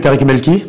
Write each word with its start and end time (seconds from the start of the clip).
Bienvenue 0.00 0.18
Tariq 0.18 0.24
Melki. 0.24 0.64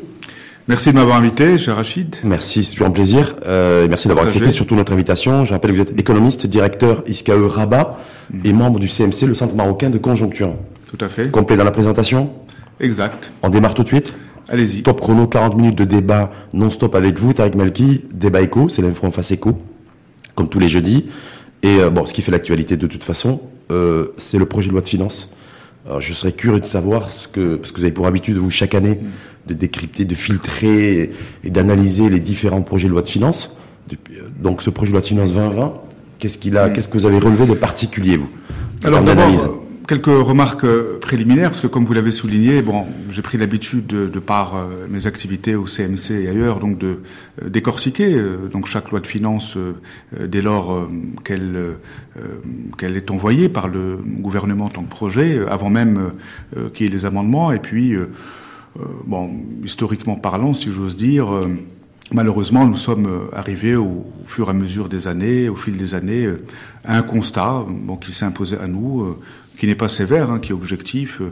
Merci 0.68 0.90
de 0.90 0.96
m'avoir 0.96 1.16
invité, 1.16 1.58
cher 1.58 1.78
Rachid. 1.78 2.18
Merci, 2.26 2.66
c'est 2.66 2.72
toujours 2.72 2.88
un 2.88 2.92
plaisir. 2.92 3.38
Euh, 3.46 3.88
merci 3.90 4.10
d'avoir 4.10 4.26
accepté 4.26 4.52
surtout 4.52 4.76
notre 4.76 4.92
invitation. 4.92 5.46
Je 5.46 5.54
rappelle 5.54 5.72
que 5.72 5.76
vous 5.78 5.82
êtes 5.84 5.98
économiste, 5.98 6.48
directeur 6.48 7.02
ISCAE 7.08 7.48
Rabat 7.48 7.98
et 8.44 8.52
membre 8.52 8.80
du 8.80 8.90
CMC, 8.90 9.28
le 9.28 9.34
Centre 9.34 9.56
marocain 9.56 9.90
de 9.90 9.98
conjoncture. 9.98 10.56
Tout 10.86 10.98
à 11.00 11.08
fait. 11.08 11.32
Complet 11.32 11.56
dans 11.56 11.64
la 11.64 11.72
présentation 11.72 12.34
Exact. 12.82 13.32
On 13.42 13.50
démarre 13.50 13.74
tout 13.74 13.84
de 13.84 13.88
suite 13.88 14.16
Allez-y. 14.50 14.84
Top 14.84 15.00
chrono, 15.00 15.28
40 15.28 15.56
minutes 15.56 15.78
de 15.78 15.86
débat 15.86 16.32
non-stop 16.54 16.94
avec 16.96 17.18
vous, 17.18 17.32
Tariq 17.32 17.56
Melki. 17.56 18.02
Débat 18.12 18.42
éco, 18.42 18.68
c'est 18.68 18.82
l'info 18.82 19.08
en 19.08 19.12
face 19.12 19.32
éco, 19.32 19.62
comme 20.36 20.50
tous 20.50 20.60
les 20.60 20.68
jeudis. 20.68 21.08
Et 21.64 21.80
euh, 21.80 21.90
bon, 21.90 22.06
ce 22.06 22.14
qui 22.14 22.22
fait 22.22 22.32
l'actualité 22.32 22.76
de 22.76 22.88
toute 22.88 23.06
façon, 23.06 23.40
euh, 23.72 24.08
c'est 24.18 24.38
le 24.38 24.46
projet 24.46 24.68
de 24.68 24.74
loi 24.74 24.82
de 24.82 24.90
finances. 24.90 25.30
Alors, 25.86 26.00
je 26.02 26.14
serais 26.14 26.32
curieux 26.32 26.60
de 26.60 26.66
savoir 26.66 27.10
ce 27.10 27.28
que, 27.28 27.56
parce 27.56 27.72
que 27.72 27.78
vous 27.78 27.84
avez 27.84 27.94
pour 27.94 28.06
habitude, 28.06 28.38
vous, 28.38 28.50
chaque 28.50 28.76
année, 28.76 29.00
de 29.48 29.54
décrypter, 29.54 30.06
de 30.06 30.16
filtrer 30.16 31.12
et, 31.44 31.50
d'analyser 31.50 32.10
les 32.10 32.20
différents 32.20 32.62
projets 32.62 32.88
de 32.88 32.94
loi 32.94 33.02
de 33.02 33.10
finances. 33.10 33.56
Euh, 33.92 33.96
donc, 34.40 34.62
ce 34.62 34.70
projet 34.70 34.92
de 34.92 34.94
loi 34.94 35.02
de 35.02 35.08
finances 35.08 35.34
2020, 35.34 35.74
qu'est-ce 36.20 36.38
qu'il 36.38 36.58
a, 36.58 36.70
qu'est-ce 36.70 36.88
que 36.88 36.98
vous 36.98 37.08
avez 37.08 37.18
relevé 37.18 37.48
de 37.48 37.56
particulier, 37.56 38.18
vous? 38.18 38.30
Alors, 38.84 39.04
d'abord, 39.04 39.61
quelques 39.88 40.06
remarques 40.06 40.64
euh, 40.64 41.00
préliminaires, 41.00 41.50
parce 41.50 41.62
que 41.62 41.68
comme 41.68 41.86
vous 41.86 41.94
l'avez 41.94 42.12
souligné, 42.12 42.62
bon, 42.62 42.86
j'ai 43.10 43.22
pris 43.22 43.38
l'habitude 43.38 43.88
de, 43.88 44.08
de, 44.08 44.20
par 44.20 44.56
euh, 44.56 44.88
mes 44.90 45.08
activités 45.08 45.56
au 45.56 45.66
CMC 45.66 46.12
et 46.12 46.28
ailleurs, 46.30 46.60
donc 46.60 46.78
de 46.78 47.00
euh, 47.42 47.50
décortiquer 47.50 48.16
donc 48.52 48.68
chaque 48.68 48.92
loi 48.92 49.00
de 49.00 49.08
finances 49.08 49.58
dès 50.18 50.42
lors 50.42 50.88
qu'elle 51.24 51.78
qu'elle 52.78 52.98
est 52.98 53.12
envoyée 53.12 53.50
par 53.50 53.68
le 53.68 53.98
gouvernement 53.98 54.66
en 54.66 54.70
tant 54.70 54.84
que 54.84 54.90
projet, 54.90 55.40
avant 55.48 55.70
même 55.70 56.12
qu'il 56.74 56.88
y 56.88 56.90
ait 56.90 56.94
les 56.94 57.06
amendements, 57.06 57.52
et 57.52 57.60
puis 57.60 57.96
bon, 59.06 59.32
historiquement 59.64 60.16
parlant, 60.16 60.54
si 60.54 60.72
j'ose 60.72 60.96
dire. 60.96 61.28
Malheureusement, 62.14 62.66
nous 62.66 62.76
sommes 62.76 63.30
arrivés 63.34 63.76
au, 63.76 64.06
fur 64.28 64.48
et 64.48 64.52
à 64.52 64.54
mesure 64.54 64.90
des 64.90 65.08
années, 65.08 65.50
au 65.50 65.56
fil 65.56 65.78
des 65.78 65.96
années, 65.96 66.28
à 66.86 66.98
un 66.98 67.02
constat 67.02 67.66
bon, 67.68 67.96
qui 67.96 68.12
s'est 68.12 68.26
imposé 68.26 68.58
à 68.58 68.68
nous, 68.68 69.16
qui 69.58 69.68
n'est 69.68 69.76
pas 69.76 69.90
sévère, 69.90 70.32
hein, 70.32 70.40
qui 70.40 70.52
est 70.52 70.56
objectif, 70.56 71.22
euh, 71.22 71.32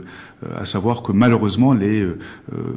à 0.56 0.64
savoir 0.64 1.02
que 1.02 1.12
malheureusement 1.12 1.72
les 1.72 2.00
euh, 2.00 2.18
euh, 2.52 2.76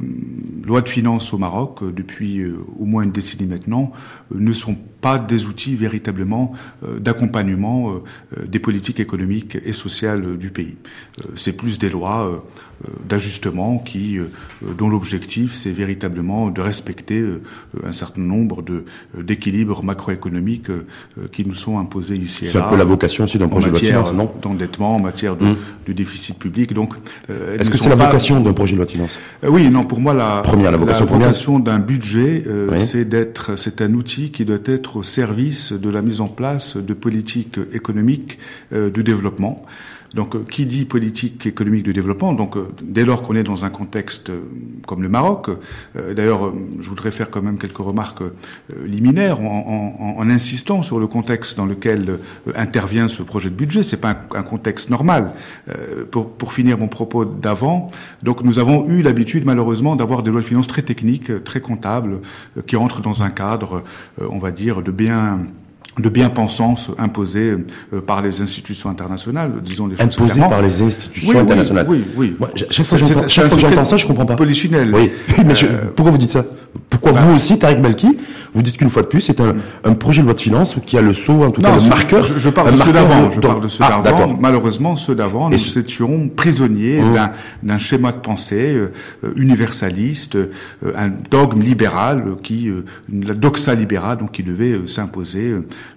lois 0.66 0.82
de 0.82 0.90
finances 0.90 1.34
au 1.34 1.38
Maroc, 1.38 1.80
depuis 1.94 2.44
au 2.80 2.86
moins 2.86 3.04
une 3.04 3.12
décennie 3.12 3.48
maintenant, 3.48 3.92
ne 4.34 4.54
sont 4.54 4.76
pas 5.02 5.20
des 5.20 5.46
outils 5.48 5.76
véritablement 5.76 6.54
d'accompagnement 7.00 8.02
des 8.42 8.60
politiques 8.60 9.02
économiques 9.02 9.58
et 9.66 9.74
sociales 9.74 10.38
du 10.38 10.50
pays. 10.50 10.78
C'est 11.36 11.58
plus 11.58 11.78
des 11.78 11.90
lois 11.90 12.46
d'ajustement 13.08 13.78
qui, 13.78 14.18
dont 14.78 14.90
l'objectif 14.90 15.54
c'est 15.54 15.72
véritablement 15.72 16.50
de 16.50 16.62
respecter 16.62 17.24
un 17.84 17.94
certain 17.94 18.22
nombre 18.22 18.62
de 18.62 18.86
d'équilibres 19.18 19.84
macroéconomiques 19.84 20.70
qui 21.32 21.46
nous 21.46 21.56
sont 21.56 21.80
imposés 21.80 22.16
ici 22.16 22.44
et 22.44 22.48
là. 22.48 22.52
C'est 22.52 22.60
un 22.60 22.70
peu 22.70 22.78
la 22.78 22.86
vocation 22.86 23.24
aussi 23.24 23.38
d'un 23.38 23.48
projet 23.48 23.68
de 23.68 23.72
loi 23.72 23.80
de 23.80 23.86
finances, 23.86 24.14
non 24.14 24.32
D'endettement, 24.42 24.96
en 24.96 25.00
matière 25.00 25.36
de, 25.36 25.46
mmh. 25.46 25.94
déficit 25.94 26.38
public. 26.38 26.74
Donc, 26.74 26.94
euh, 27.30 27.58
est-ce 27.58 27.70
que 27.70 27.78
c'est 27.78 27.90
la 27.90 27.96
vocation 27.96 28.40
d'un 28.40 28.54
projet 28.54 28.74
de 28.74 28.78
loi 28.78 28.86
de 28.86 28.92
finances? 28.92 29.20
Euh, 29.44 29.50
Oui, 29.50 29.70
non. 29.70 29.84
Pour 29.84 30.00
moi, 30.00 30.14
la 30.14 30.42
première, 30.42 30.72
la 30.72 30.78
vocation, 30.78 31.60
d'un 31.60 31.80
budget, 31.80 32.44
euh, 32.48 32.78
c'est 32.78 33.06
d'être, 33.06 33.58
c'est 33.58 33.82
un 33.82 33.94
outil 33.94 34.32
qui 34.32 34.46
doit 34.46 34.58
être 34.66 34.98
au 34.98 35.04
service 35.04 35.74
de 35.74 35.90
la 35.90 36.02
mise 36.02 36.22
en 36.22 36.28
place 36.28 36.78
de 36.78 36.94
politiques 36.94 37.60
économiques 37.74 38.40
de 38.72 39.02
développement. 39.02 39.66
Donc, 40.14 40.36
euh, 40.36 40.44
qui 40.50 40.66
dit 40.66 40.86
politique 40.86 41.46
économique 41.46 41.84
de 41.84 41.92
développement, 41.92 42.34
donc 42.34 42.56
euh, 42.56 42.68
dès 42.82 43.04
lors 43.04 43.24
qu'on 43.24 43.36
est 43.36 43.44
dans 43.44 43.66
un 43.66 43.70
contexte 43.70 44.30
euh, 44.30 44.42
comme 44.86 45.02
le 45.02 45.10
Maroc, 45.10 45.50
d'ailleurs, 46.16 46.54
je 46.80 46.90
voudrais 46.90 47.12
faire 47.12 47.30
quand 47.30 47.42
même 47.42 47.58
quelques 47.58 47.78
remarques 47.78 48.24
liminaires 48.86 49.40
en, 49.40 49.96
en, 50.18 50.20
en, 50.20 50.30
insistant 50.30 50.82
sur 50.82 51.00
le 51.00 51.08
contexte 51.08 51.58
dans 51.58 51.66
lequel 51.66 52.20
intervient 52.56 53.08
ce 53.08 53.24
projet 53.24 53.50
de 53.50 53.56
budget. 53.56 53.84
C'est 53.84 53.98
pas 53.98 54.12
un, 54.12 54.38
un, 54.40 54.44
contexte 54.44 54.90
normal. 54.90 55.32
Pour, 56.12 56.32
pour, 56.32 56.54
finir 56.54 56.78
mon 56.78 56.88
propos 56.88 57.24
d'avant, 57.24 57.92
donc 58.24 58.44
nous 58.44 58.60
avons 58.60 58.88
eu 58.90 59.02
l'habitude 59.02 59.46
malheureusement 59.46 59.96
d'avoir 59.96 60.24
des 60.24 60.32
lois 60.32 60.42
de 60.42 60.46
finances 60.46 60.68
très 60.68 60.82
techniques, 60.82 61.44
très 61.44 61.62
comptables, 61.62 62.20
qui 62.68 62.76
rentrent 62.76 63.02
dans 63.02 63.24
un 63.24 63.30
cadre, 63.30 63.84
on 64.20 64.40
va 64.40 64.52
dire, 64.52 64.82
de 64.82 64.92
bien 64.92 65.40
de 66.00 66.10
bien-pensance 66.10 66.92
imposée 66.98 67.56
euh, 67.94 68.02
par 68.02 68.22
les 68.22 68.42
institutions 68.42 68.90
internationales, 68.90 69.52
disons 69.64 69.88
les 69.88 69.96
choses 69.96 70.06
Imposée 70.06 70.40
par 70.40 70.62
les 70.62 70.82
institutions 70.82 71.40
internationales. 71.40 71.86
Oui, 71.88 72.04
oui. 72.16 72.36
chaque 72.70 72.86
fois 72.86 72.98
que 72.98 73.60
j'entends 73.60 73.86
ça, 73.86 73.98
je 73.98 74.08
comprends 74.08 74.26
pas. 74.26 74.36
Polichinelle. 74.36 74.94
Oui. 74.94 75.12
Mais 75.46 75.54
euh, 75.64 75.92
pourquoi 75.96 76.12
vous 76.12 76.18
dites 76.18 76.32
ça? 76.32 76.46
Pourquoi 76.90 77.12
bah. 77.12 77.22
vous 77.22 77.36
aussi, 77.36 77.60
Tariq 77.60 77.80
Malki, 77.80 78.18
vous 78.56 78.64
dites 78.64 78.78
qu'une 78.78 78.90
fois 78.90 79.04
de 79.04 79.08
plus, 79.08 79.22
c'est 79.22 79.40
un, 79.40 79.56
un, 79.84 79.94
projet 79.94 80.22
de 80.22 80.26
loi 80.26 80.34
de 80.34 80.40
finances 80.40 80.76
qui 80.84 80.98
a 80.98 81.02
le 81.02 81.14
saut, 81.14 81.44
en 81.44 81.52
tout 81.52 81.62
cas 81.62 81.76
le 81.76 81.90
marqueur. 81.90 82.24
Je, 82.24 82.50
parle 82.50 82.74
de 82.74 82.78
ceux 82.78 82.92
d'avant. 82.92 83.30
Je 83.30 83.40
parle 83.40 83.62
de 83.62 83.68
ceux 83.68 83.84
ah, 83.84 84.02
d'avant. 84.04 84.36
Malheureusement, 84.40 84.96
ceux 84.96 85.14
d'avant, 85.14 85.50
nous 85.50 85.78
étions 85.78 86.30
prisonniers 86.30 87.02
mmh. 87.02 87.30
d'un 87.64 87.78
schéma 87.78 88.12
de 88.12 88.18
pensée 88.18 88.74
euh, 88.76 88.92
universaliste, 89.36 90.38
un 90.96 91.10
dogme 91.30 91.62
libéral 91.62 92.24
qui, 92.42 92.72
la 93.12 93.34
doxa 93.36 93.76
libérale, 93.76 94.18
donc 94.18 94.32
qui 94.32 94.44
devait 94.44 94.88
s'imposer 94.88 95.54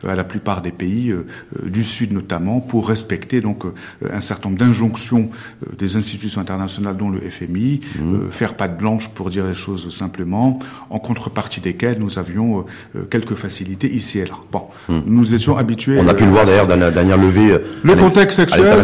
à 0.06 0.14
la 0.14 0.24
plupart 0.24 0.62
des 0.62 0.72
pays 0.72 1.10
euh, 1.10 1.26
euh, 1.62 1.69
du 1.69 1.84
Sud 1.84 2.12
notamment 2.12 2.60
pour 2.60 2.88
respecter 2.88 3.41
donc 3.41 3.64
euh, 3.64 3.72
un 4.12 4.20
certain 4.20 4.48
nombre 4.48 4.60
d'injonctions 4.60 5.30
des 5.78 5.97
institutions 5.97 6.41
internationales 6.41 6.97
dont 6.97 7.10
le 7.10 7.20
FMI, 7.20 7.80
mmh. 7.98 8.30
faire 8.30 8.54
patte 8.54 8.76
blanche 8.76 9.08
pour 9.10 9.30
dire 9.30 9.47
les 9.47 9.54
choses 9.54 9.94
simplement, 9.94 10.58
en 10.91 10.98
contrepartie 10.98 11.60
desquelles 11.60 11.98
nous 11.98 12.19
avions 12.19 12.64
quelques 13.10 13.34
facilités 13.34 13.92
ici 13.92 14.19
et 14.19 14.24
là. 14.24 14.34
Bon, 14.52 14.62
mmh. 14.88 15.00
nous 15.06 15.34
étions 15.34 15.56
habitués. 15.56 15.98
On 16.00 16.08
a 16.08 16.14
pu 16.14 16.24
le 16.24 16.30
voir 16.30 16.44
d'ailleurs 16.44 16.66
dans 16.66 16.76
la 16.76 16.91
dernière 16.91 17.18
levée. 17.18 17.58
Le 17.82 17.94
contexte 17.97 18.38
actuel, 18.38 18.82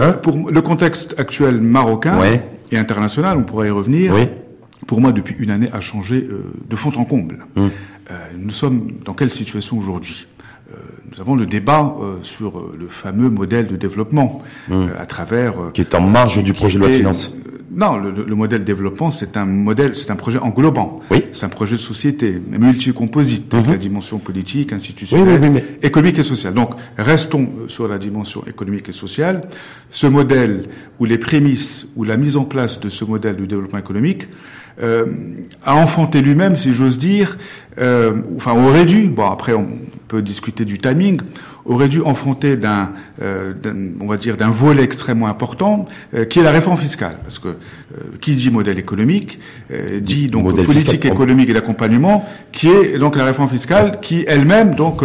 hein 0.00 0.12
pour 0.22 0.50
le 0.50 0.62
contexte 0.62 1.14
actuel 1.18 1.60
marocain 1.60 2.18
et 2.70 2.76
international, 2.76 3.38
on 3.38 3.42
pourrait 3.42 3.68
y 3.68 3.70
revenir. 3.70 4.14
Pour 4.86 5.00
moi, 5.00 5.12
depuis 5.12 5.36
une 5.38 5.50
année, 5.50 5.68
a 5.72 5.80
changé 5.80 6.26
de 6.68 6.76
fond 6.76 6.92
en 6.96 7.04
comble. 7.04 7.38
Mmh. 7.56 7.66
nous 8.38 8.50
sommes 8.50 8.92
dans 9.04 9.14
quelle 9.14 9.32
situation 9.32 9.78
aujourd'hui? 9.78 10.26
uh, 10.72 11.01
nous 11.12 11.20
avons 11.20 11.34
le 11.34 11.44
débat 11.44 11.94
euh, 12.00 12.16
sur 12.22 12.58
euh, 12.58 12.74
le 12.78 12.88
fameux 12.88 13.28
modèle 13.28 13.66
de 13.66 13.76
développement 13.76 14.42
mmh. 14.68 14.72
euh, 14.72 14.86
à 14.98 15.04
travers 15.04 15.52
qui 15.74 15.82
est 15.82 15.94
en 15.94 16.00
marge 16.00 16.42
du 16.42 16.54
projet 16.54 16.78
de 16.78 16.84
loi 16.84 16.88
de 16.88 16.94
finances. 16.94 17.34
Non, 17.74 17.96
le, 17.96 18.10
le, 18.10 18.34
modèle 18.34 18.60
de 18.60 18.64
développement, 18.64 19.10
c'est 19.10 19.36
un 19.38 19.46
modèle, 19.46 19.94
c'est 19.94 20.10
un 20.10 20.16
projet 20.16 20.38
englobant. 20.38 21.00
Oui. 21.10 21.24
C'est 21.32 21.46
un 21.46 21.50
projet 21.50 21.76
de 21.76 21.80
société, 21.80 22.40
multicomposite, 22.50 23.52
avec 23.52 23.66
mmh. 23.66 23.70
la 23.70 23.76
dimension 23.78 24.18
politique, 24.18 24.72
institutionnelle, 24.74 25.62
économique 25.82 26.18
et 26.18 26.22
sociale. 26.22 26.52
Donc, 26.52 26.72
restons 26.98 27.48
sur 27.68 27.88
la 27.88 27.96
dimension 27.96 28.44
économique 28.46 28.90
et 28.90 28.92
sociale. 28.92 29.40
Ce 29.88 30.06
modèle, 30.06 30.68
ou 30.98 31.06
les 31.06 31.16
prémices, 31.16 31.88
ou 31.96 32.04
la 32.04 32.18
mise 32.18 32.36
en 32.36 32.44
place 32.44 32.78
de 32.78 32.90
ce 32.90 33.06
modèle 33.06 33.36
de 33.36 33.46
développement 33.46 33.78
économique, 33.78 34.28
euh, 34.80 35.04
a 35.64 35.76
enfanté 35.76 36.22
lui-même, 36.22 36.56
si 36.56 36.72
j'ose 36.72 36.98
dire, 36.98 37.36
euh, 37.78 38.22
enfin 38.36 38.52
aurait 38.52 38.86
dû, 38.86 39.08
bon 39.08 39.30
après 39.30 39.52
on 39.52 39.68
peut 40.08 40.22
discuter 40.22 40.64
du 40.64 40.78
timing, 40.78 41.01
aurait 41.64 41.88
dû 41.88 42.00
enfanter 42.02 42.56
d'un, 42.56 42.90
euh, 43.22 43.52
on 44.00 44.06
va 44.06 44.16
dire, 44.16 44.36
d'un 44.36 44.50
volet 44.50 44.82
extrêmement 44.82 45.28
important, 45.28 45.84
euh, 46.14 46.24
qui 46.24 46.40
est 46.40 46.42
la 46.42 46.50
réforme 46.50 46.76
fiscale, 46.76 47.18
parce 47.22 47.38
que 47.38 47.48
euh, 47.48 47.54
qui 48.20 48.34
dit 48.34 48.50
modèle 48.50 48.78
économique 48.78 49.38
dit 50.00 50.28
donc 50.28 50.54
politique 50.64 51.04
économique 51.04 51.48
et 51.48 51.52
d'accompagnement, 51.52 52.28
qui 52.52 52.68
est 52.68 52.98
donc 52.98 53.16
la 53.16 53.24
réforme 53.24 53.48
fiscale, 53.48 53.98
qui 54.00 54.24
elle-même 54.26 54.74
donc 54.74 55.02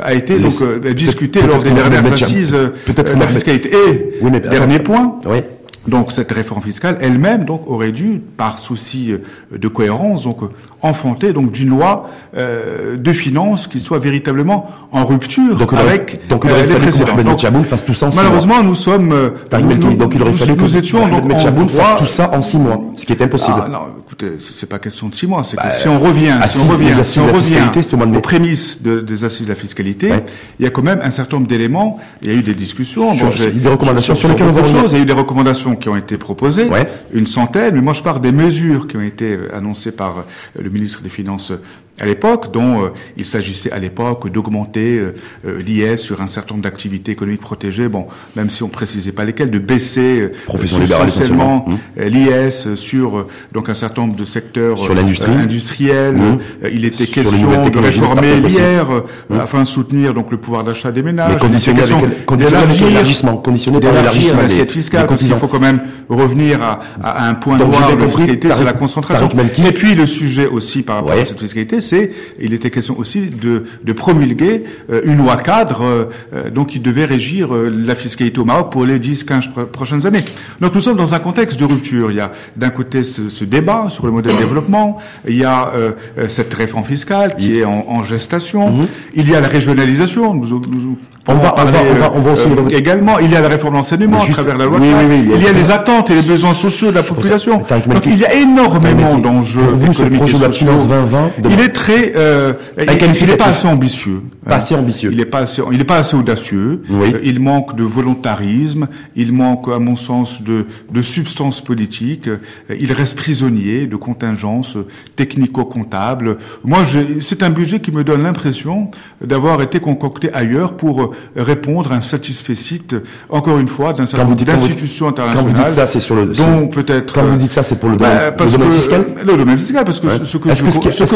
a 0.00 0.14
été 0.14 0.38
donc 0.38 0.62
discutée 0.94 1.42
lors 1.42 1.62
des 1.62 1.70
dernières 1.70 2.12
assises 2.12 2.52
de 2.52 3.02
la 3.18 3.26
fiscalité. 3.26 3.70
Et 3.70 4.40
dernier 4.40 4.80
point. 4.80 5.18
Oui 5.26 5.38
donc 5.88 6.12
cette 6.12 6.30
réforme 6.32 6.62
fiscale 6.62 6.98
elle-même 7.00 7.44
donc 7.44 7.68
aurait 7.68 7.92
dû, 7.92 8.20
par 8.36 8.58
souci 8.58 9.12
euh, 9.12 9.18
de 9.56 9.68
cohérence, 9.68 10.24
donc 10.24 10.42
enfanter 10.82 11.32
donc 11.32 11.52
d'une 11.52 11.70
loi 11.70 12.08
euh, 12.36 12.96
de 12.96 13.12
finances 13.12 13.66
qui 13.66 13.80
soit 13.80 13.98
véritablement 13.98 14.66
en 14.92 15.04
rupture 15.04 15.56
donc, 15.56 15.72
avec 15.74 16.26
donc 16.28 16.44
il 16.44 16.50
aurait 16.50 16.62
euh, 16.62 16.78
fallu 16.78 17.04
que 17.04 17.12
Mohamed 17.12 17.38
Chaboun 17.38 17.64
fasse 17.64 17.84
tout 17.84 17.94
ça 17.94 18.06
en 18.06 18.14
malheureusement 18.14 18.56
mois. 18.56 18.62
nous 18.62 18.74
sommes 18.74 19.12
euh, 19.12 19.30
nous, 19.52 19.96
donc 19.96 20.14
il 20.14 20.22
aurait 20.22 20.32
fallu 20.32 20.56
que 20.56 20.76
étions 20.76 21.06
donc 21.08 21.38
Chaboun 21.38 21.68
fasse 21.68 21.98
tout 21.98 22.06
ça 22.06 22.30
en 22.32 22.42
six 22.42 22.58
mois 22.58 22.80
ce 22.96 23.04
qui 23.04 23.12
est 23.12 23.22
impossible. 23.22 23.62
Ah, 23.66 23.68
non 23.68 23.80
écoutez 24.06 24.38
c'est 24.40 24.68
pas 24.68 24.78
question 24.78 25.08
de 25.08 25.14
six 25.14 25.26
mois 25.26 25.44
c'est 25.44 25.56
que 25.56 25.62
bah, 25.62 25.70
si 25.70 25.88
on 25.88 25.98
revient 25.98 26.38
si 26.46 26.64
on 26.66 26.72
revient 26.72 27.04
si 27.04 27.18
on 27.18 27.26
revient 27.32 28.16
aux 28.16 28.20
prémices 28.20 28.82
de, 28.82 29.00
des 29.00 29.24
assises 29.24 29.46
de 29.46 29.52
la 29.52 29.56
fiscalité 29.56 30.12
il 30.58 30.64
y 30.64 30.68
a 30.68 30.70
quand 30.70 30.82
même 30.82 31.00
un 31.02 31.10
certain 31.10 31.36
nombre 31.36 31.48
d'éléments 31.48 31.98
il 32.22 32.32
y 32.32 32.34
a 32.34 32.38
eu 32.38 32.42
des 32.42 32.54
discussions 32.54 33.14
sur, 33.14 33.26
bon, 33.26 33.34
des 33.54 33.68
recommandations 33.68 34.14
sur, 34.14 34.28
lesquelles 34.28 34.46
on 34.48 34.86
il 34.86 34.92
y 34.92 34.96
a 34.96 34.98
eu 34.98 35.04
des 35.04 35.12
recommandations 35.12 35.76
qui 35.80 35.88
ont 35.88 35.96
été 35.96 36.16
proposées 36.16 36.68
une 37.12 37.26
centaine 37.26 37.74
mais 37.74 37.80
moi 37.80 37.92
je 37.92 38.02
parle 38.02 38.20
des 38.20 38.32
mesures 38.32 38.86
qui 38.86 38.96
ont 38.96 39.02
été 39.02 39.36
annoncées 39.52 39.92
par 39.92 40.24
le 40.58 40.70
ministre 40.70 41.02
des 41.02 41.08
Finances 41.08 41.52
à 42.00 42.06
l'époque, 42.06 42.52
dont 42.52 42.90
il 43.16 43.24
s'agissait 43.24 43.72
à 43.72 43.78
l'époque 43.78 44.30
d'augmenter 44.30 45.00
l'IS 45.44 45.98
sur 45.98 46.22
un 46.22 46.26
certain 46.26 46.54
nombre 46.54 46.64
d'activités 46.64 47.12
économiques 47.12 47.40
protégées, 47.40 47.88
bon, 47.88 48.06
même 48.36 48.50
si 48.50 48.62
on 48.62 48.68
précisait 48.68 49.12
pas 49.12 49.24
lesquelles, 49.24 49.50
de 49.50 49.58
baisser 49.58 50.32
substantiellement 50.64 51.64
mmh. 51.66 52.02
l'IS 52.02 52.74
sur 52.74 53.26
donc 53.52 53.68
un 53.68 53.74
certain 53.74 54.02
nombre 54.02 54.16
de 54.16 54.24
secteurs 54.24 54.78
sur 54.78 54.94
industrielle. 54.96 56.14
Mmh. 56.14 56.38
il 56.72 56.84
était 56.84 57.06
question 57.06 57.70
de 57.70 57.78
réformer 57.78 58.40
l'IR 58.40 59.04
mmh. 59.28 59.40
afin 59.40 59.62
de 59.62 59.66
soutenir 59.66 60.14
donc 60.14 60.30
le 60.30 60.36
pouvoir 60.36 60.64
d'achat 60.64 60.92
des 60.92 61.02
ménages. 61.02 61.32
Mais 61.34 61.38
conditionné 61.38 61.82
avec 61.82 62.80
l'élargissement, 62.80 63.36
conditionné 63.36 63.80
par 63.80 63.92
l'élargissement 63.92 64.42
l'assiette 64.42 64.70
fiscale, 64.70 65.06
parce 65.06 65.22
qu'il 65.22 65.34
faut 65.34 65.48
quand 65.48 65.60
même 65.60 65.80
revenir 66.10 66.62
à, 66.62 66.80
à 67.02 67.28
un 67.28 67.34
point 67.34 67.56
Donc, 67.58 67.72
noir 67.72 67.96
de 67.96 68.06
fiscalité, 68.06 68.48
c'est 68.52 68.64
la 68.64 68.72
concentration. 68.72 69.28
Et 69.66 69.72
puis 69.72 69.94
le 69.94 70.06
sujet 70.06 70.46
aussi 70.46 70.82
par 70.82 70.96
rapport 70.96 71.10
Ouais. 71.14 71.22
à 71.22 71.26
cette 71.26 71.40
fiscalité, 71.40 71.80
c'est 71.80 72.10
il 72.40 72.52
était 72.54 72.70
question 72.70 72.98
aussi 72.98 73.26
de, 73.28 73.64
de 73.84 73.92
promulguer 73.92 74.64
euh, 74.92 75.00
une 75.04 75.18
loi 75.18 75.36
cadre 75.36 75.82
euh, 75.84 76.04
euh, 76.34 76.50
donc 76.50 76.68
qui 76.68 76.80
devait 76.80 77.04
régir 77.04 77.54
euh, 77.54 77.68
la 77.70 77.94
fiscalité 77.94 78.38
au 78.40 78.44
Maroc 78.44 78.70
pour 78.72 78.84
les 78.84 78.98
10-15 78.98 79.50
pro- 79.50 79.66
prochaines 79.66 80.06
années. 80.06 80.24
Donc 80.60 80.74
nous 80.74 80.80
sommes 80.80 80.96
dans 80.96 81.14
un 81.14 81.18
contexte 81.18 81.58
de 81.58 81.64
rupture. 81.64 82.10
Il 82.10 82.16
y 82.16 82.20
a 82.20 82.32
d'un 82.56 82.70
côté 82.70 83.02
ce, 83.02 83.28
ce 83.28 83.44
débat 83.44 83.86
sur 83.88 84.06
le 84.06 84.12
modèle 84.12 84.34
de 84.34 84.38
développement, 84.38 84.98
il 85.28 85.36
y 85.36 85.44
a 85.44 85.72
euh, 85.74 85.92
euh, 86.18 86.28
cette 86.28 86.52
réforme 86.54 86.84
fiscale 86.84 87.36
qui 87.36 87.58
est 87.58 87.64
en, 87.64 87.84
en 87.88 88.02
gestation, 88.02 88.88
il 89.14 89.28
y 89.30 89.34
a 89.34 89.40
la 89.40 89.48
régionalisation. 89.48 90.34
Nous, 90.34 90.46
nous- 90.70 90.98
On 91.30 91.34
va- 91.38 91.54
on 91.56 91.64
va- 91.64 91.72
parler, 91.72 91.78
on 91.92 91.98
va- 91.98 92.12
on 92.16 92.20
va 92.20 92.32
aussi 92.32 92.48
euh, 92.48 92.76
également, 92.76 93.18
il 93.18 93.30
y 93.30 93.36
a 93.36 93.40
la 93.40 93.48
réforme 93.48 93.74
de 93.74 93.78
l'enseignement 93.78 94.22
à 94.22 94.26
travers 94.26 94.58
la 94.58 94.64
loi 94.66 94.78
oui, 94.80 94.88
cadre. 94.88 95.00
oui, 95.08 95.16
oui, 95.28 95.32
il 95.36 95.42
y 95.42 95.46
a 95.48 95.52
les 95.52 95.70
attentes 95.70 96.10
et 96.10 96.14
les 96.14 96.22
besoins 96.22 96.54
sociaux 96.54 96.90
de 96.90 96.96
la 96.96 97.02
population. 97.02 97.58
Donc 97.58 98.06
il 98.06 98.18
y 98.18 98.24
a 98.24 98.34
énormément 98.34 99.18
d'enjeux 99.18 99.60
vous, 99.62 99.92
ce 99.92 100.02
économiques 100.02 100.22
et 100.22 100.32
sociaux. 100.32 100.50
finances 100.52 100.88
2020 100.88 101.30
de- 101.42 101.48
Il 101.50 101.60
est 101.60 101.68
très, 101.70 102.12
euh, 102.16 102.52
il- 102.78 103.26
n'est 103.28 103.36
pas 103.36 103.46
assez 103.46 103.66
ambitieux. 103.68 104.20
Pas 104.46 104.56
assez 104.56 104.74
ambitieux. 104.74 105.10
Il 105.12 105.18
n'est 105.18 105.24
pas 105.24 105.40
assez, 105.40 105.62
il 105.70 105.78
n'est 105.78 105.84
pas 105.84 105.96
assez 105.98 106.16
audacieux. 106.16 106.82
Oui. 106.90 107.12
Euh, 107.14 107.18
Il 107.22 107.38
manque 107.40 107.76
de 107.76 107.84
volontarisme. 107.84 108.88
Il 109.16 109.32
manque, 109.32 109.68
à 109.68 109.78
mon 109.78 109.96
sens, 109.96 110.42
de, 110.42 110.66
de 110.92 111.02
substance 111.02 111.60
politique. 111.60 112.28
Euh, 112.28 112.38
Il 112.78 112.92
reste 112.92 113.16
prisonnier 113.16 113.86
de 113.86 113.96
contingences 113.96 114.76
technico-comptables. 115.16 116.38
Moi, 116.64 116.78
c'est 117.20 117.42
un 117.42 117.50
budget 117.50 117.80
qui 117.80 117.92
me 117.92 118.04
donne 118.04 118.22
l'impression 118.22 118.90
d'avoir 119.24 119.62
été 119.62 119.80
concocté 119.80 120.32
ailleurs 120.32 120.74
pour 120.74 121.12
répondre 121.36 121.92
à 121.92 121.96
un 121.96 122.00
satisfecit, 122.00 122.82
euh, 122.94 123.00
encore 123.28 123.58
une 123.58 123.68
fois, 123.68 123.92
d'un 123.92 124.06
certain 124.06 124.24
nombre 124.24 124.36
quand 124.38 124.44
d'institutions 124.52 125.06
Quand 125.06 125.10
internationales. 125.22 125.46
vous 125.56 125.62
dites 125.62 125.68
ça, 125.72 125.86
c'est 125.86 126.00
sur 126.00 126.14
le. 126.14 126.26
dont 126.26 126.68
peut-être. 126.68 127.12
Quand 127.12 127.22
vous 127.24 127.34
euh, 127.34 127.36
dites 127.36 127.52
ça, 127.52 127.62
c'est 127.62 127.78
pour 127.78 127.88
le 127.90 127.96
bah, 127.96 128.08
domaine, 128.08 128.24
le 128.30 128.36
parce 128.36 128.52
domaine 128.52 128.68
que- 128.68 128.74
fiscal. 128.74 129.04
Le 129.24 129.36
domaine 129.36 129.58
fiscal, 129.58 129.84
parce 129.84 130.00
que 130.00 130.06
Ouais. 130.06 130.12
ce- 130.24 130.36
que 130.38 130.48
Est-ce 130.48 130.62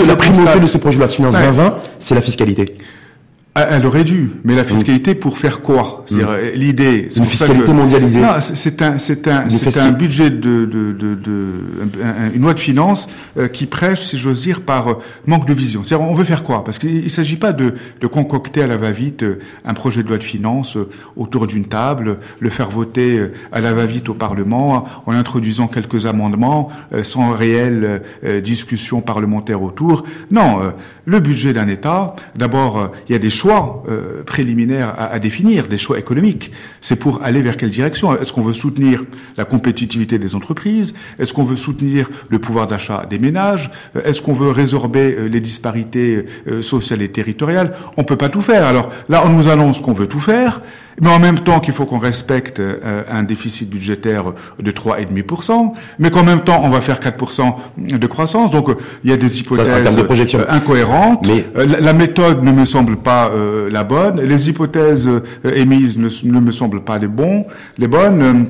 que, 0.01 0.07
la 0.07 0.17
primauté 0.17 0.61
de 0.61 0.67
ce 0.67 0.79
projet 0.79 0.97
de 0.99 1.03
loi 1.03 1.09
Ouais. 1.31 1.41
2020, 1.41 1.77
c'est 1.99 2.15
la 2.15 2.21
fiscalité? 2.21 2.77
Elle 3.57 3.87
aurait 3.87 4.03
dû, 4.03 4.33
mais 4.43 4.57
la 4.57 4.65
fiscalité 4.65 5.15
pour 5.15 5.39
faire 5.39 5.61
quoi? 5.61 6.03
C'est-à-dire 6.07 6.31
euh, 6.31 6.51
l'idée. 6.57 7.07
c'est 7.09 7.19
Une 7.19 7.25
pour 7.25 7.33
ça 7.35 7.47
fiscalité 7.47 7.65
que- 7.71 7.71
mondialisée. 7.77 8.21
Non, 8.21 8.41
c'est- 8.41 8.83
un, 8.83 8.99
c'est 8.99 9.29
un, 9.29 9.49
c'est 9.49 9.79
un 9.79 9.93
budget 9.93 10.29
de, 10.31 10.65
de, 10.65 10.91
de, 10.93 11.15
de 11.15 11.51
un- 12.03 12.25
un- 12.27 12.33
une 12.35 12.43
loi 12.43 12.55
de 12.55 12.59
finances 12.59 13.09
euh, 13.39 13.47
qui 13.47 13.67
prêche, 13.67 14.01
si 14.01 14.19
j'ose 14.19 14.43
dire, 14.43 14.63
par 14.63 14.89
euh, 14.91 14.95
manque 15.27 15.47
de 15.47 15.55
vision. 15.55 15.85
C'est-à-dire, 15.85 16.05
on 16.05 16.15
veut 16.15 16.25
faire 16.25 16.43
quoi? 16.43 16.65
Parce 16.65 16.81
qu'il 16.81 17.05
ne 17.05 17.09
s'agit 17.09 17.37
pas 17.37 17.53
de, 17.53 17.75
de 18.01 18.07
concocter 18.09 18.61
à 18.61 18.67
la 18.67 18.77
va-vite 18.77 19.25
un 19.65 19.75
projet 19.75 20.03
de 20.03 20.09
loi 20.09 20.19
de 20.19 20.25
finances 20.25 20.77
autour 21.17 21.47
d'une 21.47 21.67
table, 21.67 22.19
le 22.41 22.51
faire 22.51 22.69
voter 22.71 23.21
à 23.53 23.61
la 23.61 23.73
va-vite 23.73 24.09
au 24.09 24.15
Parlement 24.15 24.85
en 25.07 25.13
introduisant 25.13 25.69
quelques 25.69 26.07
amendements 26.07 26.71
sans 27.05 27.31
réelle 27.33 28.03
discussion 28.43 29.01
parlementaire 29.01 29.63
autour. 29.63 30.03
Non, 30.33 30.73
le 31.07 31.21
budget 31.21 31.53
d'un 31.53 31.69
État, 31.69 32.17
d'abord, 32.35 32.91
il 33.09 33.13
y 33.13 33.15
a 33.15 33.19
des 33.19 33.31
choix 33.45 33.83
euh, 33.89 34.23
préliminaires 34.25 34.91
à, 34.97 35.13
à 35.13 35.19
définir, 35.19 35.69
des 35.69 35.77
choix 35.77 35.99
économiques. 35.99 36.51
C'est 36.81 36.97
pour 36.97 37.23
aller 37.23 37.43
vers 37.43 37.57
quelle 37.59 37.69
direction? 37.71 38.19
Est-ce 38.19 38.33
qu'on 38.33 38.43
veut 38.43 38.55
soutenir 38.55 39.05
la 39.37 39.45
compétitivité 39.45 40.19
des 40.19 40.35
entreprises? 40.35 40.95
Est-ce 41.19 41.35
qu'on 41.35 41.45
veut 41.45 41.57
soutenir 41.57 42.09
le 42.31 42.39
pouvoir 42.39 42.67
d'achat 42.67 43.05
des 43.11 43.19
ménages? 43.19 43.71
Euh, 43.97 44.01
Est-ce 44.05 44.23
qu'on 44.23 44.33
veut 44.33 44.51
résorber 44.51 45.15
euh, 45.15 45.29
les 45.29 45.41
disparités 45.41 46.25
sociales 46.63 47.03
et 47.03 47.11
territoriales? 47.11 47.75
On 47.99 48.05
peut 48.05 48.17
pas 48.17 48.31
tout 48.31 48.41
faire. 48.41 48.65
Alors 48.65 48.91
là, 49.11 49.23
on 49.27 49.29
nous 49.29 49.49
annonce 49.49 49.83
qu'on 49.83 49.93
veut 49.93 50.07
tout 50.07 50.21
faire, 50.21 50.63
mais 51.01 51.11
en 51.11 51.19
même 51.19 51.41
temps 51.41 51.61
qu'il 51.61 51.75
faut 51.75 51.85
qu'on 51.87 51.99
respecte 51.99 52.61
euh, 52.61 53.03
un 53.11 53.23
déficit 53.23 53.69
budgétaire 53.71 54.25
de 54.61 54.71
3,5%, 54.71 55.73
mais 55.99 56.11
qu'en 56.11 56.23
même 56.25 56.41
temps, 56.41 56.61
on 56.65 56.69
va 56.71 56.81
faire 56.81 56.99
4% 57.01 57.55
de 57.79 58.07
croissance. 58.07 58.51
Donc, 58.51 58.69
il 59.05 59.11
y 59.11 59.13
a 59.13 59.17
des 59.17 59.41
hypothèses 59.41 59.67
de 59.97 60.03
euh, 60.41 60.45
incohérentes. 60.49 61.27
Mais- 61.27 61.45
Euh, 61.57 61.67
la, 61.81 61.93
méthode 61.93 62.43
ne 62.43 62.53
me 62.53 62.65
semble 62.65 62.97
pas 62.97 63.29
euh, 63.35 63.69
la 63.71 63.85
bonne. 63.85 64.21
Les 64.21 64.49
hypothèses 64.49 65.09
euh, 65.09 65.21
émises 65.55 65.97
ne, 65.99 66.09
ne 66.33 66.41
me 66.41 66.51
semblent 66.51 66.83
pas 66.83 66.99
les 66.99 67.07
bons, 67.09 67.47
les 67.79 67.89
bonnes. 67.89 68.47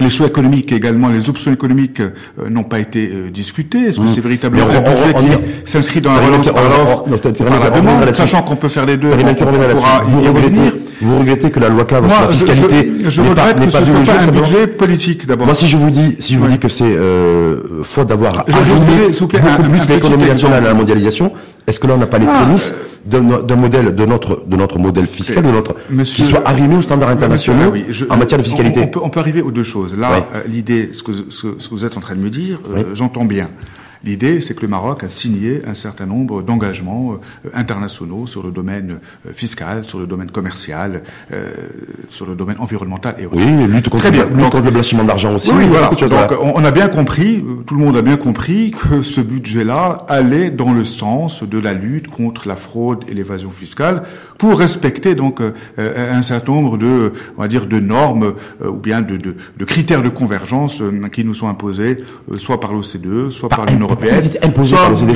Les 0.00 0.10
choix 0.10 0.28
économiques 0.28 0.70
également, 0.70 1.08
les 1.08 1.28
options 1.28 1.52
économiques 1.52 2.00
euh, 2.00 2.12
n'ont 2.48 2.62
pas 2.62 2.78
été 2.78 3.10
euh, 3.12 3.30
discutées. 3.30 3.86
Est-ce 3.88 3.98
que 3.98 4.06
c'est 4.06 4.20
véritablement 4.20 4.66
on- 4.66 4.76
un 4.76 4.80
budget 4.80 5.12
on- 5.12 5.18
on- 5.18 5.22
qui 5.22 5.70
s'inscrit 5.70 6.00
dans 6.00 6.12
la 6.12 6.20
relance 6.20 6.52
par 6.52 6.62
l'offre 6.62 7.02
par 7.44 7.58
la 7.60 7.70
demande, 7.70 8.14
sachant 8.14 8.42
qu'on 8.42 8.54
peut 8.54 8.68
faire 8.68 8.86
les 8.86 8.96
deux, 8.96 9.08
on, 9.10 9.34
pourra 9.74 10.02
y 10.22 10.28
revenir. 10.28 10.72
Vous 11.00 11.18
regrettez 11.18 11.50
que 11.50 11.60
la 11.60 11.68
loi 11.68 11.84
cadre 11.84 12.10
sur 12.10 12.20
la 12.22 12.28
fiscalité 12.28 12.92
je, 13.06 13.22
pas, 13.22 13.52
que 13.54 13.64
pas 13.70 13.70
ce 13.70 13.84
soit 13.84 14.00
pas 14.00 14.22
un 14.22 14.26
budget 14.32 14.66
politique 14.66 15.26
d'abord. 15.26 15.46
Moi, 15.46 15.54
si 15.54 15.68
je 15.68 15.76
vous 15.76 15.90
dis, 15.90 16.16
si 16.18 16.34
je 16.34 16.38
vous 16.38 16.48
dis 16.48 16.58
que 16.58 16.68
c'est 16.68 16.84
euh, 16.86 17.82
faute 17.82 18.08
d'avoir 18.08 18.32
aligné 18.48 19.10
beaucoup 19.20 19.36
un- 19.36 19.68
plus 19.68 19.88
l'économie 19.88 20.24
nationale 20.26 20.64
à 20.64 20.68
la 20.68 20.74
mondialisation, 20.74 21.32
est-ce 21.66 21.78
que 21.80 21.86
là 21.86 21.94
on 21.94 21.98
n'a 21.98 22.06
pas 22.06 22.18
les 22.18 22.26
Ah, 22.28 22.42
prémices 22.42 22.74
d'un 23.06 23.20
d'un 23.42 23.56
modèle, 23.56 23.94
de 23.94 24.04
notre, 24.04 24.42
de 24.46 24.56
notre 24.56 24.78
modèle 24.78 25.06
fiscal, 25.06 25.42
de 25.42 25.50
notre, 25.50 25.74
Monsieur- 25.90 26.24
qui 26.24 26.28
soit 26.30 26.46
arrimé 26.46 26.76
aux 26.76 26.82
standards 26.82 27.10
internationaux 27.10 27.70
Monsieur, 27.72 27.84
ah 27.84 27.88
oui, 27.88 27.94
je- 27.94 28.04
en 28.10 28.16
matière 28.16 28.38
de 28.38 28.44
fiscalité 28.44 28.80
On, 28.80 28.84
on 28.84 28.88
peut, 28.88 29.00
on 29.04 29.10
peut 29.10 29.20
arriver 29.20 29.40
aux 29.42 29.50
deux 29.50 29.62
choses. 29.62 29.96
Là, 29.96 30.10
euh, 30.34 30.40
l'idée, 30.48 30.90
ce 30.92 31.02
que, 31.02 31.12
ce, 31.12 31.46
ce 31.58 31.68
que 31.68 31.74
vous 31.74 31.84
êtes 31.86 31.96
en 31.96 32.00
train 32.00 32.16
de 32.16 32.20
me 32.20 32.30
dire, 32.30 32.58
euh, 32.74 32.82
j'entends 32.94 33.24
bien. 33.24 33.48
L'idée, 34.04 34.40
c'est 34.40 34.54
que 34.54 34.62
le 34.62 34.68
Maroc 34.68 35.04
a 35.04 35.08
signé 35.08 35.62
un 35.66 35.74
certain 35.74 36.06
nombre 36.06 36.42
d'engagements 36.42 37.12
euh, 37.12 37.50
internationaux 37.54 38.26
sur 38.26 38.42
le 38.42 38.50
domaine 38.50 38.98
euh, 39.26 39.32
fiscal, 39.32 39.84
sur 39.86 39.98
le 39.98 40.06
domaine 40.06 40.30
commercial, 40.30 41.02
euh, 41.32 41.50
sur 42.08 42.26
le 42.26 42.34
domaine 42.34 42.56
environnemental 42.58 43.16
et 43.18 43.26
autres. 43.26 43.36
Oui, 43.36 43.66
lutte 43.66 43.88
contre, 43.88 44.04
Très 44.04 44.12
bien. 44.12 44.26
le, 44.26 44.36
lutte 44.36 44.50
contre 44.50 44.64
le 44.64 44.70
blanchiment 44.70 45.04
d'argent 45.04 45.34
aussi. 45.34 45.50
Oui, 45.52 45.66
voilà. 45.66 45.88
Donc, 45.88 46.38
on 46.40 46.64
a 46.64 46.70
bien 46.70 46.88
compris, 46.88 47.36
euh, 47.38 47.62
tout 47.66 47.74
le 47.74 47.84
monde 47.84 47.96
a 47.96 48.02
bien 48.02 48.16
compris 48.16 48.70
que 48.70 49.02
ce 49.02 49.20
budget-là 49.20 50.04
allait 50.08 50.50
dans 50.50 50.72
le 50.72 50.84
sens 50.84 51.42
de 51.42 51.58
la 51.58 51.72
lutte 51.74 52.08
contre 52.08 52.48
la 52.48 52.56
fraude 52.56 53.04
et 53.08 53.14
l'évasion 53.14 53.50
fiscale 53.50 54.02
pour 54.38 54.58
respecter 54.58 55.14
donc 55.14 55.40
euh, 55.40 55.52
un 55.78 56.22
certain 56.22 56.52
nombre 56.52 56.78
de, 56.78 57.12
on 57.36 57.42
va 57.42 57.48
dire, 57.48 57.66
de 57.66 57.80
normes 57.80 58.34
euh, 58.62 58.68
ou 58.68 58.76
bien 58.76 59.02
de, 59.02 59.16
de, 59.16 59.34
de 59.56 59.64
critères 59.64 60.02
de 60.02 60.08
convergence 60.08 60.82
qui 61.12 61.24
nous 61.24 61.34
sont 61.34 61.48
imposés, 61.48 61.98
soit 62.34 62.60
par 62.60 62.72
l'OCDE, 62.72 63.30
soit 63.30 63.48
par 63.48 63.66
l'Union 63.66 63.87
européenne. 63.88 64.20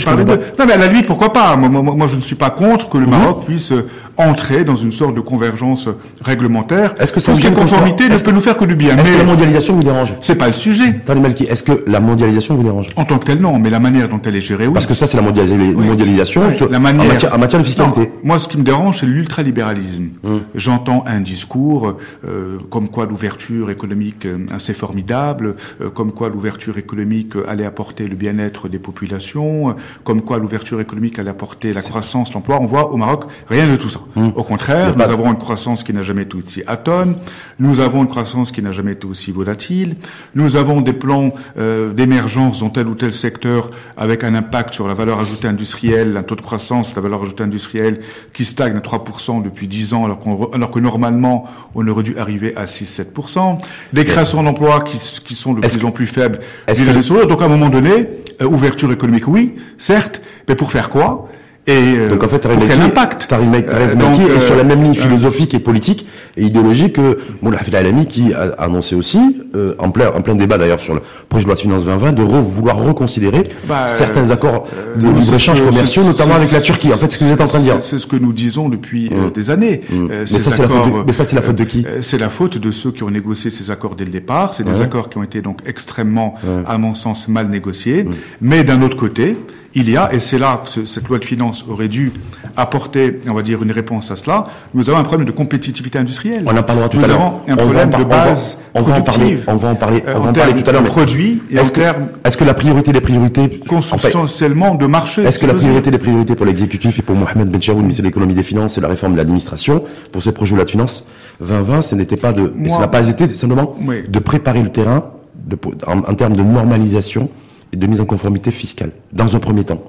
par 0.05 0.17
les 0.17 0.25
deux. 0.25 0.41
Non, 0.59 0.65
mais 0.67 0.73
à 0.73 0.77
la 0.77 0.87
limite, 0.89 1.07
pourquoi 1.07 1.33
pas? 1.33 1.57
Moi, 1.57 1.69
moi, 1.69 1.83
moi, 1.83 2.07
je 2.07 2.17
ne 2.17 2.21
suis 2.21 2.35
pas 2.37 2.51
contre 2.51 2.89
que 2.89 2.99
le 2.99 3.07
Maroc 3.07 3.45
puisse 3.47 3.73
euh, 3.73 3.87
entrer 4.17 4.65
dans 4.65 4.77
une 4.77 4.93
sorte 4.93 5.15
de 5.15 5.21
convergence 5.21 5.89
réglementaire. 6.21 6.95
Est-ce 6.99 7.13
que 7.13 7.21
ça? 7.21 7.33
Tout 7.35 7.51
conformité 7.53 8.09
ne 8.09 8.17
peut 8.17 8.33
nous 8.33 8.41
faire 8.41 8.57
que 8.57 8.65
du 8.65 8.75
bien. 8.77 8.97
Est-ce 8.97 9.11
que 9.13 9.19
la 9.19 9.25
mondialisation 9.25 9.75
vous 9.75 9.83
dérange? 9.83 10.15
c'est 10.21 10.37
pas 10.37 10.47
le 10.47 10.53
sujet. 10.53 11.01
Malki, 11.23 11.45
est-ce 11.45 11.63
que 11.63 11.85
la 11.87 12.01
mondialisation 12.01 12.55
vous 12.57 12.63
dérange? 12.63 12.89
En 12.97 13.05
tant 13.05 13.19
que 13.19 13.27
tel, 13.27 13.41
non, 13.41 13.59
mais 13.59 13.71
la 13.71 13.81
manière 13.81 14.09
dont 14.09 14.21
elle 14.25 14.37
est 14.37 14.41
gérée, 14.41 14.67
oui. 14.67 14.73
Parce 14.73 14.87
que 14.87 14.95
ça, 14.95 15.07
c'est 15.07 15.17
la 15.17 15.23
mondialis- 15.23 15.77
mondialisation 15.77 16.43
Oui, 16.49 16.67
la 16.71 16.79
manière. 16.79 17.05
en, 17.05 17.09
matière, 17.09 17.35
en 17.35 17.39
matière 17.39 17.61
de 17.61 17.65
fiscalité. 17.67 18.01
Non, 18.01 18.07
moi, 18.25 18.39
ce 18.39 18.49
qui 18.49 18.59
me 18.59 18.63
dérange, 18.65 18.99
c'est 19.01 19.07
l'ultralibéralisme. 19.07 20.07
J'entends 20.55 21.05
un 21.07 21.21
discours 21.21 21.97
euh, 22.27 22.59
comme 22.71 22.89
quoi 22.89 23.07
l'ouverture 23.07 23.71
économique 23.71 24.27
euh, 24.27 24.39
c'est 24.59 24.75
formidable, 24.75 25.57
euh, 25.81 25.91
comme 25.91 26.13
quoi 26.13 26.29
l'ouverture 26.29 26.79
économique 26.79 27.37
euh, 27.37 27.45
allait 27.49 27.65
apporter 27.65 28.05
le 28.05 28.15
bien-être 28.17 28.62
des 28.69 28.79
populations, 28.79 29.71
euh, 29.71 29.73
comme 30.05 30.23
quoi 30.23 30.39
l'ouverture 30.39 30.81
économique 30.81 31.19
allait 31.19 31.31
apporter 31.31 31.73
la 31.73 31.83
croissance, 31.83 32.33
l'emploi. 32.35 32.59
On 32.61 32.67
voit 32.67 32.93
au 32.93 32.97
Maroc 32.97 33.25
rien 33.49 33.67
de 33.67 33.77
tout 33.77 33.89
ça. 33.89 34.01
Au 34.17 34.43
contraire, 34.43 34.97
nous 34.97 35.11
avons 35.11 35.29
une 35.31 35.39
croissance 35.39 35.83
qui 35.83 35.93
n'a 35.93 36.03
jamais 36.03 36.23
été 36.23 36.37
aussi 36.37 36.63
atone. 36.67 37.17
Nous 37.59 37.81
avons 37.81 38.03
une 38.03 38.09
croissance 38.09 38.53
qui 38.53 38.63
n'a 38.63 38.73
jamais 38.73 38.93
été 38.93 39.07
aussi 39.07 39.33
volatile. 39.33 39.97
Nous 40.35 40.57
avons 40.57 40.81
des 40.81 40.93
plans 40.93 41.31
euh, 41.59 41.93
d'émergence 41.93 42.61
dans 42.61 42.71
tel 42.71 42.87
ou 42.87 42.95
tel 42.95 43.13
secteur 43.13 43.71
avec 43.97 44.25
un 44.25 44.35
impact 44.35 44.75
sur 44.75 44.89
la 44.89 44.95
valeur 44.95 45.21
ajoutée 45.21 45.49
industrielle, 45.49 46.17
un 46.17 46.23
taux 46.23 46.37
de 46.37 46.43
croissance 46.43 46.63
la 46.95 47.03
valeur 47.03 47.23
ajoutée 47.23 47.45
industrielle 47.45 48.01
qui 48.33 48.45
stagne 48.45 48.77
à 48.77 48.81
3% 48.81 49.43
depuis 49.43 49.69
10 49.69 49.95
ans 49.95 50.05
alors, 50.05 50.19
qu'on 50.19 50.51
alors 50.53 50.71
que 50.71 50.81
normalement 50.81 51.45
on 51.75 51.87
aurait 51.89 52.03
dû 52.03 52.19
arriver 52.19 52.55
à 52.57 52.65
6-7%. 52.65 53.59
Des 53.93 54.05
créations 54.05 54.43
d'emplois 54.43 54.81
qui, 54.81 54.99
qui 55.25 55.35
sont 55.35 55.55
de 55.55 55.61
plus 55.61 55.85
en 55.85 55.91
plus 55.91 56.07
faibles. 56.07 56.41
est-ce 56.67 56.83
que-. 56.83 57.27
Donc 57.27 57.43
à 57.43 57.45
un 57.45 57.49
moment 57.49 57.69
donné, 57.69 58.09
euh, 58.41 58.47
ouverture 58.53 58.93
économique, 58.93 59.27
oui, 59.27 59.55
certes, 59.79 60.23
mais 60.49 60.55
pour 60.55 60.71
faire 60.71 60.91
quoi? 60.91 61.29
Et 61.69 61.97
euh, 61.97 62.11
donc 62.11 62.25
en 62.25 62.29
fait, 62.29 62.41
Tarim 62.41 62.61
euh, 62.61 64.37
est 64.37 64.41
sur 64.41 64.57
la 64.57 64.65
même 64.65 64.83
ligne 64.83 64.95
philosophique 64.95 65.55
et 65.55 65.61
politique 65.61 66.09
et 66.37 66.43
idéologique 66.43 66.95
que 66.95 67.19
Moulay 67.41 67.59
Alami 67.73 68.07
qui 68.07 68.35
a 68.35 68.55
annoncé 68.59 68.97
aussi, 68.97 69.21
euh, 69.55 69.77
en 69.79 69.93
plein 69.93 70.11
en 70.11 70.23
plein 70.23 70.35
débat 70.35 70.59
d'ailleurs 70.59 70.81
sur 70.81 70.95
le 70.95 71.03
projet 71.29 71.45
de 71.45 71.49
loi 71.49 71.55
de 71.55 71.61
finances 71.61 71.85
2020, 71.85 72.15
de 72.15 72.23
vouloir 72.23 72.79
reconsidérer 72.79 73.45
bah, 73.69 73.87
certains 73.87 74.33
accords 74.33 74.65
de 74.97 75.09
libre-échange 75.09 75.65
commerciaux, 75.65 76.03
notamment 76.03 76.35
avec 76.35 76.51
la 76.51 76.61
Turquie. 76.61 76.93
En 76.93 76.97
fait, 76.97 77.13
ce 77.13 77.19
que 77.19 77.25
vous 77.25 77.33
êtes 77.33 77.41
en 77.41 77.47
train 77.47 77.61
de 77.61 77.65
dire. 77.65 77.79
C'est 77.81 77.99
ce 77.99 78.09
que 78.09 78.17
nous 78.17 78.33
disons 78.33 78.69
depuis 78.69 79.11
mmh. 79.11 79.31
des 79.31 79.51
années. 79.51 79.83
Mmh. 79.89 80.07
mais, 80.09 80.27
ça, 80.27 80.51
c'est 80.51 80.63
la 80.63 80.69
faute 80.69 80.87
de, 80.87 81.05
mais 81.07 81.13
ça, 81.13 81.25
c'est 81.25 81.37
la 81.37 81.43
faute 81.43 81.57
de 81.57 81.65
qui 81.65 81.87
C'est 82.01 82.19
la 82.19 82.29
faute 82.29 82.59
de 82.59 82.71
ceux 82.73 82.91
qui 82.91 83.05
ont 83.05 83.11
négocié 83.11 83.53
ces 83.53 83.71
accords 83.71 83.95
dès 83.95 84.05
le 84.05 84.11
départ. 84.11 84.57
C'est 84.57 84.65
des 84.65 84.83
accords 84.83 85.09
qui 85.09 85.19
ont 85.19 85.23
été 85.23 85.43
donc 85.43 85.61
extrêmement, 85.65 86.35
à 86.67 86.77
mon 86.77 86.95
sens, 86.95 87.29
mal 87.29 87.49
négociés. 87.49 88.03
Mmh. 88.03 88.15
Mais 88.41 88.65
d'un 88.65 88.83
autre 88.83 88.97
côté, 88.97 89.37
il 89.75 89.91
y 89.91 89.97
a, 89.97 90.13
et 90.13 90.21
c'est 90.21 90.39
là 90.39 90.63
que 90.65 90.85
cette 90.85 91.09
loi 91.09 91.19
de 91.19 91.25
finances 91.25 91.65
aurait 91.69 91.89
dû 91.89 92.13
apporter, 92.57 93.21
on 93.29 93.35
va 93.35 93.43
dire, 93.43 93.63
une 93.63 93.73
réponse 93.73 94.11
à 94.11 94.17
cela, 94.17 94.47
nous 94.75 94.91
avons 94.91 94.99
un 94.99 95.05
problème 95.05 95.27
de 95.27 95.33
compétitivité 95.33 95.99
industrielle. 95.99 96.45
On 96.47 96.57
en 96.57 96.63
parlera 96.63 96.89
tout 96.89 96.99
à 97.03 97.07
l'heure. 97.07 97.41
Nous 97.47 97.53
avons 97.53 97.63
un 97.63 97.65
problème 97.65 97.91
de 97.91 98.05
base 98.05 98.59
on 98.75 98.83
va, 98.83 98.97
en 98.97 99.03
parler, 99.03 99.39
on 99.47 99.57
va 99.57 99.69
en 99.69 99.75
parler, 99.75 100.03
on 100.07 100.21
va 100.21 100.31
en 100.31 100.33
parler 100.33 100.63
tout 100.63 100.69
à 100.69 100.73
l'heure. 100.73 100.85
Produits 100.85 101.43
est-ce 101.51 101.73
que, 101.73 101.81
est-ce 102.25 102.37
que 102.37 102.45
la 102.45 102.55
priorité 102.55 102.93
des 102.93 103.01
priorités, 103.03 103.61
consubstantiellement 103.69 104.75
de 104.75 104.87
marché, 104.87 105.23
est-ce 105.23 105.39
que 105.39 105.47
la 105.47 105.55
priorité 105.55 105.91
des 105.91 105.99
priorités 105.99 106.35
pour 106.35 106.47
l'exécutif 106.47 106.99
et 106.99 107.03
pour 107.03 107.15
Mohamed 107.15 107.49
Ben 107.49 107.61
Charoun, 107.61 107.83
ministre 107.83 108.03
de 108.03 108.09
l'économie 108.09 108.35
des 108.35 108.43
finances 108.43 108.79
et 108.79 108.81
la 108.81 108.89
réforme 108.89 109.13
de 109.13 109.19
l'administration, 109.19 109.85
pour 110.11 110.23
ce 110.23 110.31
projet 110.31 110.53
de 110.53 110.57
loi 110.57 110.65
de 110.65 110.71
finances 110.71 111.07
2020, 111.41 111.83
ce 111.83 111.95
n'était 111.95 112.17
pas 112.17 112.33
de, 112.33 112.53
ça 112.69 112.79
n'a 112.79 112.89
pas 112.89 113.09
été 113.09 113.29
simplement 113.29 113.77
de 114.09 114.19
préparer 114.19 114.63
le 114.63 114.71
terrain 114.71 115.11
de, 115.35 115.59
en 115.87 116.15
termes 116.15 116.37
de 116.37 116.43
normalisation 116.43 117.29
de 117.73 117.87
mise 117.87 118.01
en 118.01 118.05
conformité 118.05 118.51
fiscale, 118.51 118.93
dans 119.13 119.35
un 119.35 119.39
premier 119.39 119.65
temps. 119.65 119.83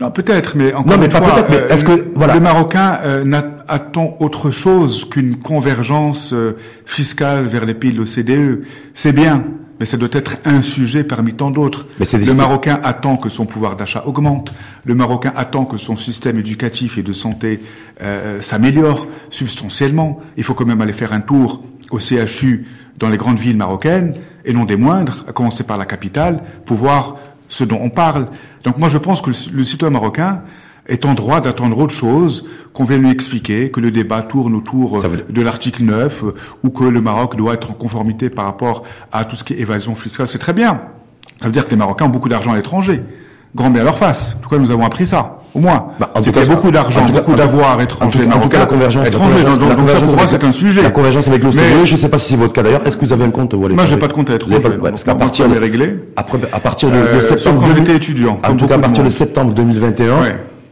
Non, 0.00 0.10
peut-être, 0.10 0.56
mais 0.56 0.72
encore 0.72 0.96
non, 0.96 0.98
mais 0.98 1.08
pas 1.08 1.20
peut-être, 1.20 1.48
mais 1.48 1.74
est-ce 1.74 1.84
que 1.84 2.08
voilà. 2.14 2.34
le 2.34 2.40
Marocain 2.40 2.98
euh, 3.04 3.40
attend 3.68 4.16
autre 4.18 4.50
chose 4.50 5.08
qu'une 5.08 5.36
convergence 5.36 6.32
euh, 6.32 6.56
fiscale 6.86 7.46
vers 7.46 7.64
les 7.64 7.74
pays 7.74 7.92
de 7.92 7.98
l'OCDE 7.98 8.64
C'est 8.94 9.12
bien, 9.12 9.44
mais 9.78 9.86
ça 9.86 9.96
doit 9.96 10.08
être 10.12 10.38
un 10.44 10.60
sujet 10.62 11.04
parmi 11.04 11.34
tant 11.34 11.50
d'autres. 11.50 11.86
Le 11.98 12.34
Marocain 12.34 12.80
attend 12.82 13.16
que 13.16 13.28
son 13.28 13.46
pouvoir 13.46 13.76
d'achat 13.76 14.04
augmente. 14.06 14.52
Le 14.84 14.94
Marocain 14.94 15.32
attend 15.36 15.66
que 15.66 15.76
son 15.76 15.96
système 15.96 16.38
éducatif 16.38 16.98
et 16.98 17.02
de 17.02 17.12
santé 17.12 17.60
euh, 18.00 18.40
s'améliore 18.40 19.06
substantiellement. 19.30 20.20
Il 20.36 20.44
faut 20.44 20.54
quand 20.54 20.66
même 20.66 20.80
aller 20.80 20.92
faire 20.92 21.12
un 21.12 21.20
tour 21.20 21.62
au 21.92 22.00
CHU 22.00 22.66
dans 22.98 23.08
les 23.08 23.16
grandes 23.16 23.38
villes 23.38 23.56
marocaines, 23.56 24.12
et 24.44 24.52
non 24.52 24.64
des 24.64 24.76
moindres, 24.76 25.24
à 25.28 25.32
commencer 25.32 25.62
par 25.62 25.78
la 25.78 25.84
capitale, 25.84 26.42
pour 26.66 26.76
voir 26.76 27.16
ce 27.48 27.64
dont 27.64 27.78
on 27.80 27.90
parle. 27.90 28.26
Donc 28.64 28.78
moi 28.78 28.88
je 28.88 28.98
pense 28.98 29.20
que 29.20 29.30
le, 29.52 29.64
citoyen 29.64 29.92
marocain 29.92 30.42
est 30.88 31.04
en 31.04 31.14
droit 31.14 31.40
d'attendre 31.40 31.78
autre 31.78 31.94
chose, 31.94 32.48
qu'on 32.72 32.84
vienne 32.84 33.02
lui 33.02 33.10
expliquer, 33.10 33.70
que 33.70 33.80
le 33.80 33.90
débat 33.90 34.22
tourne 34.22 34.54
autour 34.54 35.00
de 35.02 35.42
l'article 35.42 35.84
9, 35.84 36.24
euh, 36.24 36.34
ou 36.64 36.70
que 36.70 36.84
le 36.84 37.00
Maroc 37.00 37.36
doit 37.36 37.54
être 37.54 37.70
en 37.70 37.74
conformité 37.74 38.30
par 38.30 38.46
rapport 38.46 38.82
à 39.12 39.24
tout 39.24 39.36
ce 39.36 39.44
qui 39.44 39.54
est 39.54 39.60
évasion 39.60 39.94
fiscale. 39.94 40.28
C'est 40.28 40.38
très 40.38 40.52
bien. 40.52 40.82
Ça 41.40 41.46
veut 41.46 41.52
dire 41.52 41.66
que 41.66 41.70
les 41.70 41.76
Marocains 41.76 42.06
ont 42.06 42.10
beaucoup 42.10 42.28
d'argent 42.28 42.52
à 42.52 42.56
l'étranger. 42.56 43.02
Grand 43.54 43.70
bien 43.70 43.82
à 43.82 43.84
leur 43.84 43.98
face. 43.98 44.36
En 44.38 44.42
tout 44.42 44.48
cas, 44.48 44.58
nous 44.58 44.70
avons 44.70 44.84
appris 44.84 45.06
ça. 45.06 45.38
Au 45.54 45.58
moins. 45.58 45.88
Bah, 46.00 46.10
en 46.14 46.22
tout 46.22 46.32
cas, 46.32 46.46
beaucoup 46.46 46.70
d'argent, 46.70 47.04
beaucoup 47.12 47.34
d'avoir 47.34 47.78
étrangers. 47.82 48.26
En 48.26 48.40
tout 48.40 48.48
cas, 48.48 48.60
la 48.60 48.66
convergence. 48.66 49.10
Donc, 49.10 49.90
ça, 49.90 50.00
pour 50.00 50.16
moi, 50.16 50.26
c'est 50.26 50.44
un 50.44 50.52
sujet. 50.52 50.82
La 50.82 50.90
convergence 50.90 51.28
avec 51.28 51.42
l'OCDE, 51.42 51.84
je 51.84 51.92
ne 51.92 51.98
sais 51.98 52.08
pas 52.08 52.18
si 52.18 52.30
c'est 52.30 52.36
votre 52.36 52.54
cas 52.54 52.62
d'ailleurs. 52.62 52.86
Est-ce 52.86 52.96
que 52.96 53.04
vous 53.04 53.12
avez 53.12 53.24
un 53.24 53.30
compte 53.30 53.54
Moi, 53.54 53.86
j'ai 53.86 53.96
pas 53.98 54.08
de 54.08 54.12
compte 54.12 54.30
à 54.30 54.34
l'étranger. 54.34 54.60
Parce 54.82 55.04
qu'à 55.04 55.14
partir 55.14 55.48
de, 55.48 55.56
après, 56.16 56.38
à 56.52 56.60
partir 56.60 56.90
de, 56.90 57.20
septembre. 57.20 57.62
quand 57.66 57.76
j'étais 57.76 57.96
étudiant. 57.96 58.38
En 58.48 58.56
tout 58.56 58.66
cas, 58.66 58.76
à 58.76 58.78
partir 58.78 59.04
de 59.04 59.08
septembre 59.10 59.52
2021. 59.52 60.14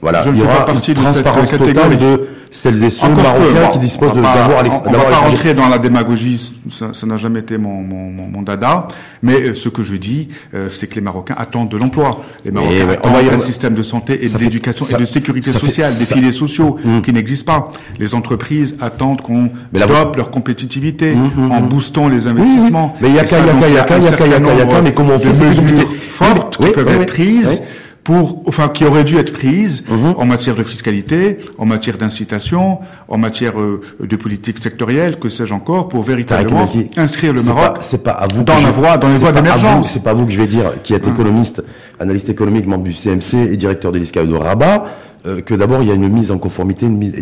Voilà. 0.00 0.23
Je 0.23 0.30
il 0.30 0.38
y 0.38 0.42
aura 0.42 0.66
une 0.73 0.95
transparence 0.95 1.50
totale 1.50 1.99
de 1.99 2.21
celles 2.50 2.83
et 2.83 2.90
ceux 2.90 3.09
marocains 3.09 3.69
qui 3.71 3.78
disposent 3.78 4.14
d'avoir 4.14 4.59
à 4.59 4.64
On 4.85 4.90
ne 4.90 4.97
va 4.97 5.04
pas 5.04 5.16
rentrer 5.19 5.54
dans 5.54 5.69
la 5.69 5.78
démagogie, 5.78 6.52
ça 6.69 7.07
n'a 7.07 7.16
jamais 7.16 7.40
été 7.40 7.59
mon, 7.59 7.83
mon, 7.83 8.11
mon, 8.11 8.42
dada, 8.42 8.88
mais 9.23 9.40
euh, 9.40 9.54
ce 9.54 9.69
que 9.69 9.83
je 9.83 9.95
dis, 9.95 10.28
euh, 10.54 10.69
c'est 10.69 10.88
que 10.88 10.97
les 10.97 11.00
Marocains 11.00 11.37
attendent 11.38 11.69
de 11.69 11.76
l'emploi. 11.76 12.25
Les 12.45 12.50
Marocains 12.50 12.88
attendent 12.90 13.33
un 13.33 13.38
système 13.38 13.75
de 13.75 13.83
santé 13.83 14.25
et 14.25 14.28
d'éducation 14.28 14.85
et 14.87 15.00
de 15.00 15.04
sécurité 15.04 15.50
sociale, 15.50 15.92
des 15.97 16.04
filets 16.04 16.33
sociaux 16.33 16.76
mmh. 16.83 17.02
qui 17.02 17.12
n'existent 17.12 17.52
pas. 17.52 17.71
Les 17.99 18.14
entreprises 18.14 18.76
attendent 18.80 19.21
qu'on 19.21 19.50
développe 19.73 20.16
leur 20.16 20.30
compétitivité 20.30 21.14
mmh, 21.14 21.30
mmh, 21.37 21.52
en 21.52 21.61
boostant 21.61 22.09
les 22.09 22.26
investissements. 22.26 22.97
Mais 23.00 23.11
il 23.11 23.14
y 23.14 23.19
a 23.19 23.25
qu'à, 23.25 23.38
il 23.38 23.47
y 23.47 23.50
a 23.50 23.54
qu'à, 23.54 23.69
il 23.69 23.75
y 23.75 23.78
a 23.78 23.85
qu'à, 23.85 23.99
il 23.99 24.04
y 24.04 24.09
a 24.09 24.12
qu'à, 24.12 24.26
il 24.26 24.59
y 24.59 24.62
a 24.62 24.66
qu'à, 24.66 24.83
mais 24.83 24.92
comment 24.92 25.14
on 25.14 25.19
fait 25.21 25.45
mesures 25.45 25.88
fortes 26.12 26.57
qui 26.57 26.73
peuvent 26.73 26.88
être 26.88 27.07
prises 27.07 27.62
pour, 28.04 28.42
enfin, 28.49 28.69
qui 28.69 28.85
aurait 28.85 29.04
dû 29.04 29.19
être 29.19 29.33
prise 29.33 29.85
mhm. 29.88 30.14
en 30.16 30.25
matière 30.25 30.57
de 30.57 30.62
fiscalité, 30.62 31.38
en 31.59 31.66
matière 31.66 31.99
d'incitation, 31.99 32.78
en 33.09 33.19
matière 33.19 33.61
euh, 33.61 33.80
de 34.00 34.16
politique 34.16 34.59
sectorielle, 34.59 35.19
que 35.19 35.28
sais-je 35.28 35.52
encore, 35.52 35.88
pour 35.88 36.02
véritablement 36.02 36.69
inscrire 36.97 37.33
le 37.33 37.42
Maroc 37.42 37.78
c'est 37.80 38.02
pas 38.02 38.12
à 38.12 38.26
vous 38.26 38.42
dans 38.42 38.54
la 38.54 38.71
voie, 38.71 38.97
dans 38.97 39.09
les 39.09 39.16
voies 39.16 39.33
d'émergence. 39.33 39.90
C'est 39.92 40.02
pas 40.02 40.14
vous 40.14 40.25
que 40.25 40.33
je 40.33 40.40
vais 40.40 40.47
dire, 40.47 40.83
qui 40.83 40.95
êtes 40.95 41.07
hum. 41.07 41.12
économiste, 41.12 41.62
analyste 41.99 42.30
économique, 42.30 42.66
membre 42.66 42.85
du 42.85 42.95
CMC 42.95 43.52
et 43.52 43.57
directeur 43.57 43.92
de 43.92 43.99
l'ISCA 43.99 44.25
de 44.25 44.35
Rabat. 44.35 44.85
Euh, 45.27 45.43
que 45.43 45.53
d'abord 45.53 45.83
il 45.83 45.89
y 45.89 45.93
a 45.93 45.95
une 45.95 46.09
mise 46.09 46.31
en 46.31 46.39
conformité, 46.39 46.87
une, 46.87 47.12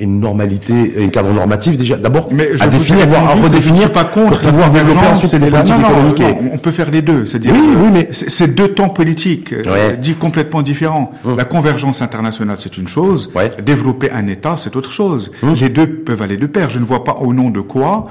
une 0.00 0.20
normalité, 0.20 0.94
un 0.98 1.08
cadre 1.08 1.30
normatif 1.34 1.76
déjà. 1.76 1.98
D'abord 1.98 2.30
à 2.60 2.66
définir, 2.66 3.06
voire 3.06 3.28
à 3.28 3.34
redéfinir, 3.34 3.92
pas 3.92 4.04
contre 4.04 4.40
pour 4.40 4.50
pouvoir 4.50 4.70
développer 4.70 5.06
ensuite 5.06 5.36
des 5.36 5.50
politiques 5.50 5.74
économiques. 5.78 6.22
on 6.50 6.56
peut 6.56 6.70
faire 6.70 6.90
les 6.90 7.02
deux, 7.02 7.26
c'est-à-dire 7.26 7.52
oui, 7.52 7.74
oui, 7.76 7.88
mais 7.92 8.08
c'est 8.10 8.54
deux 8.54 8.68
temps 8.68 8.88
politiques 8.88 9.52
euh, 9.52 9.96
dits 9.96 10.14
complètement 10.14 10.62
différents. 10.62 11.12
Hum. 11.26 11.36
La 11.36 11.44
convergence 11.44 12.00
internationale 12.00 12.56
c'est 12.58 12.78
une 12.78 12.88
chose, 12.88 13.30
développer 13.62 14.10
un 14.10 14.26
État 14.28 14.54
c'est 14.56 14.74
autre 14.74 14.90
chose. 14.90 15.30
Hum. 15.42 15.54
Les 15.60 15.68
deux 15.68 15.86
peuvent 15.86 16.22
aller 16.22 16.38
de 16.38 16.46
pair. 16.46 16.70
Je 16.70 16.78
ne 16.78 16.84
vois 16.84 17.04
pas 17.04 17.16
au 17.20 17.34
nom 17.34 17.50
de 17.50 17.60
quoi 17.60 18.06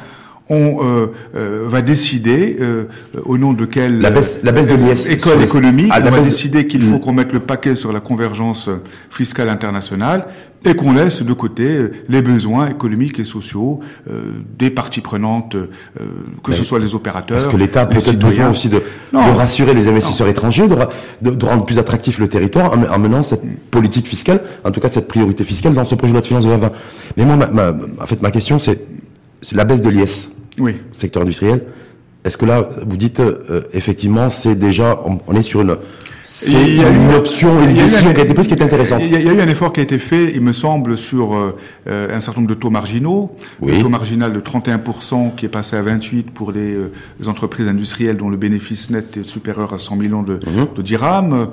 on 0.50 0.84
euh, 0.84 1.08
euh, 1.36 1.66
va 1.68 1.82
décider 1.82 2.58
euh, 2.60 2.84
au 3.24 3.38
nom 3.38 3.54
de 3.54 3.66
quelle 3.66 4.00
la 4.00 4.12
baisse, 4.12 4.42
la 4.44 4.52
baisse 4.52 4.68
de 4.68 4.76
l'IS 4.76 5.08
école 5.10 5.42
économique, 5.42 5.92
ah, 5.92 6.02
on 6.06 6.12
va 6.12 6.20
décider 6.20 6.68
qu'il 6.68 6.82
faut 6.82 6.96
mm. 6.96 7.00
qu'on 7.00 7.14
mette 7.14 7.32
le 7.32 7.40
paquet 7.40 7.76
sur 7.76 7.94
la 7.94 8.02
convergence 8.02 8.70
fiscale 9.10 9.48
internationale 9.48 10.28
et 10.66 10.76
qu'on 10.76 10.94
laisse 10.94 11.24
de 11.24 11.34
côté 11.34 11.80
les 12.08 12.22
besoins 12.22 12.70
économiques 12.70 13.20
et 13.20 13.24
sociaux 13.24 13.80
des 14.60 14.70
parties 14.70 15.02
prenantes, 15.02 15.56
que 16.44 16.52
ce 16.52 16.64
soit 16.64 16.78
les 16.78 16.94
opérateurs. 16.94 17.36
Parce 17.36 17.48
que 17.48 17.58
l'État 17.58 17.82
a 17.82 17.86
peut-être 17.88 18.20
besoin 18.20 18.52
aussi 18.52 18.70
de, 18.70 18.84
de, 19.12 19.18
rassurer 19.36 19.74
les 19.74 19.88
investisseurs 19.88 20.28
étrangers, 20.28 20.68
de, 20.68 21.32
de, 21.32 21.46
rendre 21.46 21.66
plus 21.66 21.80
attractif 21.80 22.20
le 22.20 22.28
territoire 22.28 22.74
en, 22.74 23.00
menant 23.00 23.24
cette 23.24 23.42
politique 23.72 24.08
fiscale, 24.08 24.44
en 24.64 24.70
tout 24.70 24.80
cas 24.80 24.90
cette 24.90 25.08
priorité 25.08 25.44
fiscale 25.46 25.74
dans 25.74 25.84
ce 25.84 25.96
projet 25.96 26.12
de 26.12 26.18
loi 26.18 26.22
de 26.22 26.28
finances 26.28 26.46
2020. 26.46 26.72
Mais 27.18 27.26
moi, 27.26 27.38
ma, 27.52 27.72
en 28.00 28.06
fait, 28.06 28.22
ma 28.22 28.30
question, 28.30 28.60
c'est 28.60 28.86
la 29.54 29.66
baisse 29.66 29.82
de 29.82 29.90
l'IS 29.90 30.30
oui. 30.60 30.76
secteur 30.92 31.24
industriel. 31.24 31.64
Est-ce 32.24 32.38
que 32.38 32.46
là, 32.46 32.70
vous 32.86 32.98
dites 32.98 33.20
euh, 33.20 33.64
effectivement, 33.74 34.30
c'est 34.30 34.54
déjà, 34.54 35.02
on, 35.28 35.36
est 35.36 35.42
sur 35.42 35.62
une, 35.62 35.78
c'est 36.24 36.76
une 36.76 37.14
option, 37.16 37.64
une 37.64 37.74
décision 37.76 38.14
qui 38.14 38.20
a 38.20 38.24
été 38.24 38.36
prise 38.36 38.48
qui 38.48 38.54
est 38.54 38.62
intéressante. 38.62 39.02
Il 39.04 39.12
y, 39.12 39.28
a, 39.28 39.34
eu 39.34 39.42
un 39.42 39.48
effort 39.48 39.74
qui 39.74 39.80
a 39.80 39.84
été 39.84 39.98
fait, 39.98 40.32
il 40.36 40.42
me 40.42 40.52
semble, 40.52 40.96
sur 40.98 41.34
euh, 41.34 41.58
euh, 41.88 42.16
un 42.16 42.20
certain 42.20 42.42
nombre 42.42 42.54
de 42.54 42.60
taux 42.60 42.70
marginaux. 42.70 43.36
Oui. 43.60 43.76
Le 43.76 43.82
taux 43.82 43.90
marginal 43.90 44.34
de 44.34 44.40
31% 44.40 45.34
qui 45.34 45.48
est 45.48 45.50
passé 45.50 45.78
à 45.78 45.82
28 45.82 46.30
pour 46.30 46.52
les, 46.52 46.78
entreprises 47.28 47.68
industrielles 47.68 48.18
dont 48.18 48.30
le 48.30 48.38
bénéfice 48.38 48.92
net 48.92 49.18
est 49.18 49.24
supérieur 49.24 49.74
à 49.74 49.80
100 49.80 49.96
millions 49.96 50.22
de, 50.22 50.34
mhm. 50.34 50.68
de 50.76 50.82
dirhams. 50.84 51.50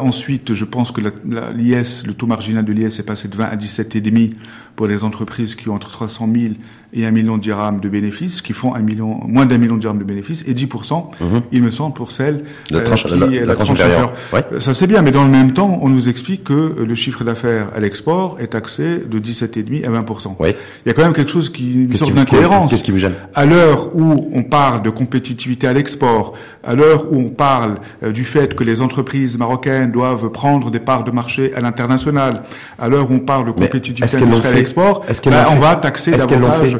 ensuite, 0.00 0.52
je 0.52 0.64
pense 0.64 0.90
que 0.90 1.00
l'IS, 1.00 2.04
le 2.04 2.14
taux 2.14 2.26
marginal 2.26 2.64
de 2.64 2.72
l'IS 2.72 2.98
est 2.98 3.06
passé 3.06 3.28
de 3.28 3.36
20 3.36 3.44
à 3.44 3.56
17,5 3.56 4.32
pour 4.74 4.88
les 4.88 5.04
entreprises 5.04 5.54
qui 5.54 5.68
ont 5.68 5.74
entre 5.74 5.90
300 5.90 6.28
000 6.34 6.54
et 6.92 7.06
un 7.06 7.10
million 7.10 7.36
de 7.36 7.42
dirhams 7.42 7.80
de 7.80 7.88
bénéfices, 7.88 8.42
qui 8.42 8.52
font 8.52 8.74
un 8.74 8.80
million, 8.80 9.20
moins 9.26 9.46
d'un 9.46 9.58
million 9.58 9.76
de 9.76 9.80
dirhams 9.80 9.98
de 9.98 10.04
bénéfices, 10.04 10.44
et 10.46 10.52
10%, 10.52 11.06
mhm. 11.20 11.42
il 11.50 11.62
me 11.62 11.70
semble, 11.70 11.94
pour 11.94 12.12
celles 12.12 12.44
la 12.70 12.78
euh, 12.78 12.82
tranche, 12.82 13.06
qui 13.06 13.18
la, 13.18 13.26
la, 13.26 13.54
tranche, 13.54 13.70
inférieure. 13.70 14.12
Ça 14.58 14.74
c'est 14.74 14.86
bien, 14.86 15.02
mais 15.02 15.10
dans 15.10 15.24
le 15.24 15.30
même 15.30 15.52
temps, 15.52 15.78
on 15.82 15.88
nous 15.88 16.08
explique 16.08 16.44
que 16.44 16.76
le 16.78 16.94
chiffre 16.94 17.24
d'affaires 17.24 17.68
à 17.74 17.80
l'export 17.80 18.36
est 18.40 18.48
taxé 18.48 19.02
de 19.08 19.18
17,5 19.18 19.86
à 19.86 19.90
20%. 19.90 20.36
Oui. 20.38 20.50
Il 20.84 20.88
y 20.88 20.90
a 20.90 20.94
quand 20.94 21.02
même 21.02 21.12
quelque 21.12 21.30
chose 21.30 21.50
qui, 21.50 21.84
une 21.84 21.96
sorte 21.96 22.14
d'incohérence. 22.14 22.70
Qu'est-ce 22.70 22.84
qui 22.84 22.90
vous 22.90 22.98
gêne 22.98 23.14
À 23.34 23.46
l'heure 23.46 23.94
où 23.94 24.30
on 24.32 24.42
parle 24.42 24.82
de 24.82 24.90
compétitivité 24.90 25.66
à 25.66 25.72
l'export, 25.72 26.34
à 26.64 26.74
l'heure 26.74 27.12
où 27.12 27.18
on 27.18 27.30
parle 27.30 27.78
euh, 28.02 28.12
du 28.12 28.24
fait 28.24 28.54
que 28.54 28.64
les 28.64 28.82
entreprises 28.82 29.38
marocaines 29.38 29.90
doivent 29.90 30.30
prendre 30.30 30.70
des 30.70 30.80
parts 30.80 31.04
de 31.04 31.10
marché 31.10 31.52
à 31.54 31.60
l'international, 31.60 32.42
à 32.78 32.88
l'heure 32.88 33.10
où 33.10 33.14
on 33.14 33.20
parle 33.20 33.46
de 33.46 33.52
compétitivité 33.52 34.16
à 34.16 34.52
l'export, 34.52 35.04
ben, 35.24 35.44
on 35.52 35.60
va 35.60 35.76
taxer 35.76 36.12
davantage 36.12 36.78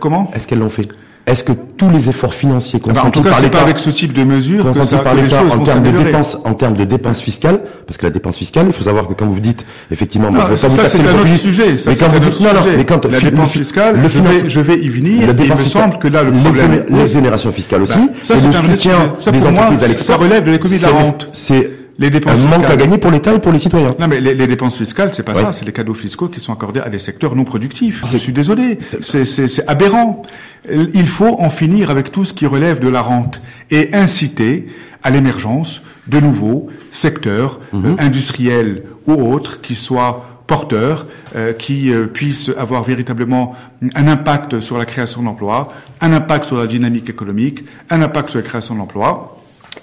comment 0.00 0.30
Est-ce 0.34 0.46
qu'elles 0.46 0.58
l'ont 0.58 0.70
fait 0.70 0.88
est-ce 1.26 1.42
que 1.42 1.50
tous 1.76 1.90
les 1.90 2.08
efforts 2.08 2.32
financiers 2.32 2.78
consentis 2.78 3.00
ah 3.00 3.02
bah, 3.02 3.08
en 3.08 3.10
tout 3.10 3.22
cas, 3.22 3.30
par 3.30 3.42
l'État, 3.42 3.60
avec 3.60 3.80
ce 3.80 3.90
type 3.90 4.12
de 4.12 4.22
mesures, 4.22 4.62
consentis 4.64 4.94
par 5.02 5.14
l'État 5.16 5.42
en 5.42 5.58
termes 5.58 5.82
de 5.82 5.90
dépenses, 5.90 6.38
en 6.44 6.54
termes 6.54 6.74
de 6.74 6.84
dépenses 6.84 7.20
fiscales, 7.20 7.62
parce 7.84 7.98
que 7.98 8.06
la 8.06 8.10
dépense 8.10 8.38
fiscale, 8.38 8.66
il 8.68 8.72
faut 8.72 8.84
savoir 8.84 9.08
que 9.08 9.14
quand 9.14 9.26
vous 9.26 9.40
dites 9.40 9.66
effectivement, 9.90 10.30
non, 10.30 10.54
ça, 10.54 10.70
ça 10.70 10.88
c'est 10.88 11.00
un 11.00 11.18
autre 11.18 11.36
sujet. 11.36 11.78
Ça, 11.78 11.90
mais 11.90 11.96
quand 11.96 12.08
vous 12.10 12.20
dites 12.20 12.40
non, 12.40 12.54
non, 12.54 12.60
mais 12.76 12.84
quand 12.84 13.04
la 13.06 13.18
dépense 13.18 13.50
fiscale, 13.50 14.00
le 14.00 14.08
je, 14.08 14.20
vais, 14.20 14.48
je 14.48 14.60
vais 14.60 14.78
y 14.78 14.88
venir. 14.88 15.34
il 15.36 15.50
me 15.50 15.56
semble 15.56 15.98
que 15.98 16.06
là 16.06 16.22
le 16.22 16.30
problème, 16.30 16.84
l'exonération 16.90 17.50
fiscale 17.50 17.82
aussi, 17.82 17.98
bah, 17.98 18.12
ça 18.22 18.36
c'est 18.36 18.46
un 18.46 18.52
soutien 18.52 19.32
des 19.32 19.46
entreprises 19.46 19.82
à 19.82 19.88
l'export, 19.88 20.16
ça 20.16 20.22
relève 20.22 20.44
de 20.44 20.52
l'économie 20.52 20.78
de 20.78 20.84
la 20.84 20.90
rente. 20.90 21.28
C'est 21.32 21.70
Les 21.98 22.10
dépenses 22.10 22.40
un 22.40 22.42
manque 22.42 22.52
fiscales. 22.56 22.72
à 22.72 22.76
gagner 22.76 22.98
pour 22.98 23.10
l'État 23.10 23.32
et 23.34 23.38
pour 23.38 23.52
les 23.52 23.58
citoyens. 23.58 23.94
Non, 23.98 24.06
mais 24.08 24.20
les, 24.20 24.34
les 24.34 24.46
dépenses 24.46 24.76
fiscales, 24.76 25.14
c'est 25.14 25.22
pas 25.22 25.32
Ouais. 25.34 25.40
ça. 25.40 25.52
C'est 25.52 25.64
les 25.64 25.72
cadeaux 25.72 25.94
fiscaux 25.94 26.28
qui 26.28 26.40
sont 26.40 26.52
accordés 26.52 26.80
à 26.80 26.88
des 26.90 26.98
secteurs 26.98 27.34
non 27.34 27.44
productifs. 27.44 28.02
Je 28.04 28.10
C'est- 28.10 28.18
suis 28.18 28.32
désolé. 28.32 28.78
c'est 29.00 29.68
aberrant. 29.68 30.22
Il 30.70 31.08
faut 31.08 31.36
en 31.40 31.48
finir 31.50 31.90
avec 31.90 32.12
tout 32.12 32.24
ce 32.24 32.34
qui 32.34 32.44
relève 32.46 32.80
de 32.80 32.88
la 32.88 33.00
rente 33.00 33.40
et 33.70 33.94
inciter 33.94 34.66
à 35.02 35.10
l'émergence 35.10 35.82
de 36.08 36.20
nouveaux 36.20 36.68
secteurs 36.90 37.60
Mhm. 37.72 37.84
euh, 37.86 37.94
industriels 37.98 38.82
ou 39.06 39.12
autres 39.32 39.60
qui 39.60 39.74
soient 39.74 40.42
porteurs, 40.46 41.06
euh, 41.34 41.52
qui 41.52 41.92
euh, 41.92 42.06
puissent 42.06 42.50
avoir 42.58 42.82
véritablement 42.82 43.54
un 43.94 44.06
impact 44.06 44.60
sur 44.60 44.78
la 44.78 44.84
création 44.84 45.22
d'emplois, 45.22 45.72
un 46.00 46.12
impact 46.12 46.44
sur 46.44 46.56
la 46.56 46.66
dynamique 46.66 47.08
économique, 47.10 47.64
un 47.90 48.02
impact 48.02 48.30
sur 48.30 48.38
la 48.38 48.44
création 48.44 48.74
d'emplois. 48.74 49.32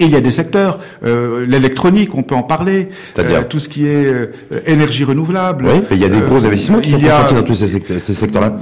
Et 0.03 0.07
il 0.07 0.11
y 0.11 0.17
a 0.17 0.21
des 0.21 0.31
secteurs, 0.31 0.79
euh, 1.05 1.45
l'électronique, 1.47 2.13
on 2.13 2.23
peut 2.23 2.35
en 2.35 2.43
parler, 2.43 2.89
C'est-à-dire 3.05 3.39
euh, 3.39 3.43
tout 3.47 3.59
ce 3.59 3.69
qui 3.69 3.87
est 3.87 4.05
euh, 4.05 4.31
énergie 4.65 5.05
renouvelable. 5.05 5.65
Oui, 5.65 5.81
il 5.91 5.97
y 5.97 6.03
a 6.03 6.09
des 6.09 6.19
gros 6.19 6.45
investissements 6.45 6.79
qui 6.81 6.89
sont 6.89 6.97
il 6.97 7.05
y 7.05 7.07
a- 7.09 7.11
consentis 7.13 7.35
dans 7.35 7.43
tous 7.43 7.53
ces, 7.55 7.67
secteurs- 7.69 8.01
ces 8.01 8.13
secteurs-là. 8.13 8.53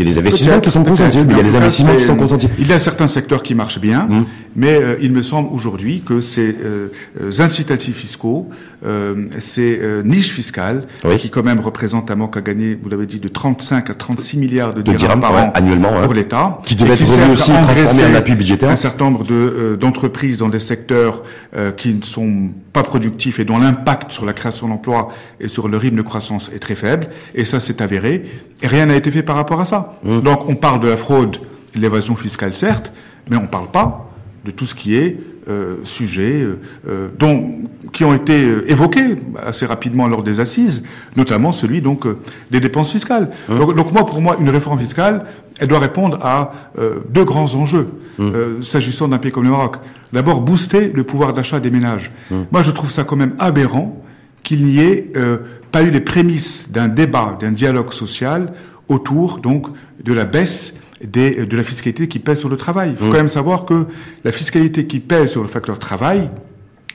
Il 0.00 0.06
y 0.06 0.10
a 0.10 0.12
des 0.14 0.18
investissements 0.18 0.60
qui 0.60 0.70
sont 0.70 0.82
consentis, 0.84 1.18
mais 1.26 1.34
il 1.34 1.36
y 1.36 1.40
a 1.40 1.42
des 1.42 1.56
investissements 1.56 1.94
qui 1.96 2.04
sont 2.04 2.16
consentis. 2.16 2.48
Il 2.58 2.66
y 2.66 2.72
a 2.72 2.78
certains 2.78 3.06
secteurs 3.06 3.42
qui 3.42 3.54
marchent 3.54 3.80
bien, 3.80 4.06
Mm. 4.10 4.24
mais 4.56 4.74
euh, 4.82 4.96
il 5.02 5.12
me 5.12 5.22
semble 5.22 5.48
aujourd'hui 5.52 6.02
que 6.04 6.20
ces 6.20 6.56
euh, 6.64 6.88
euh, 7.20 7.30
incitatifs 7.40 7.96
fiscaux, 7.96 8.48
euh, 8.84 9.26
ces 9.38 9.78
euh, 9.80 10.02
niches 10.02 10.30
fiscales, 10.30 10.86
Oui. 11.04 11.18
qui 11.18 11.28
quand 11.28 11.42
même 11.42 11.60
représentent 11.60 12.10
un 12.10 12.16
manque 12.16 12.36
à 12.36 12.40
gagner, 12.40 12.78
vous 12.82 12.88
l'avez 12.88 13.06
dit, 13.06 13.20
de 13.20 13.28
35 13.28 13.90
à 13.90 13.94
36 13.94 14.38
milliards 14.38 14.72
de 14.74 14.80
De 14.80 14.92
dirhams 14.92 14.98
dirhams, 14.98 15.20
par 15.20 15.34
ouais, 15.34 15.40
an 15.40 15.52
annuellement, 15.54 15.92
ouais. 15.98 16.04
pour 16.04 16.14
l'État, 16.14 16.58
Qui 16.64 16.76
devaient 16.76 16.90
et 16.92 16.94
être 16.94 17.02
revenus 17.10 17.32
aussi 17.32 17.50
transformés 17.52 18.04
en 18.06 18.14
appui 18.14 18.34
budgétaire. 18.34 18.70
Un 18.70 18.76
certain 18.76 19.04
nombre 19.04 19.24
de, 19.24 19.34
euh, 19.34 19.76
d'entreprises 19.76 20.38
dans 20.38 20.48
des 20.48 20.60
secteurs 20.60 21.22
euh, 21.56 21.72
qui 21.72 21.92
ne 21.92 22.02
sont 22.02 22.48
pas 22.72 22.82
productifs 22.82 23.38
et 23.38 23.44
dont 23.44 23.58
l'impact 23.58 24.12
sur 24.12 24.24
la 24.24 24.32
création 24.32 24.68
d'emplois 24.68 25.08
et 25.40 25.48
sur 25.48 25.68
le 25.68 25.76
rythme 25.76 25.96
de 25.96 26.02
croissance 26.02 26.50
est 26.54 26.58
très 26.60 26.74
faible. 26.76 27.08
Et 27.34 27.44
ça, 27.44 27.60
c'est 27.60 27.80
avéré. 27.82 28.24
Et 28.62 28.66
rien 28.66 28.86
n'a 28.86 28.96
été 28.96 29.10
fait 29.10 29.22
par 29.22 29.36
rapport 29.36 29.60
à 29.60 29.64
ça. 29.64 29.94
Mmh. 30.04 30.20
Donc, 30.20 30.48
on 30.48 30.56
parle 30.56 30.80
de 30.80 30.88
la 30.88 30.96
fraude, 30.96 31.38
l'évasion 31.74 32.14
fiscale, 32.16 32.54
certes, 32.54 32.92
mais 33.30 33.36
on 33.36 33.42
ne 33.42 33.46
parle 33.46 33.68
pas 33.68 34.10
de 34.44 34.50
tout 34.50 34.66
ce 34.66 34.74
qui 34.74 34.96
est 34.96 35.18
euh, 35.48 35.76
sujet 35.84 36.42
euh, 36.42 36.58
euh, 36.88 37.08
dont 37.18 37.52
qui 37.92 38.04
ont 38.04 38.14
été 38.14 38.44
euh, 38.44 38.70
évoqués 38.70 39.16
assez 39.44 39.66
rapidement 39.66 40.06
lors 40.06 40.22
des 40.22 40.40
assises, 40.40 40.84
notamment 41.16 41.52
celui 41.52 41.80
donc 41.80 42.06
euh, 42.06 42.18
des 42.50 42.60
dépenses 42.60 42.90
fiscales. 42.92 43.30
Donc, 43.48 43.74
donc 43.74 43.92
moi, 43.92 44.06
pour 44.06 44.20
moi, 44.20 44.36
une 44.40 44.50
réforme 44.50 44.78
fiscale, 44.78 45.26
elle 45.58 45.68
doit 45.68 45.78
répondre 45.78 46.18
à 46.22 46.52
euh, 46.78 47.00
deux 47.10 47.24
grands 47.24 47.54
enjeux 47.54 47.88
euh, 48.18 48.62
s'agissant 48.62 49.08
d'un 49.08 49.18
pays 49.18 49.32
comme 49.32 49.44
le 49.44 49.50
Maroc. 49.50 49.76
D'abord, 50.12 50.40
booster 50.40 50.90
le 50.94 51.04
pouvoir 51.04 51.32
d'achat 51.32 51.60
des 51.60 51.70
ménages. 51.70 52.10
Moi, 52.50 52.62
je 52.62 52.70
trouve 52.70 52.90
ça 52.90 53.04
quand 53.04 53.16
même 53.16 53.34
aberrant 53.38 54.02
qu'il 54.42 54.64
n'y 54.64 54.78
ait 54.78 55.12
euh, 55.16 55.38
pas 55.72 55.82
eu 55.82 55.90
les 55.90 56.00
prémices 56.00 56.70
d'un 56.70 56.88
débat, 56.88 57.36
d'un 57.40 57.52
dialogue 57.52 57.92
social 57.92 58.52
autour 58.88 59.38
donc 59.38 59.68
de 60.02 60.12
la 60.12 60.24
baisse 60.24 60.74
des, 61.02 61.46
de 61.46 61.56
la 61.56 61.62
fiscalité 61.62 62.08
qui 62.08 62.18
pèse 62.18 62.40
sur 62.40 62.48
le 62.48 62.56
travail. 62.56 62.90
Il 62.90 62.96
faut 62.96 63.06
quand 63.06 63.18
même 63.18 63.28
savoir 63.28 63.64
que 63.64 63.86
la 64.24 64.32
fiscalité 64.32 64.86
qui 64.86 65.00
pèse 65.00 65.30
sur 65.30 65.42
le 65.42 65.48
facteur 65.48 65.78
travail 65.78 66.28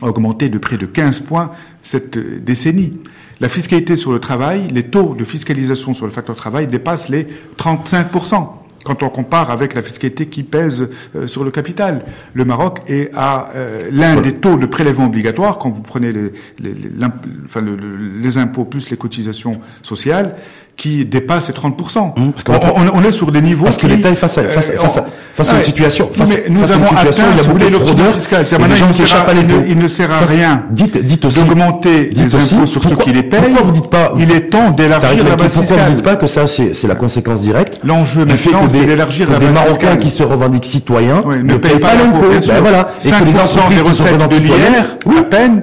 a 0.01 0.08
augmenté 0.08 0.50
de 0.50 0.58
près 0.58 0.77
de 0.77 0.86
15 0.86 1.22
points 1.22 1.51
cette 1.82 2.17
décennie. 2.44 3.00
La 3.39 3.50
fiscalité 3.50 3.96
sur 3.96 4.12
le 4.12 4.20
travail, 4.20 4.67
les 4.72 4.84
taux 4.84 5.15
de 5.17 5.24
fiscalisation 5.24 5.94
sur 5.94 6.05
le 6.05 6.12
facteur 6.12 6.36
travail 6.36 6.67
dépassent 6.67 7.10
les 7.10 7.27
35% 7.58 8.48
quand 8.85 9.03
on 9.03 9.09
compare 9.09 9.51
avec 9.51 9.73
la 9.73 9.81
fiscalité 9.81 10.27
qui 10.27 10.43
pèse 10.43 10.89
euh, 11.15 11.27
sur 11.27 11.43
le 11.43 11.51
capital. 11.51 12.05
Le 12.33 12.45
Maroc 12.45 12.79
est 12.87 13.11
à 13.13 13.49
euh, 13.55 13.89
l'un 13.91 14.21
des 14.21 14.35
taux 14.35 14.57
de 14.57 14.67
prélèvement 14.67 15.07
obligatoire, 15.07 15.57
quand 15.57 15.71
vous 15.71 15.81
prenez 15.81 16.13
les, 16.13 18.37
impôts 18.37 18.65
plus 18.65 18.89
les 18.89 18.97
cotisations 18.97 19.59
sociales, 19.81 20.35
qui 20.77 21.05
dépasse 21.05 21.48
les 21.48 21.53
30%. 21.53 22.13
Mmh, 22.17 22.32
parce 22.32 22.44
qu'on 22.44 22.53
on, 22.53 22.82
on- 22.82 22.91
on 22.96 23.03
est 23.03 23.12
sur 23.12 23.32
des 23.32 23.41
niveaux 23.41 23.63
Parce 23.65 23.77
que 23.77 23.82
qui, 23.88 23.94
l'État 23.94 24.10
est 24.10 24.15
face 24.15 24.38
à, 24.38 24.44
face, 24.44 24.70
euh, 24.70 24.77
face 24.79 24.98
à, 24.98 25.05
face 25.34 25.48
à 25.48 25.51
Ah 25.51 25.53
une 25.53 25.60
ouais. 25.60 25.63
situation. 25.63 26.10
Face, 26.13 26.29
mais 26.29 26.44
nous 26.50 26.60
face 26.62 26.72
à 26.72 26.74
une 26.75 26.82
avons 26.84 26.89
situation, 26.89 27.24
atteint, 27.24 27.32
il 27.32 27.38
y 27.38 27.39
a 27.39 27.41
si 27.44 27.48
vous 27.48 27.53
beaucoup 27.53 27.65
voulez, 27.65 27.86
fraudeurs. 27.86 28.13
fiscal. 28.15 28.46
des 28.58 28.63
maintenant, 28.63 28.75
gens 28.75 28.86
il 28.86 28.88
ne 28.89 28.94
sert 29.08 29.17
à- 29.17 29.29
à 29.29 29.34
il 29.34 29.72
il 29.72 29.77
ne 29.77 29.88
sert 29.88 30.12
à 30.12 30.13
Ça, 30.13 30.25
c'est- 30.25 30.36
rien 30.36 30.63
Dites, 30.72 30.98
dites 31.05 31.25
aussi. 31.25 31.39
d'augmenter 31.44 32.05
dites 32.13 32.17
les 32.17 32.36
aussi, 32.36 32.55
impôts 32.55 32.65
sur 32.65 32.84
ceux 32.84 32.89
pourquoi- 32.89 33.05
qui 33.05 33.14
les 33.14 33.24
payent. 33.24 33.40
Pourquoi 33.42 33.61
vous 33.64 33.72
dites 33.72 33.88
pas 33.90 34.14
Il 34.18 34.31
est 34.31 34.50
temps 34.50 34.72
d'élargir 34.72 35.24
la 35.24 35.35
base 35.35 35.53
pourquoi 35.53 35.61
vous 35.61 35.61
fiscale. 35.61 35.96
dites 35.96 36.03
pas 36.03 36.16
que 36.18 36.27
ça, 36.27 36.48
c'est 36.48 36.74
c'est 36.74 36.88
la 36.88 36.96
conséquence 36.96 37.42
directe 37.42 37.79
L'enjeu 37.85 38.25
du 38.25 38.35
fait 38.35 38.51
maintenant, 38.51 38.66
que 38.68 38.72
c'est 38.74 38.79
des, 38.81 38.85
d'élargir 38.88 39.27
que 39.27 39.31
la 39.31 39.40
des 39.40 39.46
base 39.46 39.55
Marocains 39.55 39.74
fiscale. 39.79 40.00
qui 40.00 40.09
se 40.09 40.24
revendiquent 40.24 40.66
citoyens 40.66 41.22
Ouais, 41.25 41.42
ne 41.42 41.55
payent 41.55 41.79
pas 41.79 41.94
l'impôt. 41.96 42.25
Ben 42.48 42.59
voilà. 42.61 42.90
Et 43.03 43.09
que 43.09 43.24
les 43.24 43.31
5% 43.31 43.44
entreprises 43.59 43.83
des 43.83 43.90
qui 43.90 43.96
se 43.96 44.03
l'IR, 44.44 44.98
oui, 45.05 45.16
à 45.20 45.24
peine, 45.24 45.61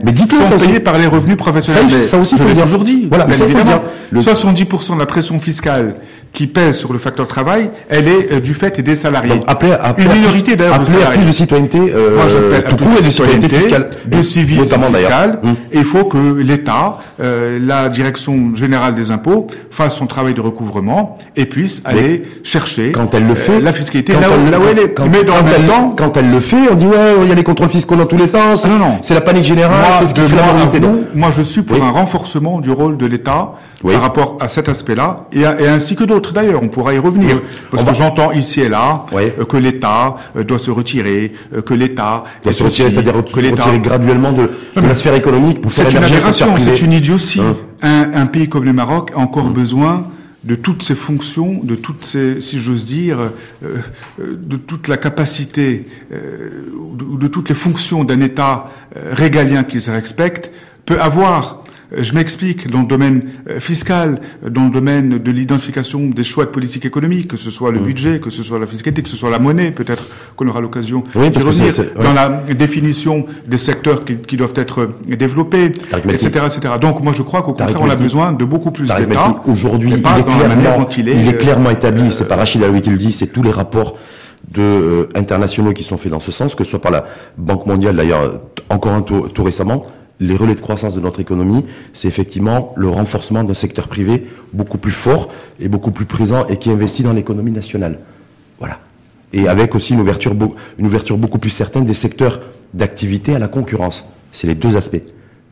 sont 0.48 0.54
aussi. 0.56 0.66
payés 0.68 0.80
par 0.80 0.96
les 0.98 1.06
revenus 1.06 1.36
professionnels. 1.36 1.82
Ça, 1.92 2.18
aussi, 2.18 2.36
faut 2.36 2.44
le 2.44 2.52
dire. 2.54 2.64
Aujourd'hui, 2.64 3.06
Voilà, 3.08 3.24
bien 3.24 3.34
ça, 3.34 3.42
faut 3.44 3.48
le 3.48 3.54
évidemment. 3.56 3.78
dire. 3.78 3.88
Le- 4.10 4.20
70% 4.20 4.94
de 4.94 5.00
la 5.02 5.06
pression 5.06 5.40
fiscale 5.40 5.96
qui 6.32 6.46
pèse 6.46 6.78
sur 6.78 6.92
le 6.92 6.98
facteur 6.98 7.26
travail, 7.28 7.70
elle 7.90 8.08
est 8.08 8.32
euh, 8.32 8.40
du 8.40 8.54
fait 8.54 8.80
des 8.80 8.94
salariés. 8.94 9.30
Donc, 9.34 9.44
appelez, 9.46 9.72
appelez 9.72 10.06
Une 10.06 10.12
minorité 10.20 10.56
d'ailleurs 10.56 10.78
de 10.78 10.84
à 11.04 11.10
plus 11.10 11.26
de 11.26 11.32
citoyenneté, 11.32 11.78
euh, 11.94 12.16
Moi, 12.16 12.24
j'appelle 12.28 12.64
tout 12.70 12.76
court 12.76 12.92
de 12.94 12.98
et 13.00 13.04
de 13.04 13.10
citoyenneté 13.10 13.48
fiscale. 13.56 13.90
de 14.06 14.22
civisme 14.22 14.82
fiscal. 14.94 15.40
Et 15.72 15.78
il 15.78 15.84
faut 15.84 16.04
que 16.04 16.16
l'État, 16.38 16.98
euh, 17.20 17.58
la 17.62 17.88
direction 17.88 18.54
générale 18.54 18.94
des 18.94 19.10
impôts, 19.10 19.46
fasse 19.70 19.94
son 19.96 20.06
travail 20.06 20.34
de 20.34 20.40
recouvrement 20.40 21.18
et 21.36 21.44
puisse 21.46 21.82
aller 21.84 22.22
chercher 22.42 22.92
Quand 22.92 23.12
elle 23.14 23.24
le 23.26 23.32
euh, 23.32 23.34
fait, 23.34 23.60
la 23.60 23.72
fiscalité 23.72 24.12
quand 24.14 24.20
là, 24.20 24.28
où, 24.30 24.32
elle, 24.46 24.50
là 24.50 24.58
où 24.58 24.62
elle 24.70 24.78
est. 24.78 24.92
quand, 24.94 25.04
Mais 25.10 25.24
dans 25.24 25.32
quand 25.34 25.44
elle, 25.54 25.66
temps, 25.66 25.90
quand 25.96 26.16
elle 26.16 26.30
le 26.30 26.40
fait, 26.40 26.68
on 26.70 26.74
dit 26.74 26.86
ouais, 26.86 27.14
il 27.22 27.28
y 27.28 27.32
a 27.32 27.34
les 27.34 27.44
contrôles 27.44 27.68
fiscaux 27.68 27.96
dans 27.96 28.06
tous 28.06 28.16
les 28.16 28.26
sens. 28.26 28.62
Ah 28.64 28.68
non, 28.68 28.78
non. 28.78 28.98
C'est 29.02 29.14
la 29.14 29.20
panique 29.20 29.44
générale, 29.44 29.76
c'est 29.98 30.06
ce 30.06 30.14
qui 30.14 30.22
crée 30.22 30.36
la 30.36 30.42
vous, 30.80 31.04
moi, 31.14 31.30
je 31.30 31.42
suis 31.42 31.62
pour 31.62 31.76
Oui. 31.76 31.82
un 31.82 31.90
renforcement 31.90 32.60
du 32.60 32.70
rôle 32.70 32.96
de 32.96 33.06
l'État 33.06 33.52
Oui. 33.84 33.92
par 33.92 34.02
rapport 34.02 34.38
à 34.40 34.48
cet 34.48 34.68
aspect-là, 34.68 35.24
et, 35.32 35.44
à- 35.44 35.60
et 35.60 35.68
ainsi 35.68 35.96
que 35.96 36.04
d'autres 36.04 36.21
d'ailleurs. 36.30 36.62
On 36.62 36.68
pourra 36.68 36.94
y 36.94 36.98
revenir. 36.98 37.40
Parce 37.70 37.84
que 37.84 37.94
j'entends 37.94 38.30
ici 38.32 38.60
et 38.60 38.68
là 38.68 39.06
Oui. 39.12 39.22
euh, 39.38 39.44
que 39.44 39.56
l'État 39.56 40.14
euh, 40.36 40.44
doit 40.44 40.58
se 40.58 40.70
retirer, 40.70 41.32
euh, 41.54 41.62
que 41.62 41.74
l'État 41.74 42.22
doit 42.44 42.52
se 42.52 42.62
retirer, 42.62 42.90
ceci, 42.90 42.94
c'est-à-dire 42.94 43.24
que 43.24 43.40
l'État 43.40 43.62
retirer 43.64 43.80
graduellement 43.80 44.32
de, 44.32 44.50
de 44.76 44.86
la 44.86 44.94
sphère 44.94 45.14
économique 45.14 45.60
pour 45.60 45.72
faire 45.72 45.86
C'est 45.86 45.92
une 45.92 46.04
émerger 46.04 46.20
c'est 46.60 46.80
une 46.82 46.92
idiotie. 46.92 47.40
Hein. 47.40 47.56
Un, 47.82 48.22
un 48.22 48.26
pays 48.26 48.48
comme 48.48 48.64
le 48.64 48.72
Maroc 48.72 49.10
a 49.16 49.18
encore 49.18 49.48
besoin 49.48 50.06
de 50.44 50.56
toutes 50.56 50.82
ses 50.82 50.96
fonctions, 50.96 51.60
de 51.62 51.76
toutes 51.76 52.04
ses, 52.04 52.40
si 52.40 52.58
j'ose 52.58 52.84
dire, 52.84 53.20
euh, 53.20 53.28
euh, 54.20 54.36
de 54.36 54.56
toute 54.56 54.88
la 54.88 54.96
capacité, 54.96 55.86
euh, 56.12 56.50
ou 56.76 56.96
de, 56.96 57.22
de 57.22 57.28
toutes 57.28 57.48
les 57.48 57.54
fonctions 57.54 58.02
d'un 58.02 58.20
État 58.20 58.68
euh, 58.96 59.10
régalien 59.12 59.62
qui 59.62 59.80
se 59.80 59.90
respecte, 59.90 60.50
peut 60.84 61.00
avoir. 61.00 61.61
Euh, 61.96 62.02
Je 62.02 62.14
m'explique, 62.14 62.70
dans 62.70 62.80
le 62.80 62.86
domaine 62.86 63.22
euh, 63.48 63.60
fiscal, 63.60 64.20
euh, 64.44 64.50
dans 64.50 64.64
le 64.64 64.70
domaine 64.70 65.18
de 65.18 65.30
l'identification 65.30 66.08
des 66.08 66.24
choix 66.24 66.44
de 66.44 66.50
politique 66.50 66.84
économique, 66.84 67.28
que 67.28 67.36
ce 67.36 67.50
soit 67.50 67.70
le 67.70 67.80
budget, 67.80 68.20
que 68.20 68.30
ce 68.30 68.42
soit 68.42 68.58
la 68.58 68.66
fiscalité, 68.66 69.02
que 69.02 69.08
ce 69.08 69.16
soit 69.16 69.30
la 69.30 69.38
monnaie, 69.38 69.70
peut-être 69.70 70.04
qu'on 70.36 70.48
aura 70.48 70.60
l'occasion 70.60 71.04
Oui, 71.14 71.30
d'y 71.30 71.38
revenir, 71.40 71.78
ouais. 71.78 72.04
dans 72.04 72.12
la 72.12 72.28
définition 72.54 73.26
des 73.46 73.58
secteurs 73.58 74.04
qui, 74.04 74.16
qui 74.16 74.36
doivent 74.36 74.54
être 74.56 74.90
développés, 75.06 75.72
etc., 76.08 76.28
etc. 76.46 76.74
Donc 76.80 77.02
moi 77.02 77.12
je 77.12 77.22
crois 77.22 77.42
qu'au 77.42 77.52
contraire 77.52 77.80
on 77.80 77.90
a 77.90 77.96
besoin 77.96 78.32
de 78.32 78.44
beaucoup 78.44 78.70
plus 78.70 78.88
d'État. 78.88 79.42
Aujourd'hui, 79.46 79.92
il 79.92 79.98
est 79.98 80.24
clairement, 80.24 80.78
dont 80.78 80.88
il 80.88 81.08
est. 81.08 81.20
il 81.20 81.28
est 81.28 81.38
clairement 81.38 81.70
établi, 81.70 82.12
c'est 82.12 82.28
pas 82.28 82.36
Rachid 82.36 82.62
Alaoui 82.62 82.80
qui 82.80 82.90
le 82.90 82.98
dit, 82.98 83.12
c'est 83.12 83.26
tous 83.28 83.42
les 83.42 83.50
rapports 83.50 83.96
de 84.50 84.62
euh, 84.62 85.08
internationaux 85.14 85.72
qui 85.72 85.84
sont 85.84 85.96
faits 85.96 86.12
dans 86.12 86.20
ce 86.20 86.32
sens, 86.32 86.54
que 86.54 86.64
ce 86.64 86.70
soit 86.70 86.80
par 86.80 86.92
la 86.92 87.04
Banque 87.38 87.66
mondiale 87.66 87.96
d'ailleurs, 87.96 88.40
encore 88.70 88.92
un 88.92 89.02
tout, 89.02 89.28
tout 89.28 89.44
récemment, 89.44 89.86
les 90.22 90.36
relais 90.36 90.54
de 90.54 90.60
croissance 90.60 90.94
de 90.94 91.00
notre 91.00 91.20
économie, 91.20 91.64
c'est 91.92 92.08
effectivement 92.08 92.72
le 92.76 92.88
renforcement 92.88 93.42
d'un 93.44 93.54
secteur 93.54 93.88
privé 93.88 94.26
beaucoup 94.52 94.78
plus 94.78 94.92
fort 94.92 95.28
et 95.60 95.68
beaucoup 95.68 95.90
plus 95.90 96.04
présent 96.06 96.46
et 96.48 96.56
qui 96.56 96.70
investit 96.70 97.02
dans 97.02 97.12
l'économie 97.12 97.50
nationale. 97.50 97.98
Voilà. 98.58 98.78
Et 99.32 99.48
avec 99.48 99.74
aussi 99.74 99.94
une 99.94 100.00
ouverture, 100.00 100.34
une 100.78 100.86
ouverture 100.86 101.16
beaucoup 101.18 101.38
plus 101.38 101.50
certaine 101.50 101.84
des 101.84 101.94
secteurs 101.94 102.40
d'activité 102.72 103.34
à 103.34 103.38
la 103.38 103.48
concurrence. 103.48 104.04
C'est 104.30 104.46
les 104.46 104.54
deux 104.54 104.76
aspects. 104.76 105.02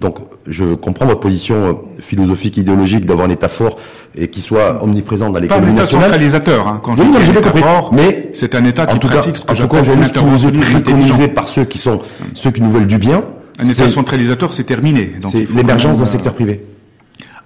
Donc, 0.01 0.17
je 0.47 0.75
comprends 0.75 1.05
votre 1.05 1.21
position 1.21 1.55
euh, 1.57 1.73
philosophique, 2.01 2.57
idéologique 2.57 3.05
d'avoir 3.05 3.27
un 3.27 3.31
État 3.31 3.49
fort 3.49 3.77
et 4.17 4.29
qui 4.29 4.41
soit 4.41 4.83
omniprésent 4.83 5.27
dans 5.27 5.33
pas 5.33 5.39
un 5.39 5.43
l'économie 5.43 5.73
État 5.73 5.83
nationale. 5.83 6.05
centralisateur. 6.05 6.69
Hein, 6.69 6.81
quand 6.83 6.97
je 6.97 7.03
Oui, 7.03 7.09
dis 7.09 7.33
non, 7.33 7.39
État 7.39 7.53
fort, 7.53 7.93
Mais 7.93 8.31
c'est 8.33 8.55
un 8.55 8.65
État 8.65 8.87
qui 8.87 8.99
tout 8.99 9.09
cas, 9.09 9.17
pratique 9.17 9.37
ce 9.37 9.45
que 9.45 9.53
en 9.53 9.55
tout 9.57 9.69
cas, 9.69 9.83
j'appelle 9.83 10.61
préconisé 10.61 11.29
par 11.29 11.49
ceux 11.49 11.65
qui 11.67 11.77
sont 11.77 12.01
ceux 12.33 12.51
qui 12.51 12.63
nous 12.63 12.71
veulent 12.71 12.87
du 12.87 12.97
bien, 12.97 13.25
État 13.65 13.85
c'est 13.87 13.91
centralisateur, 13.91 14.53
c'est 14.53 14.65
terminé. 14.65 15.13
C'est 15.23 15.49
l'émergence 15.51 15.99
d'un 15.99 16.05
euh, 16.05 16.07
secteur 16.07 16.35
privé. 16.35 16.65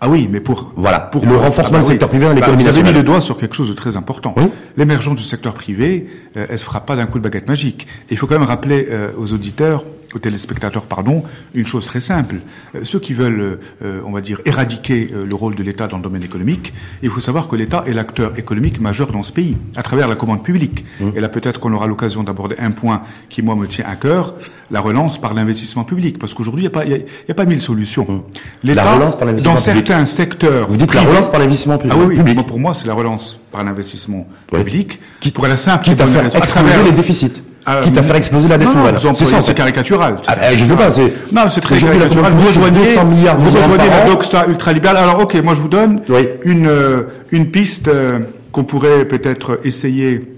Ah 0.04 0.08
oui, 0.10 0.28
mais 0.30 0.40
pour 0.40 0.70
Voilà. 0.76 1.00
pour 1.00 1.24
Le 1.24 1.34
renforcement 1.34 1.78
du 1.78 1.84
secteur 1.84 2.10
privé 2.10 2.26
dans 2.26 2.34
l'économie 2.34 2.62
Vous 2.62 2.68
avez 2.68 2.82
mis 2.82 2.92
le 2.92 3.02
doigt 3.02 3.22
sur 3.22 3.38
quelque 3.38 3.56
chose 3.56 3.70
de 3.70 3.72
très 3.72 3.96
important. 3.96 4.34
Oui. 4.36 4.50
L'émergence 4.76 5.16
du 5.16 5.22
secteur 5.22 5.54
privé, 5.54 6.06
euh, 6.36 6.44
elle 6.50 6.58
se 6.58 6.64
fera 6.66 6.80
pas 6.84 6.94
d'un 6.94 7.06
coup 7.06 7.16
de 7.18 7.24
baguette 7.24 7.48
magique. 7.48 7.86
Et 8.10 8.12
il 8.12 8.18
faut 8.18 8.26
quand 8.26 8.38
même 8.38 8.46
rappeler 8.46 8.86
euh, 8.90 9.12
aux 9.16 9.32
auditeurs 9.32 9.82
aux 10.14 10.18
téléspectateurs, 10.18 10.84
pardon, 10.84 11.24
une 11.54 11.66
chose 11.66 11.86
très 11.86 12.00
simple. 12.00 12.36
Euh, 12.74 12.80
ceux 12.84 13.00
qui 13.00 13.12
veulent, 13.12 13.58
euh, 13.82 14.00
on 14.06 14.12
va 14.12 14.20
dire, 14.20 14.40
éradiquer 14.44 15.10
le 15.12 15.34
rôle 15.34 15.54
de 15.54 15.62
l'État 15.62 15.86
dans 15.86 15.96
le 15.96 16.02
domaine 16.02 16.22
économique, 16.22 16.72
il 17.02 17.10
faut 17.10 17.20
savoir 17.20 17.48
que 17.48 17.56
l'État 17.56 17.84
est 17.86 17.92
l'acteur 17.92 18.38
économique 18.38 18.80
majeur 18.80 19.10
dans 19.10 19.22
ce 19.22 19.32
pays, 19.32 19.56
à 19.76 19.82
travers 19.82 20.08
la 20.08 20.14
commande 20.14 20.42
publique. 20.42 20.84
Mmh. 21.00 21.08
Et 21.16 21.20
là, 21.20 21.28
peut-être 21.28 21.60
qu'on 21.60 21.72
aura 21.72 21.86
l'occasion 21.86 22.22
d'aborder 22.22 22.56
un 22.58 22.70
point 22.70 23.02
qui, 23.28 23.42
moi, 23.42 23.56
me 23.56 23.66
tient 23.66 23.84
à 23.86 23.96
cœur, 23.96 24.34
la 24.70 24.80
relance 24.80 25.20
par 25.20 25.34
l'investissement 25.34 25.84
public. 25.84 26.18
Parce 26.18 26.32
qu'aujourd'hui, 26.34 26.64
il 26.64 26.68
n'y 26.68 26.74
a, 26.74 26.78
pas, 26.78 26.86
y 26.86 27.04
a, 27.30 27.34
pas 27.34 27.44
mille 27.44 27.60
solutions. 27.60 28.24
Mmh. 28.62 28.70
La 28.72 28.94
relance 28.94 29.16
par 29.16 29.26
l'investissement 29.26 29.56
public. 29.56 29.90
Certains 29.94 30.07
secteurs... 30.07 30.66
Vous 30.68 30.76
dites 30.76 30.92
la 30.92 31.02
relance 31.02 31.28
par 31.28 31.38
l'investissement 31.38 31.78
public. 31.78 31.96
Ah 31.96 32.22
oui, 32.24 32.35
pour 32.46 32.59
moi, 32.59 32.74
c'est 32.74 32.87
la 32.87 32.94
relance 32.94 33.38
par 33.52 33.62
l'investissement 33.62 34.26
public. 34.52 34.98
Qui, 35.20 35.30
pour 35.30 35.46
la 35.46 35.57
simple... 35.57 35.85
Quitte 35.85 36.00
à 36.00 36.07
faire 36.07 36.24
exploser 36.24 36.83
les 36.85 36.92
déficits. 36.92 37.42
Euh, 37.68 37.80
quitte 37.80 37.96
à 37.96 38.02
faire 38.02 38.16
exploser 38.16 38.48
la 38.48 38.59
dette 38.59 38.74
nouvelle. 38.74 38.96
C'est 39.14 39.40
c'est 39.40 39.54
caricatural. 39.54 40.16
Ah, 40.26 40.37
ben, 40.37 40.57
je 40.57 40.64
ne 40.64 40.68
veux 40.68 40.76
pas. 40.76 40.90
Non, 41.33 41.48
c'est 41.48 41.61
très 41.61 41.78
caricatural. 41.78 42.33
Vous 42.33 42.44
rejoignez, 42.44 42.78
200 42.78 43.04
milliards 43.04 43.38
vous 43.38 43.50
rejoignez 43.50 43.88
la 43.88 44.04
doxa 44.04 44.46
ultralibérale. 44.48 44.98
Alors, 44.98 45.20
ok, 45.20 45.35
moi 45.42 45.54
je 45.54 45.61
vous 45.61 45.68
donne 45.68 46.02
une 46.42 46.66
euh, 46.66 47.04
une 47.30 47.50
piste 47.50 47.88
euh, 47.88 48.18
qu'on 48.52 48.64
pourrait 48.64 49.07
peut-être 49.07 49.61
essayer. 49.64 50.34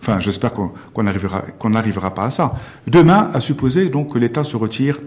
Enfin, 0.00 0.20
j'espère 0.20 0.52
qu'on 0.52 1.06
arrivera 1.06 1.42
qu'on 1.58 1.70
n'arrivera 1.70 2.14
pas 2.14 2.24
à 2.24 2.30
ça. 2.30 2.54
Demain, 2.86 3.30
à 3.34 3.40
supposer 3.40 3.88
donc 3.88 4.12
que 4.12 4.18
l'État 4.18 4.44
se 4.44 4.56
retire 4.56 4.98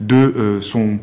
de 0.00 0.58
son 0.60 0.98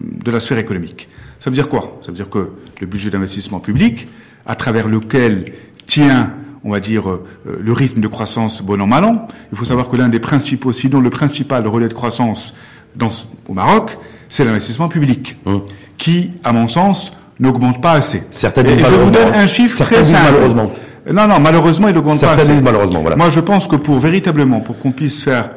de 0.00 0.30
la 0.30 0.40
sphère 0.40 0.58
économique. 0.58 1.08
Ça 1.40 1.50
veut 1.50 1.54
dire 1.54 1.68
quoi? 1.68 1.98
Ça 2.02 2.08
veut 2.08 2.16
dire 2.16 2.30
que 2.30 2.50
le 2.80 2.86
budget 2.86 3.10
d'investissement 3.10 3.58
public, 3.58 4.08
à 4.46 4.54
travers 4.54 4.88
lequel 4.88 5.52
tient 5.86 6.32
on 6.64 6.70
va 6.70 6.80
dire, 6.80 7.10
euh, 7.10 7.24
le 7.60 7.72
rythme 7.72 8.00
de 8.00 8.08
croissance 8.08 8.62
bon 8.62 8.80
an 8.80 8.86
mal 8.86 9.04
an. 9.04 9.28
Il 9.52 9.58
faut 9.58 9.66
savoir 9.66 9.88
que 9.88 9.96
l'un 9.96 10.08
des 10.08 10.18
principaux, 10.18 10.72
sinon 10.72 11.00
le 11.00 11.10
principal 11.10 11.66
relais 11.66 11.88
de 11.88 11.94
croissance 11.94 12.54
dans, 12.96 13.10
au 13.46 13.52
Maroc, 13.52 13.98
c'est 14.30 14.44
l'investissement 14.44 14.88
public, 14.88 15.36
hum. 15.44 15.62
qui, 15.98 16.30
à 16.42 16.52
mon 16.52 16.66
sens, 16.66 17.12
n'augmente 17.38 17.82
pas 17.82 17.92
assez. 17.92 18.22
Certaines 18.30 18.66
Et 18.66 18.76
je 18.76 18.94
vous 18.94 19.10
donne 19.10 19.34
un 19.34 19.46
chiffre 19.46 19.84
très 19.84 20.04
simple. 20.04 20.32
malheureusement. 20.32 20.72
Non, 21.12 21.26
non, 21.26 21.38
malheureusement, 21.38 21.88
il 21.88 21.94
n'augmente 21.94 22.20
pas 22.20 22.36
malheureusement, 22.62 23.00
voilà. 23.00 23.16
Moi, 23.16 23.30
je 23.30 23.40
pense 23.40 23.68
que 23.68 23.76
pour 23.76 23.98
véritablement, 23.98 24.60
pour 24.60 24.78
qu'on 24.78 24.92
puisse 24.92 25.22
faire 25.22 25.48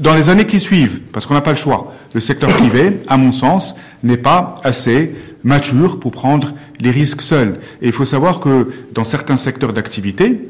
dans 0.00 0.14
les 0.14 0.30
années 0.30 0.46
qui 0.46 0.58
suivent, 0.58 1.00
parce 1.12 1.26
qu'on 1.26 1.34
n'a 1.34 1.40
pas 1.40 1.52
le 1.52 1.56
choix, 1.56 1.92
le 2.14 2.20
secteur 2.20 2.50
privé, 2.56 3.00
à 3.08 3.16
mon 3.16 3.32
sens, 3.32 3.74
n'est 4.02 4.16
pas 4.16 4.54
assez 4.64 5.14
mature 5.44 6.00
pour 6.00 6.12
prendre 6.12 6.54
les 6.80 6.90
risques 6.90 7.22
seul. 7.22 7.58
Et 7.82 7.86
il 7.86 7.92
faut 7.92 8.04
savoir 8.04 8.40
que 8.40 8.68
dans 8.92 9.04
certains 9.04 9.36
secteurs 9.36 9.72
d'activité 9.72 10.48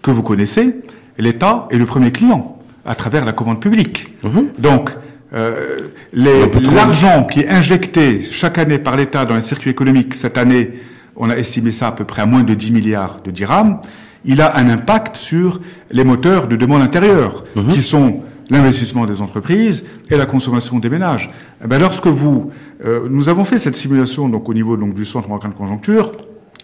que 0.00 0.10
vous 0.10 0.22
connaissez, 0.22 0.76
l'État 1.18 1.68
est 1.70 1.76
le 1.76 1.86
premier 1.86 2.12
client 2.12 2.58
à 2.84 2.94
travers 2.94 3.24
la 3.24 3.32
commande 3.32 3.60
publique. 3.60 4.14
Mhm. 4.24 4.52
Donc, 4.58 4.90
euh, 5.34 5.88
l'argent 6.12 7.24
qui 7.24 7.40
est 7.40 7.48
injecté 7.48 8.22
chaque 8.22 8.58
année 8.58 8.78
par 8.78 8.96
l'État 8.96 9.24
dans 9.24 9.34
les 9.34 9.40
circuits 9.40 9.70
économiques, 9.70 10.14
cette 10.14 10.36
année, 10.36 10.72
on 11.16 11.30
a 11.30 11.36
estimé 11.36 11.72
ça 11.72 11.88
à 11.88 11.92
peu 11.92 12.04
près 12.04 12.22
à 12.22 12.26
moins 12.26 12.42
de 12.42 12.54
10 12.54 12.70
milliards 12.70 13.20
de 13.22 13.30
dirhams, 13.30 13.80
il 14.24 14.40
a 14.40 14.56
un 14.56 14.68
impact 14.68 15.16
sur 15.16 15.60
les 15.90 16.04
moteurs 16.04 16.46
de 16.46 16.56
demande 16.56 16.82
intérieure, 16.82 17.44
mhm. 17.56 17.72
qui 17.72 17.82
sont 17.82 18.20
l'investissement 18.50 19.06
des 19.06 19.20
entreprises 19.20 19.84
et 20.10 20.16
la 20.16 20.26
consommation 20.26 20.78
des 20.78 20.90
ménages. 20.90 21.30
Eh 21.64 21.66
ben 21.66 21.78
lorsque 21.78 22.06
vous, 22.06 22.50
euh, 22.84 23.08
nous 23.10 23.28
avons 23.28 23.44
fait 23.44 23.58
cette 23.58 23.76
simulation 23.76 24.28
donc 24.28 24.48
au 24.48 24.54
niveau 24.54 24.76
donc 24.76 24.94
du 24.94 25.04
centre 25.04 25.28
marocain 25.28 25.48
de 25.48 25.54
conjoncture, 25.54 26.12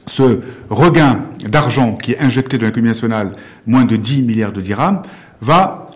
ce 0.07 0.41
regain 0.69 1.21
d'argent 1.47 1.95
qui 1.95 2.13
est 2.13 2.21
injecté 2.21 2.59
dans 2.59 2.67
l'économie 2.67 2.89
nationale, 2.89 3.33
moins 3.67 3.85
de 3.85 3.97
10 3.97 4.23
milliards 4.23 4.53
de 4.53 4.61
dirhams, 4.61 5.03
va 5.41 5.87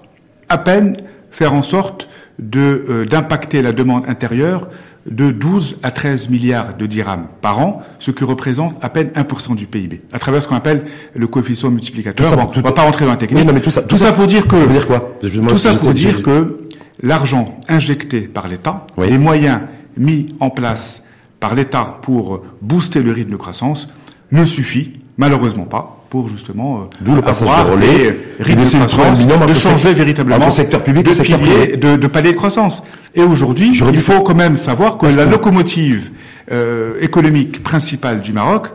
à 0.49 0.59
peine 0.59 0.97
faire 1.31 1.55
en 1.55 1.63
sorte 1.63 2.09
de 2.39 2.85
euh, 2.89 3.05
d'impacter 3.05 3.63
la 3.63 3.73
demande 3.73 4.05
intérieure 4.09 4.69
de 5.11 5.31
12 5.33 5.79
à 5.83 5.91
13 5.91 6.29
milliards 6.29 6.77
de 6.77 6.87
dirhams 6.87 7.27
par 7.41 7.59
an, 7.59 7.83
ce 7.99 8.11
qui 8.11 8.25
représente 8.25 8.77
à 8.83 8.89
peine 8.89 9.09
1% 9.09 9.57
du 9.57 9.67
PIB, 9.67 9.99
à 10.13 10.19
travers 10.19 10.43
ce 10.43 10.49
qu'on 10.49 10.55
appelle 10.55 10.85
le 11.15 11.27
coefficient 11.27 11.71
multiplicateur. 11.71 12.29
Ça, 12.29 12.37
bon, 12.37 12.51
on 12.55 12.61
va 12.61 12.73
pas 12.73 12.83
rentrer 12.83 13.05
dans 13.05 13.13
la 13.13 13.17
technique. 13.17 13.51
mais 13.53 13.61
tout 13.61 13.71
ça, 13.71 13.83
tout, 13.83 13.97
ça, 13.97 14.13
pour 14.13 14.27
dire 14.27 14.47
que, 14.47 14.69
dire 14.69 14.87
quoi? 14.87 15.19
Tout 15.21 15.59
ça 15.59 15.75
pour 15.75 15.93
dire 15.93 16.23
que 16.23 16.61
l'argent 17.03 17.59
injecté 17.69 18.21
par 18.21 18.47
l'État, 18.47 18.87
les 18.99 19.19
moyens 19.19 19.61
mis 19.97 20.27
en 20.41 20.51
place 20.51 21.03
par 21.41 21.55
l'État 21.55 21.99
pour 22.03 22.43
booster 22.61 23.03
le 23.03 23.13
rythme 23.13 23.33
de 23.33 23.37
croissance, 23.37 23.89
ne 24.31 24.45
suffit 24.45 24.93
malheureusement 25.19 25.65
pas 25.65 26.02
pour 26.13 26.29
justement 26.29 26.77
euh, 26.77 26.79
D'où 27.01 27.15
le 27.15 27.23
passage 27.23 27.49
de 27.49 27.71
relais, 27.71 28.19
de, 28.39 29.47
de 29.49 29.55
changer 29.55 29.95
véritablement 29.95 30.45
le 30.45 30.51
secteur 30.51 30.85
public 30.85 31.09
secteur 31.15 31.39
privé. 31.39 31.79
De, 31.79 31.97
de 31.97 32.07
palier 32.07 32.33
de 32.33 32.37
croissance. 32.37 32.83
Et 33.15 33.23
aujourd'hui, 33.23 33.71
il 33.73 33.97
faut 33.97 34.21
quand 34.21 34.35
même 34.35 34.59
savoir 34.59 34.99
que 34.99 35.07
la 35.07 35.25
locomotive 35.25 36.11
euh, 36.53 37.01
économique 37.01 37.63
principale 37.63 38.21
du 38.21 38.35
Maroc 38.35 38.67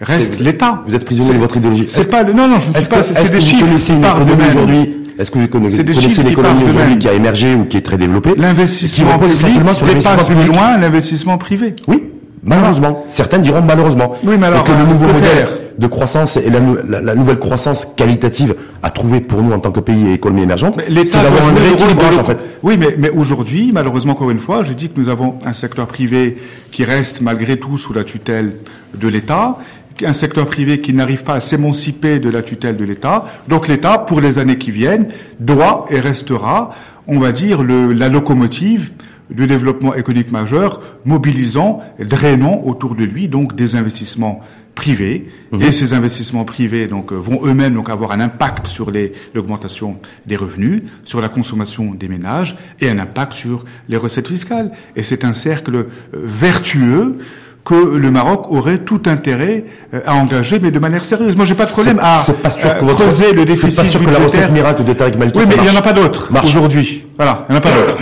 reste 0.00 0.38
l'État. 0.38 0.84
Vous 0.86 0.94
êtes 0.94 1.04
prisonnier 1.04 1.32
de 1.32 1.38
votre 1.38 1.56
idéologie. 1.56 1.86
C'est 1.88 2.08
pas 2.08 2.22
non 2.22 2.46
non 2.46 2.60
je 2.60 2.70
ne 2.70 2.80
suis 2.80 2.88
pas. 2.88 3.02
C'est 3.02 3.32
des 3.32 3.40
chiffres 3.40 3.66
qui 3.76 4.00
parlent 4.00 4.22
aujourd'hui. 4.48 5.00
Est-ce 5.18 5.32
que 5.32 5.38
vous 5.40 5.48
connaissez, 5.48 5.82
l'économie 5.82 6.64
aujourd'hui 6.68 6.98
qui 6.98 7.08
a 7.08 7.12
émergé 7.12 7.54
ou 7.54 7.64
qui 7.64 7.76
est 7.76 7.82
très 7.82 7.98
développée 7.98 8.34
L'investissement 8.36 9.18
public 9.18 9.36
sur 9.36 9.86
l'investissement 9.86 10.40
plus 10.42 10.46
loin 10.46 10.78
l'investissement 10.78 11.38
privé. 11.38 11.74
Oui, 11.88 12.04
Malheureusement, 12.44 13.04
certains 13.08 13.38
diront 13.38 13.62
malheureusement. 13.62 14.14
Oui, 14.24 14.36
mais 14.38 14.46
alors, 14.46 14.60
et 14.60 14.64
que 14.64 14.72
le 14.72 14.86
nouveau 14.86 15.06
modèle 15.06 15.48
de 15.78 15.86
croissance 15.86 16.36
et 16.36 16.50
la, 16.50 17.14
nouvelle 17.14 17.38
croissance 17.38 17.86
qualitative 17.96 18.54
à 18.82 18.90
trouver 18.90 19.20
pour 19.20 19.42
nous 19.42 19.52
en 19.52 19.58
tant 19.58 19.72
que 19.72 19.80
pays 19.80 20.08
et 20.08 20.12
économie 20.14 20.42
émergente, 20.42 20.78
c'est 20.78 21.22
d'avoir 21.22 21.48
un 21.48 21.54
rééquilibrage 21.54 22.18
en 22.18 22.24
fait. 22.24 22.44
Oui, 22.62 22.76
mais, 22.78 22.94
mais 22.98 23.10
aujourd'hui, 23.10 23.70
malheureusement, 23.72 24.12
encore 24.12 24.30
une 24.30 24.38
fois, 24.38 24.62
je 24.62 24.72
dis 24.72 24.88
que 24.88 24.98
nous 24.98 25.08
avons 25.08 25.38
un 25.44 25.52
secteur 25.52 25.86
privé 25.86 26.36
qui 26.70 26.84
reste 26.84 27.20
malgré 27.22 27.58
tout 27.58 27.76
sous 27.76 27.92
la 27.92 28.04
tutelle 28.04 28.52
de 28.94 29.08
l'État, 29.08 29.58
un 30.04 30.12
secteur 30.12 30.46
privé 30.46 30.80
qui 30.80 30.92
n'arrive 30.92 31.22
pas 31.22 31.34
à 31.34 31.40
s'émanciper 31.40 32.18
de 32.18 32.28
la 32.28 32.42
tutelle 32.42 32.76
de 32.76 32.84
l'État. 32.84 33.26
Donc 33.48 33.68
l'État, 33.68 33.98
pour 33.98 34.20
les 34.20 34.38
années 34.38 34.58
qui 34.58 34.70
viennent, 34.70 35.06
doit 35.40 35.86
et 35.90 36.00
restera, 36.00 36.72
on 37.06 37.18
va 37.18 37.32
dire, 37.32 37.62
le, 37.62 37.92
la 37.92 38.08
locomotive 38.08 38.90
du 39.30 39.46
développement 39.46 39.94
économique 39.94 40.32
majeur, 40.32 40.80
mobilisant, 41.04 41.82
drainant 41.98 42.62
autour 42.64 42.94
de 42.94 43.04
lui 43.04 43.28
donc 43.28 43.54
des 43.54 43.76
investissements 43.76 44.42
privés 44.74 45.28
mhm. 45.52 45.62
et 45.62 45.72
ces 45.72 45.94
investissements 45.94 46.44
privés 46.44 46.86
donc 46.86 47.12
euh, 47.12 47.16
vont 47.16 47.46
eux-mêmes 47.46 47.74
donc 47.74 47.88
avoir 47.88 48.12
un 48.12 48.20
impact 48.20 48.66
sur 48.66 48.90
l'augmentation 49.34 49.98
des 50.26 50.36
revenus, 50.36 50.82
sur 51.04 51.20
la 51.20 51.28
consommation 51.28 51.94
des 51.94 52.08
ménages 52.08 52.56
et 52.80 52.88
un 52.88 52.98
impact 52.98 53.34
sur 53.34 53.64
les 53.88 53.96
recettes 53.96 54.28
fiscales 54.28 54.72
et 54.96 55.02
c'est 55.02 55.24
un 55.24 55.32
cercle 55.32 55.76
euh, 55.76 55.88
vertueux 56.12 57.18
que 57.64 57.74
le 57.74 58.10
Maroc 58.10 58.50
aurait 58.50 58.78
tout 58.78 59.00
intérêt 59.06 59.64
euh, 59.94 60.00
à 60.06 60.14
engager, 60.14 60.58
mais 60.60 60.70
de 60.70 60.78
manière 60.78 61.04
sérieuse. 61.04 61.34
Moi, 61.34 61.46
j'ai 61.46 61.54
pas 61.54 61.64
de 61.64 61.70
problème 61.70 61.98
à 61.98 62.14
pas 62.42 62.50
sûr 62.50 62.78
que 62.78 62.84
votre, 62.84 63.00
creuser 63.00 63.32
le 63.32 63.46
déficit 63.46 63.70
C'est 63.70 63.76
pas 63.76 63.84
sûr 63.88 64.04
que 64.04 64.10
la 64.10 64.18
recette 64.18 64.50
miracle 64.50 64.84
de 64.84 64.92
Tariq 64.92 65.16
Oui, 65.18 65.44
mais 65.48 65.54
il 65.56 65.62
n'y 65.62 65.70
en 65.70 65.78
a 65.78 65.82
pas 65.82 65.94
d'autres 65.94 66.30
aujourd'hui. 66.44 67.06
Voilà, 67.16 67.46
il 67.48 67.52
n'y 67.52 67.56
en 67.56 67.58
a 67.58 67.62
pas 67.62 67.70
d'autres. 67.70 67.98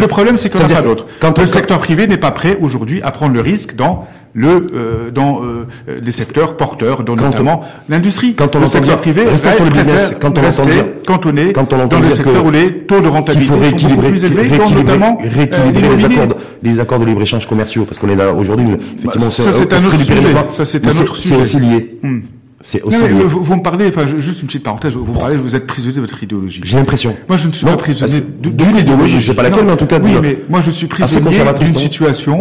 Le 0.00 0.06
problème, 0.06 0.38
c'est 0.38 0.48
qu'il 0.48 0.60
n'y 0.64 0.72
en 0.72 0.76
a 0.76 0.80
pas 0.80 0.82
d'autres. 0.82 1.06
Quand 1.20 1.38
le 1.38 1.46
secteur 1.46 1.78
privé 1.78 2.06
n'est 2.06 2.16
pas 2.16 2.30
prêt 2.30 2.56
aujourd'hui 2.60 3.02
à 3.02 3.10
prendre 3.10 3.34
le 3.34 3.40
risque 3.40 3.74
dans 3.74 4.06
le 4.34 4.66
euh, 4.74 5.10
dans 5.10 5.42
euh, 5.42 5.66
des 6.02 6.12
secteurs 6.12 6.56
porteurs, 6.56 7.04
dont 7.04 7.14
notamment 7.14 7.62
l'industrie. 7.88 8.34
Quand 8.34 8.54
on 8.56 8.60
le 8.60 8.66
secteur 8.66 9.00
privé, 9.00 9.24
restons 9.24 9.52
sur 9.52 9.64
le 9.64 9.70
business. 9.70 10.14
Quand 10.20 10.36
on 10.36 10.44
entend 10.44 10.66
dire, 10.66 10.84
cantonné 11.06 11.52
quand 11.52 11.72
on 11.72 11.86
dans 11.86 12.00
les 12.00 12.14
secteurs 12.14 12.44
où 12.44 12.50
les 12.50 12.78
taux 12.78 13.00
de 13.00 13.08
rentabilité 13.08 13.52
sont 13.52 13.86
beaucoup 13.86 14.08
plus 14.08 14.24
élevés, 14.24 14.42
rééquilibrer, 14.48 14.82
notamment 14.82 15.18
rééquilibrer 15.20 15.96
les 15.96 16.04
accords, 16.04 16.36
les 16.62 16.80
accords 16.80 16.98
de 16.98 17.04
libre 17.06 17.22
échange 17.22 17.46
commerciaux, 17.46 17.84
parce 17.84 17.98
qu'on 17.98 18.08
est 18.08 18.16
là 18.16 18.32
aujourd'hui. 18.32 18.66
Effectivement, 18.98 19.30
ça 19.30 19.52
c'est 19.52 19.72
un 19.72 19.78
autre 19.78 20.02
sujet. 20.02 20.18
Ça 20.52 20.64
c'est 20.64 20.86
un 20.86 20.90
autre 20.90 21.16
sujet. 21.16 21.34
C'est 21.34 21.40
aussi 21.40 21.60
lié. 21.60 21.98
C'est 22.66 22.80
aussi 22.80 23.02
non, 23.02 23.26
vous, 23.26 23.44
vous, 23.44 23.56
me 23.56 23.62
parlez, 23.62 23.88
enfin, 23.88 24.06
juste 24.06 24.40
une 24.40 24.46
petite 24.46 24.62
parenthèse, 24.62 24.94
vous 24.94 25.12
me 25.12 25.18
parlez, 25.18 25.36
vous 25.36 25.54
êtes 25.54 25.66
prisonnier 25.66 25.96
de 25.96 26.00
votre 26.00 26.22
idéologie. 26.22 26.62
J'ai 26.64 26.78
l'impression. 26.78 27.14
Moi, 27.28 27.36
je 27.36 27.48
ne 27.48 27.52
suis 27.52 27.66
pas 27.66 27.76
prisonnier 27.76 28.24
d'une 28.40 28.78
idéologie, 28.78 29.20
je 29.20 29.26
sais 29.26 29.34
pas 29.34 29.42
laquelle, 29.42 29.66
mais 29.66 29.72
en 29.72 29.76
tout 29.76 29.86
cas. 29.86 30.00
Oui, 30.02 30.12
mais 30.22 30.38
moi, 30.48 30.62
je 30.62 30.70
suis 30.70 30.86
prisonnier 30.86 31.38
d'une 31.60 31.74
situation 31.74 32.40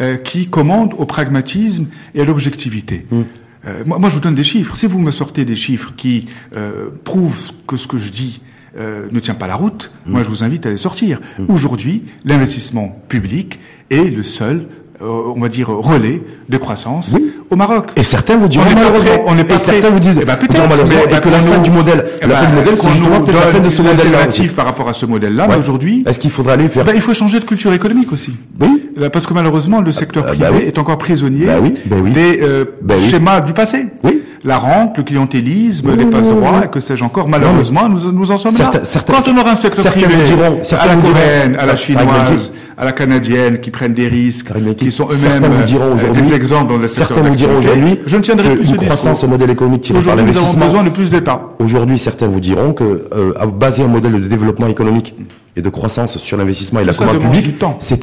euh, 0.00 0.16
qui 0.16 0.48
commande 0.48 0.94
au 0.98 1.04
pragmatisme 1.04 1.86
et 2.14 2.20
à 2.20 2.24
l'objectivité. 2.24 3.06
Hmm. 3.10 3.22
Euh, 3.66 3.82
moi, 3.86 3.98
moi, 3.98 4.08
je 4.08 4.14
vous 4.14 4.20
donne 4.20 4.34
des 4.34 4.44
chiffres. 4.44 4.76
Si 4.76 4.86
vous 4.86 4.98
me 4.98 5.10
sortez 5.10 5.44
des 5.44 5.56
chiffres 5.56 5.92
qui 5.96 6.26
euh, 6.56 6.90
prouvent 7.04 7.52
que 7.66 7.76
ce 7.76 7.86
que 7.86 7.98
je 7.98 8.10
dis 8.10 8.42
euh, 8.76 9.08
ne 9.10 9.20
tient 9.20 9.34
pas 9.34 9.46
la 9.46 9.56
route, 9.56 9.90
hmm. 10.06 10.12
moi, 10.12 10.22
je 10.22 10.28
vous 10.28 10.44
invite 10.44 10.66
à 10.66 10.70
les 10.70 10.76
sortir. 10.76 11.20
Hmm. 11.38 11.46
Aujourd'hui, 11.48 12.04
l'investissement 12.24 13.02
public 13.08 13.60
est 13.90 14.14
le 14.14 14.22
seul 14.22 14.68
euh, 15.02 15.32
on 15.34 15.40
va 15.40 15.48
dire 15.48 15.68
relais 15.68 16.22
de 16.48 16.56
croissance 16.56 17.16
au 17.54 17.56
Maroc. 17.56 17.90
Et 17.96 18.02
certains 18.02 18.36
vous 18.36 18.48
diront 18.48 18.64
malheureusement, 18.74 19.24
on 19.26 19.34
n'est 19.34 19.44
pas 19.44 19.54
et 19.54 19.58
certains 19.58 19.90
vous 19.90 20.00
disent, 20.00 20.16
eh 20.20 20.24
ben, 20.24 20.36
malheureusement, 20.68 21.00
et 21.08 21.20
que 21.20 21.28
la 21.28 21.38
fin 21.38 21.58
du 21.58 21.70
modèle, 21.70 22.04
eh 22.20 22.26
la 22.26 22.34
fin 22.34 22.46
du 22.46 22.52
ben, 22.52 22.58
modèle, 22.58 22.76
c'est 22.76 22.90
justement 22.90 23.20
peut-être 23.20 23.34
la 23.34 23.52
fin 23.52 23.60
de 23.60 23.70
ce 23.70 23.82
modèle-là. 23.82 24.52
par 24.54 24.66
rapport 24.66 24.88
à 24.88 24.92
ce 24.92 25.06
modèle-là, 25.06 25.46
mais 25.48 25.56
aujourd'hui, 25.56 26.04
est-ce 26.06 26.18
qu'il 26.18 26.30
faudrait 26.30 26.54
aller 26.54 26.68
faire 26.68 26.84
ben, 26.84 26.92
Il 26.94 27.00
faut 27.00 27.14
changer 27.14 27.40
de 27.40 27.44
culture 27.44 27.72
économique 27.72 28.12
aussi. 28.12 28.34
Oui. 28.60 28.90
Parce 29.12 29.26
que 29.26 29.34
malheureusement, 29.34 29.80
le 29.80 29.90
secteur 29.90 30.24
ah, 30.26 30.30
privé 30.30 30.46
bah 30.50 30.58
est 30.64 30.78
encore 30.78 30.98
prisonnier 30.98 31.46
bah 31.46 31.54
bah 31.86 31.96
des 32.04 32.40
euh, 32.42 32.64
schémas 32.98 33.40
du 33.40 33.52
passé. 33.52 33.86
Oui. 34.04 34.22
La 34.44 34.58
rente, 34.58 34.98
le 34.98 35.02
clientélisme, 35.04 35.96
les 35.96 36.04
passes 36.06 36.28
droits, 36.28 36.62
et 36.64 36.68
que 36.68 36.80
sais-je 36.80 37.02
encore. 37.02 37.28
Malheureusement, 37.28 37.88
nous, 37.88 38.12
nous 38.12 38.30
en 38.30 38.36
sommes 38.36 38.52
Certains- 38.52 38.78
là. 38.80 38.84
certains- 38.84 39.14
Quand 39.14 39.32
on 39.32 39.38
aura 39.38 39.50
un 39.52 39.56
secteur 39.56 39.82
certains 39.82 40.00
privé, 40.00 40.22
diront- 40.24 40.60
à 40.60 40.64
certains 40.64 40.86
la 40.88 40.94
vous 40.96 41.00
diront- 41.02 41.12
coréenne, 41.14 41.56
à 41.56 41.66
la 41.66 41.74
Karim 41.74 41.76
chinoise, 41.78 42.52
à 42.76 42.84
la 42.84 42.92
canadienne, 42.92 43.60
qui 43.60 43.70
prennent 43.70 43.92
des 43.92 44.08
risques, 44.08 44.52
qui 44.76 44.92
sont 44.92 45.08
Certains 45.10 45.46
eux-mêmes 45.48 45.62
euh, 45.62 46.20
des 46.20 46.32
exemples 46.34 46.72
dans 46.72 46.78
le 46.78 46.88
secteur 46.88 47.16
Certains 47.16 47.28
vous 47.28 47.34
diront 47.36 47.56
aujourd'hui 47.58 48.00
Je 48.06 48.16
ne 48.16 48.22
tiendrai 48.22 48.54
plus 48.56 48.66
ce 48.66 48.74
croissance 48.74 49.24
au 49.24 49.28
modèle 49.28 49.50
économique 49.50 49.80
tiré 49.82 49.98
par 49.98 50.02
Aujourd'hui, 50.14 50.24
nous 50.24 50.30
avons 50.30 50.36
l'investissement. 50.40 50.64
besoin 50.66 50.82
de 50.84 50.90
plus 50.90 51.10
d'État. 51.10 51.42
Aujourd'hui, 51.58 51.98
certains 51.98 52.26
vous 52.26 52.40
diront 52.40 52.72
que 52.72 52.84
euh, 53.14 53.32
à- 53.38 53.46
baser 53.46 53.84
un 53.84 53.88
modèle 53.88 54.12
de 54.20 54.28
développement 54.28 54.66
économique 54.66 55.14
et 55.56 55.62
de 55.62 55.68
croissance 55.68 56.18
sur 56.18 56.36
l'investissement 56.36 56.80
et 56.80 56.84
la 56.84 56.92
commande 56.92 57.20
publique, 57.20 57.54
c'est 57.78 58.02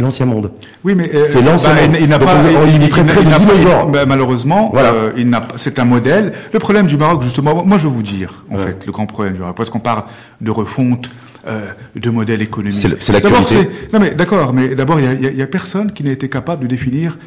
l'ancien 0.00 0.26
monde. 0.26 0.52
Oui, 0.84 0.94
mais 0.94 1.10
euh, 1.14 1.24
C'est 1.24 1.42
l'ancien 1.42 1.74
bah, 1.74 1.82
monde. 1.82 1.96
il, 1.98 2.02
il 2.04 2.08
n'a 2.08 2.18
pas. 2.18 2.34
n'a 2.36 2.42
pas- 2.42 3.38
dinosaure. 3.38 3.88
bah, 3.88 4.06
malheureusement, 4.06 4.70
Voilà. 4.72 4.92
euh, 4.92 5.12
il 5.16 5.28
n'a. 5.28 5.40
C'est 5.56 5.78
un 5.80 5.84
modèle. 5.84 6.32
Le 6.52 6.58
problème 6.60 6.86
du 6.86 6.96
Maroc, 6.96 7.22
justement, 7.22 7.64
moi 7.64 7.76
je 7.78 7.88
vais 7.88 7.94
vous 7.94 8.02
dire, 8.02 8.44
en 8.50 8.56
Ouais. 8.56 8.64
fait, 8.66 8.86
le 8.86 8.92
grand 8.92 9.06
problème 9.06 9.34
du 9.34 9.40
Maroc, 9.40 9.56
parce 9.56 9.70
qu'on 9.70 9.80
parle 9.80 10.04
de 10.40 10.50
refonte. 10.50 11.10
euh, 11.48 11.72
de 11.96 12.08
modèle 12.08 12.40
économique. 12.40 12.78
C'est 13.00 13.12
l'actualité. 13.12 13.68
Non 13.92 13.98
mais 13.98 14.12
d'accord, 14.12 14.52
mais 14.52 14.76
d'abord 14.76 15.00
il 15.00 15.06
y 15.06 15.08
a, 15.08 15.12
il 15.14 15.22
y 15.24 15.26
a- 15.26 15.30
il 15.32 15.36
y 15.38 15.42
a 15.42 15.46
personne 15.48 15.90
qui 15.90 16.04
n'a 16.04 16.12
été 16.12 16.28
capable 16.28 16.62
de 16.62 16.68
définir 16.68 17.18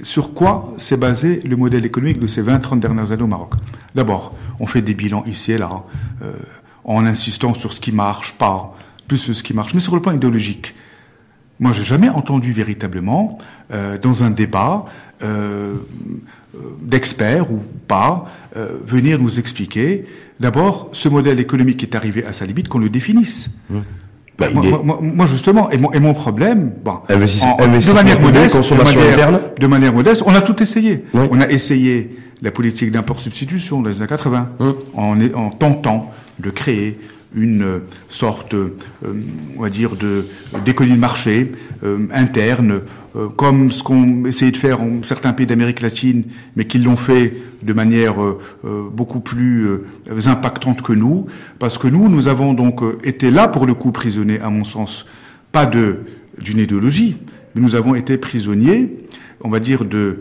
sur 0.00 0.32
quoi 0.32 0.72
s'est 0.78 0.96
basé 0.96 1.40
le 1.44 1.56
modèle 1.56 1.84
économique 1.84 2.20
de 2.20 2.28
ces 2.28 2.40
20-30 2.40 2.78
dernières 2.78 3.10
années 3.10 3.24
au 3.24 3.26
Maroc. 3.26 3.54
D'abord, 3.96 4.32
on 4.60 4.66
fait 4.66 4.80
des 4.80 4.94
bilans 4.94 5.24
ici 5.26 5.50
et 5.50 5.58
là, 5.58 5.70
en 6.84 7.04
insistant 7.04 7.52
sur 7.52 7.72
ce 7.72 7.80
qui 7.80 7.90
marche, 7.90 8.34
pas 8.34 8.76
plus 9.08 9.32
ce 9.32 9.42
qui 9.42 9.54
marche, 9.54 9.74
mais 9.74 9.80
sur 9.80 9.94
le 9.94 10.02
plan 10.02 10.12
idéologique. 10.12 10.74
Moi, 11.60 11.72
j'ai 11.72 11.82
jamais 11.82 12.08
entendu 12.08 12.52
véritablement, 12.52 13.38
euh, 13.72 13.98
dans 13.98 14.22
un 14.22 14.30
débat 14.30 14.84
euh, 15.24 15.74
euh, 16.54 16.58
d'experts 16.82 17.50
ou 17.50 17.60
pas, 17.88 18.26
euh, 18.56 18.68
venir 18.86 19.18
nous 19.18 19.40
expliquer, 19.40 20.04
d'abord, 20.38 20.90
ce 20.92 21.08
modèle 21.08 21.40
économique 21.40 21.78
qui 21.78 21.86
est 21.86 21.96
arrivé 21.96 22.24
à 22.24 22.32
sa 22.32 22.46
limite, 22.46 22.68
qu'on 22.68 22.78
le 22.78 22.88
définisse. 22.88 23.50
Bah, 24.38 24.46
moi, 24.54 24.64
est- 24.64 24.84
moi- 25.02 25.26
justement, 25.26 25.68
et 25.72 25.78
mon, 25.78 25.90
et 25.90 25.98
mon 25.98 26.14
problème, 26.14 26.70
bon, 26.84 26.98
Investis- 27.08 27.42
en- 27.44 27.56
de 27.56 27.62
investissement 27.64 27.94
manière 27.96 28.20
modeste, 28.20 28.54
de 28.70 28.74
manière, 28.76 29.12
interne. 29.14 29.40
de 29.58 29.66
manière 29.66 29.92
modeste, 29.92 30.22
on 30.26 30.34
a 30.36 30.40
tout 30.42 30.62
essayé. 30.62 31.04
Oui. 31.12 31.26
On 31.32 31.40
a 31.40 31.48
essayé 31.50 32.16
la 32.40 32.52
politique 32.52 32.92
d'import-substitution 32.92 33.82
dans 33.82 33.88
les 33.88 33.98
années 34.00 34.06
80, 34.08 34.48
en, 34.94 35.20
est- 35.20 35.34
en 35.34 35.50
tentant 35.50 36.12
de 36.38 36.50
créer 36.50 37.00
une 37.34 37.80
sorte, 38.08 38.54
euh, 38.54 38.76
on 39.56 39.62
va 39.62 39.70
dire, 39.70 39.96
de 39.96 40.24
d'économie 40.64 40.96
de 40.96 41.00
marché 41.00 41.52
euh, 41.84 42.06
interne, 42.12 42.80
euh, 43.16 43.28
comme 43.28 43.70
ce 43.70 43.82
qu'on 43.82 44.24
essayait 44.24 44.52
de 44.52 44.56
faire 44.56 44.82
en 44.82 45.02
certains 45.02 45.32
pays 45.32 45.46
d'Amérique 45.46 45.80
latine, 45.80 46.24
mais 46.56 46.66
qui 46.66 46.78
l'ont 46.78 46.96
fait 46.96 47.34
de 47.62 47.72
manière 47.72 48.14
beaucoup 48.92 49.18
plus 49.18 49.80
impactante 50.26 50.80
que 50.80 50.92
nous, 50.92 51.26
parce 51.58 51.76
que 51.76 51.88
nous, 51.88 52.08
nous 52.08 52.28
avons 52.28 52.54
donc 52.54 52.82
été 53.02 53.32
là 53.32 53.48
pour 53.48 53.66
le 53.66 53.74
coup 53.74 53.90
prisonniers, 53.90 54.38
à 54.40 54.48
mon 54.48 54.62
sens, 54.62 55.06
pas 55.50 55.66
de 55.66 55.96
d'une 56.40 56.60
idéologie, 56.60 57.16
mais 57.54 57.60
nous 57.60 57.74
avons 57.74 57.96
été 57.96 58.16
prisonniers, 58.16 58.96
on 59.40 59.48
va 59.48 59.58
dire 59.58 59.84
de, 59.84 60.20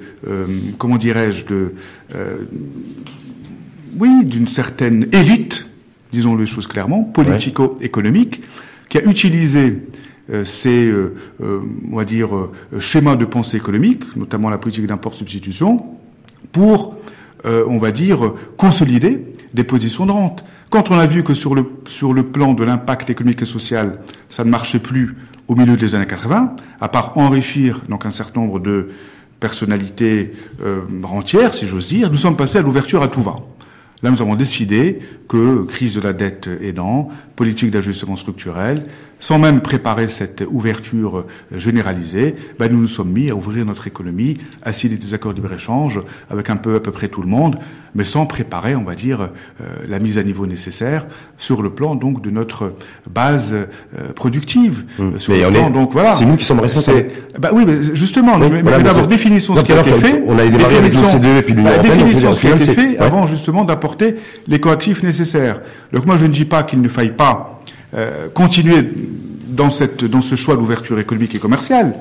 comment 0.80 0.98
dirais-je, 0.98 1.46
de, 1.46 1.76
oui, 4.00 4.26
d'une 4.26 4.48
certaine 4.48 5.08
élite, 5.14 5.68
disons 6.12 6.36
les 6.36 6.46
choses 6.46 6.68
clairement, 6.68 7.04
politico-économique, 7.04 8.42
qui 8.90 8.98
a 8.98 9.04
utilisé 9.04 9.82
euh, 10.30 10.46
ces, 10.46 10.86
euh, 10.86 11.16
euh, 11.42 11.62
on 11.92 11.98
va 11.98 12.06
dire, 12.06 12.36
euh, 12.36 12.52
schémas 12.80 13.16
de 13.16 13.26
pensée 13.26 13.58
économique, 13.58 14.04
notamment 14.16 14.50
la 14.50 14.58
politique 14.58 14.86
d'import-substitution, 14.86 15.84
pour, 16.52 16.96
euh, 17.46 17.64
on 17.68 17.78
va 17.78 17.92
dire, 17.92 18.34
consolider 18.58 19.26
des 19.54 19.64
positions 19.64 20.06
de 20.06 20.12
rente. 20.12 20.44
Quand 20.70 20.92
on 20.92 20.98
a 20.98 21.06
vu 21.06 21.24
que 21.24 21.34
sur 21.34 21.56
le, 21.56 21.66
sur 21.88 22.14
le 22.14 22.24
plan 22.24 22.54
de 22.54 22.64
l'impact 22.64 23.10
économique 23.10 23.42
et 23.42 23.46
social, 23.46 24.00
ça 24.28 24.44
ne 24.44 24.50
marchait 24.50 24.80
plus 24.80 25.16
au 25.48 25.56
milieu 25.56 25.78
des 25.78 25.96
années 25.96 26.06
80, 26.06 26.56
à 26.82 26.88
part 26.90 27.18
enrichir 27.18 27.82
donc 27.88 28.06
un 28.06 28.12
certain 28.12 28.42
nombre 28.42 28.60
de 28.60 28.90
personnalités 29.40 30.34
euh, 30.64 30.82
rentières, 31.04 31.54
si 31.54 31.66
j'ose 31.66 31.88
dire, 31.88 32.10
nous 32.10 32.18
sommes 32.18 32.36
passés 32.36 32.58
à 32.58 32.62
l'ouverture 32.62 33.02
à 33.02 33.08
tout 33.08 33.22
va. 33.22 33.36
Là, 34.04 34.12
nous 34.12 34.22
avons 34.22 34.36
décidé 34.36 35.00
que, 35.28 35.64
crise 35.64 35.96
de 35.96 36.02
la 36.02 36.14
dette 36.14 36.48
aidant, 36.62 37.10
politique 37.36 37.72
d'ajustement 37.72 38.16
structurel, 38.16 38.84
sans 39.20 39.40
même 39.40 39.62
préparer 39.62 40.10
cette 40.10 40.44
ouverture 40.48 41.18
euh, 41.20 41.60
généralisée, 41.60 42.36
ben, 42.60 42.72
nous 42.72 42.80
nous 42.80 42.88
sommes 42.88 43.12
mis 43.12 43.30
à 43.30 43.36
ouvrir 43.36 43.66
notre 43.66 43.88
économie, 43.88 44.38
à 44.64 44.74
signer 44.74 44.98
des 44.98 45.14
accords 45.14 45.34
de 45.34 45.42
libre-échange 45.42 46.02
avec 46.30 46.50
un 46.50 46.56
peu 46.58 46.76
à 46.76 46.80
peu 46.80 46.92
près 46.92 47.08
tout 47.08 47.22
le 47.22 47.28
monde, 47.28 47.58
mais 47.96 48.04
sans 48.04 48.28
préparer, 48.28 48.76
on 48.76 48.84
va 48.84 48.94
dire, 48.94 49.22
euh, 49.22 49.66
la 49.88 49.98
mise 50.00 50.18
à 50.20 50.24
niveau 50.24 50.46
nécessaire 50.46 51.08
sur 51.38 51.64
le 51.64 51.72
plan 51.72 51.96
donc 51.96 52.22
de 52.22 52.30
notre 52.30 52.74
base 53.10 53.54
euh, 53.56 53.66
productive. 54.16 54.84
euh, 55.00 55.18
sur 55.18 55.34
Mais 55.34 55.40
le 55.42 55.48
on 55.48 55.52
plan, 55.52 55.68
est- 55.68 55.72
donc 55.74 55.94
voilà. 55.94 56.12
c'est 56.12 56.26
nous 56.26 56.36
qui 56.36 56.46
sommes 56.46 56.60
responsables. 56.60 57.06
Bah 57.40 57.50
oui, 57.54 57.64
mais 57.66 57.82
justement, 57.96 58.34
Oui, 58.36 58.50
mais, 58.52 58.62
voilà, 58.62 58.78
mais 58.78 58.84
mais 58.84 58.90
d'abord 58.90 59.08
définissons 59.08 59.56
ce 59.56 59.60
Donc, 59.62 59.68
qui 59.68 59.74
a 59.74 59.82
été 59.82 59.92
fait. 59.94 60.22
on 60.28 60.38
a 60.38 60.46
démarré 60.46 60.78
avec 60.78 60.92
définissons- 60.92 61.14
l'OCDE 61.18 61.26
et 61.38 61.42
puis 61.42 61.54
l'Union 61.54 61.70
bah, 61.70 61.76
européenne, 61.78 61.98
définissons 61.98 62.26
donc, 62.28 62.36
ce 62.36 62.40
qui 62.42 62.48
a 62.48 62.56
été 62.56 62.66
fait 62.74 62.88
ouais. 62.90 62.98
avant 63.00 63.26
justement 63.26 63.64
d'apporter 63.64 64.16
les 64.48 64.60
coactifs 64.60 65.02
nécessaires. 65.02 65.62
Donc 65.92 66.06
moi, 66.06 66.18
je 66.18 66.26
ne 66.26 66.32
dis 66.32 66.46
pas 66.46 66.62
qu'il 66.64 66.82
ne 66.82 66.90
faille 66.90 67.14
pas 67.16 67.57
euh, 67.96 68.28
continuer 68.34 68.84
dans 69.48 69.70
cette 69.70 70.04
dans 70.06 70.22
ce 70.22 70.36
choix 70.36 70.56
d'ouverture 70.56 71.00
économique 71.00 71.36
et 71.36 71.40
commerciale. 71.40 71.94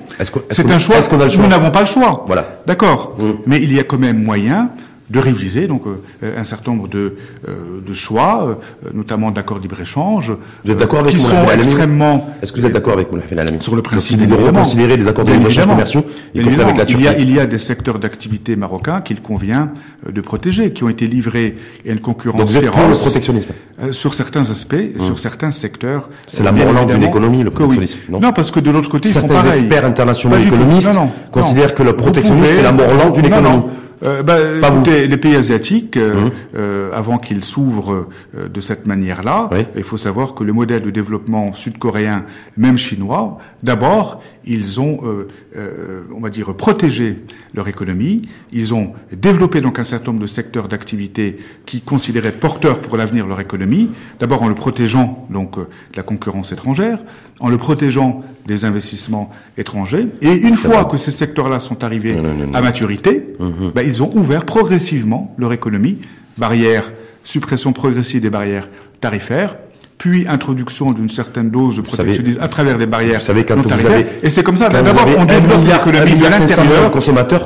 C'est 0.50 0.70
un 0.70 0.78
choix. 0.78 0.96
est-ce 0.96 1.08
qu'on 1.08 1.20
a 1.20 1.24
le 1.24 1.30
choix 1.30 1.44
Nous 1.44 1.50
n'avons 1.50 1.70
pas 1.70 1.80
le 1.80 1.86
choix. 1.86 2.24
Voilà. 2.26 2.58
D'accord. 2.66 3.16
Mm. 3.18 3.30
Mais 3.46 3.62
il 3.62 3.72
y 3.72 3.78
a 3.78 3.84
quand 3.84 3.98
même 3.98 4.22
moyen 4.22 4.70
de 5.08 5.20
réviser 5.20 5.68
donc 5.68 5.82
euh, 5.86 6.38
un 6.38 6.44
certain 6.44 6.72
nombre 6.72 6.88
de, 6.88 7.16
euh, 7.48 7.80
de 7.86 7.92
choix, 7.94 8.58
euh, 8.84 8.90
notamment 8.92 9.30
d'accords 9.30 9.58
libre-échange, 9.58 10.32
Vous 10.64 10.70
êtes 10.72 10.78
d'accord 10.78 11.00
avec 11.00 11.14
qui 11.14 11.20
sont 11.20 11.46
extrêmement 11.52 12.28
Est-ce 12.42 12.52
que 12.52 12.60
vous 12.60 12.66
êtes 12.66 12.72
d'accord 12.72 12.94
avec 12.94 13.12
Moulay 13.12 13.24
Abdelhamid 13.24 13.62
sur 13.62 13.76
le 13.76 13.82
principe, 13.82 14.26
de 14.26 14.34
reconsidérer 14.34 14.96
les 14.96 15.06
accords 15.06 15.24
de 15.24 15.32
libre-échange 15.32 15.66
commerciaux, 15.66 16.04
y 16.34 16.40
compris 16.40 16.60
avec 16.60 16.76
la 16.76 16.82
évidemment. 16.82 16.98
Il 16.98 17.04
y, 17.04 17.06
a, 17.08 17.10
Turquie. 17.10 17.28
il 17.28 17.34
y 17.34 17.40
a 17.40 17.46
des 17.46 17.58
secteurs 17.58 17.98
d'activité 17.98 18.56
marocains 18.56 19.00
qu'il 19.00 19.20
convient 19.20 19.70
de 20.08 20.20
protéger, 20.20 20.72
qui 20.72 20.82
ont 20.82 20.88
été 20.88 21.06
livrés 21.06 21.56
à 21.86 21.92
une 21.92 22.00
concurrence 22.00 22.38
Donc 22.40 22.48
vous 22.48 22.56
êtes 22.56 22.66
pour 22.66 22.76
le 22.76 22.82
féroce 22.82 23.00
protectionnisme 23.02 23.50
sur 23.90 24.14
certains 24.14 24.50
aspects, 24.50 24.74
et 24.74 24.98
sur 24.98 25.18
certains 25.18 25.50
secteurs. 25.50 26.08
C'est 26.26 26.42
la 26.42 26.52
Morlande 26.52 26.90
d'une 26.90 27.04
économie, 27.04 27.44
le 27.44 27.50
que 27.50 27.62
oui. 27.62 27.68
protectionnisme, 27.68 27.98
non 28.10 28.20
Non, 28.20 28.32
parce 28.32 28.50
que 28.50 28.60
de 28.60 28.70
l'autre 28.70 28.88
côté, 28.88 29.08
ils 29.08 29.12
font 29.12 29.28
Certains 29.28 29.50
experts 29.50 29.84
internationaux 29.84 30.36
Pas 30.36 30.42
économistes 30.42 30.88
Non, 30.88 31.04
non, 31.04 31.10
considèrent 31.30 31.74
que 31.74 31.82
le 31.82 31.94
protectionnisme, 31.94 32.54
c'est 32.56 32.62
la 32.62 32.72
Morlande 32.72 33.14
d'une 33.14 33.26
économie. 33.26 33.62
Euh, 34.02 34.22
bah, 34.22 34.36
Pas 34.60 34.70
vous. 34.70 34.76
écoutez, 34.82 35.06
les 35.06 35.16
pays 35.16 35.36
asiatiques, 35.36 35.96
euh, 35.96 36.14
Hum. 36.14 36.30
euh, 36.54 36.90
avant 36.92 37.18
qu'ils 37.18 37.42
s'ouvrent 37.44 38.08
euh, 38.36 38.48
de 38.48 38.60
cette 38.60 38.86
manière-là, 38.86 39.48
Oui. 39.52 39.64
il 39.76 39.82
faut 39.84 39.96
savoir 39.96 40.34
que 40.34 40.44
le 40.44 40.52
modèle 40.52 40.82
de 40.82 40.90
développement 40.90 41.52
sud-coréen, 41.54 42.24
même 42.56 42.76
chinois, 42.78 43.38
d'abord, 43.62 44.20
ils 44.46 44.80
ont, 44.80 45.00
euh, 45.04 45.28
euh, 45.56 46.02
on 46.14 46.20
va 46.20 46.30
dire, 46.30 46.54
protégé 46.54 47.16
leur 47.54 47.66
économie. 47.68 48.22
Ils 48.52 48.74
ont 48.74 48.92
développé 49.12 49.60
donc 49.60 49.78
un 49.78 49.84
certain 49.84 50.12
nombre 50.12 50.22
de 50.22 50.26
secteurs 50.26 50.68
d'activité 50.68 51.38
qui 51.66 51.80
considéraient 51.80 52.32
porteurs 52.32 52.78
pour 52.78 52.96
l'avenir 52.96 53.24
de 53.24 53.30
leur 53.30 53.40
économie. 53.40 53.90
D'abord 54.20 54.42
en 54.42 54.48
le 54.48 54.54
protégeant 54.54 55.26
donc 55.30 55.58
euh, 55.58 55.62
de 55.92 55.96
la 55.96 56.02
concurrence 56.02 56.52
étrangère, 56.52 57.00
en 57.40 57.48
le 57.48 57.58
protégeant 57.58 58.22
des 58.46 58.64
investissements 58.64 59.30
étrangers. 59.58 60.06
Et 60.22 60.32
une 60.32 60.56
fois 60.56 60.84
que 60.84 60.96
ces 60.96 61.10
secteurs-là 61.10 61.58
sont 61.58 61.82
arrivés 61.82 62.14
Non, 62.14 62.22
non, 62.22 62.34
non, 62.34 62.46
non. 62.46 62.54
à 62.54 62.60
maturité, 62.60 63.34
ben, 63.74 63.82
ils 63.82 64.02
ont 64.02 64.14
ouvert 64.16 64.44
progressivement 64.44 65.34
leur 65.38 65.52
économie, 65.52 65.98
barrière, 66.38 66.92
suppression 67.24 67.72
progressive 67.72 68.22
des 68.22 68.30
barrières 68.30 68.68
tarifaires, 69.00 69.56
puis 69.98 70.26
introduction 70.28 70.92
d'une 70.92 71.08
certaine 71.08 71.50
dose 71.50 71.76
de 71.76 71.80
protectionnisme 71.82 72.38
à 72.42 72.48
travers 72.48 72.76
les 72.76 72.86
barrières 72.86 73.20
vous 73.20 73.26
savez, 73.26 73.44
quand 73.44 73.56
vous 73.56 73.86
avez- 73.86 74.06
Et 74.22 74.30
c'est 74.30 74.42
comme 74.42 74.56
ça. 74.56 74.68
vous 74.68 74.74
D'abord, 74.74 75.06
on 75.18 75.24
développe 75.24 75.58
milliard- 75.60 75.80
un 75.86 76.04
l'économie 76.04 76.18
de 76.18 76.24
l'intérieur. 76.24 76.92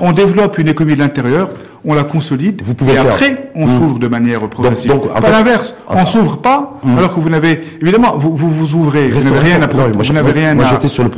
On 0.03 0.13
développe 0.13 0.59
une 0.59 0.69
économie 0.69 0.95
de 0.97 1.01
l'intérieur, 1.01 1.49
on 1.85 1.95
la 1.95 2.03
consolide, 2.03 2.61
Vous 2.65 2.75
pouvez 2.75 2.93
et 2.93 2.97
faire. 2.97 3.07
après, 3.13 3.51
on 3.55 3.67
Mm. 3.67 3.69
s'ouvre 3.69 3.99
de 3.99 4.09
manière 4.09 4.41
progressive. 4.49 4.91
donc, 4.91 5.05
en 5.15 5.21
pas 5.21 5.31
l'inverse. 5.31 5.75
On 5.89 6.05
s'ouvre 6.05 6.39
pas, 6.39 6.81
alors 6.99 7.15
que 7.15 7.21
vous 7.21 7.31
n'avez, 7.31 7.63
évidemment, 7.81 8.17
vous 8.19 8.35
vous, 8.37 8.51
vous 8.51 8.75
ouvrez, 8.75 9.09
vous 9.09 9.15
Restons- 9.17 9.31
n'avez 9.31 9.45
rien 9.47 9.57
à, 9.63 9.67
restons- 9.67 9.77
non, 9.79 9.95
moi, 9.95 10.03
vous 10.05 10.13
n'avez 10.13 10.33
rien 10.33 10.55
moi, 10.55 10.65
à, 10.65 10.89
sur 10.89 11.05
le 11.05 11.11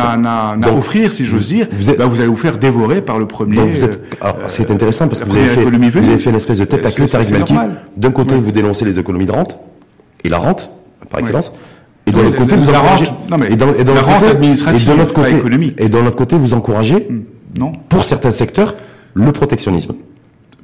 à- 0.00 0.12
à- 0.24 0.56
à 0.68 0.72
offrir, 0.72 1.12
si 1.12 1.26
j'ose 1.26 1.48
dire. 1.48 1.66
vous 1.70 1.90
êtes- 1.90 1.98
Bah, 1.98 2.06
vous 2.06 2.20
allez 2.20 2.30
vous 2.30 2.36
faire 2.36 2.58
dévorer 2.58 3.02
par 3.02 3.18
le 3.18 3.26
premier. 3.26 3.58
Vous 3.58 3.84
euh, 3.84 3.88
alors, 4.20 4.36
c'est 4.48 4.70
intéressant 4.70 5.06
parce 5.08 5.20
que 5.20 5.26
vous 5.28 5.36
avez, 5.36 5.46
fait, 5.46 5.60
économie 5.62 5.90
vous 5.90 5.98
avez 5.98 6.18
fait 6.18 6.30
une 6.30 6.36
espèce 6.36 6.58
de 6.58 6.64
tête 6.64 6.84
à 6.86 6.90
queue. 6.90 7.04
D'un 7.96 8.10
côté, 8.10 8.34
vous 8.34 8.50
dénoncez 8.52 8.84
les 8.84 8.98
économies 8.98 9.26
de 9.26 9.32
rente 9.32 9.58
et 10.24 10.28
la 10.28 10.38
rente, 10.38 10.70
par 11.10 11.20
excellence. 11.20 11.52
Et 12.06 12.10
de 12.10 12.16
l'autre 12.16 12.30
la- 12.32 12.38
côté, 12.38 12.56
vous 12.56 12.70
encouragez. 12.70 13.04
et 13.50 13.56
de 13.56 14.92
l'autre 14.96 15.12
côté, 15.12 15.36
économique. 15.36 15.74
Et 15.78 15.88
de 15.88 15.98
l'autre 15.98 16.16
côté, 16.16 16.36
vous 16.36 16.54
encouragez, 16.54 17.06
Non. 17.58 17.72
pour 17.88 18.04
certains 18.04 18.32
secteurs, 18.32 18.74
le 19.14 19.32
protectionnisme. 19.32 19.94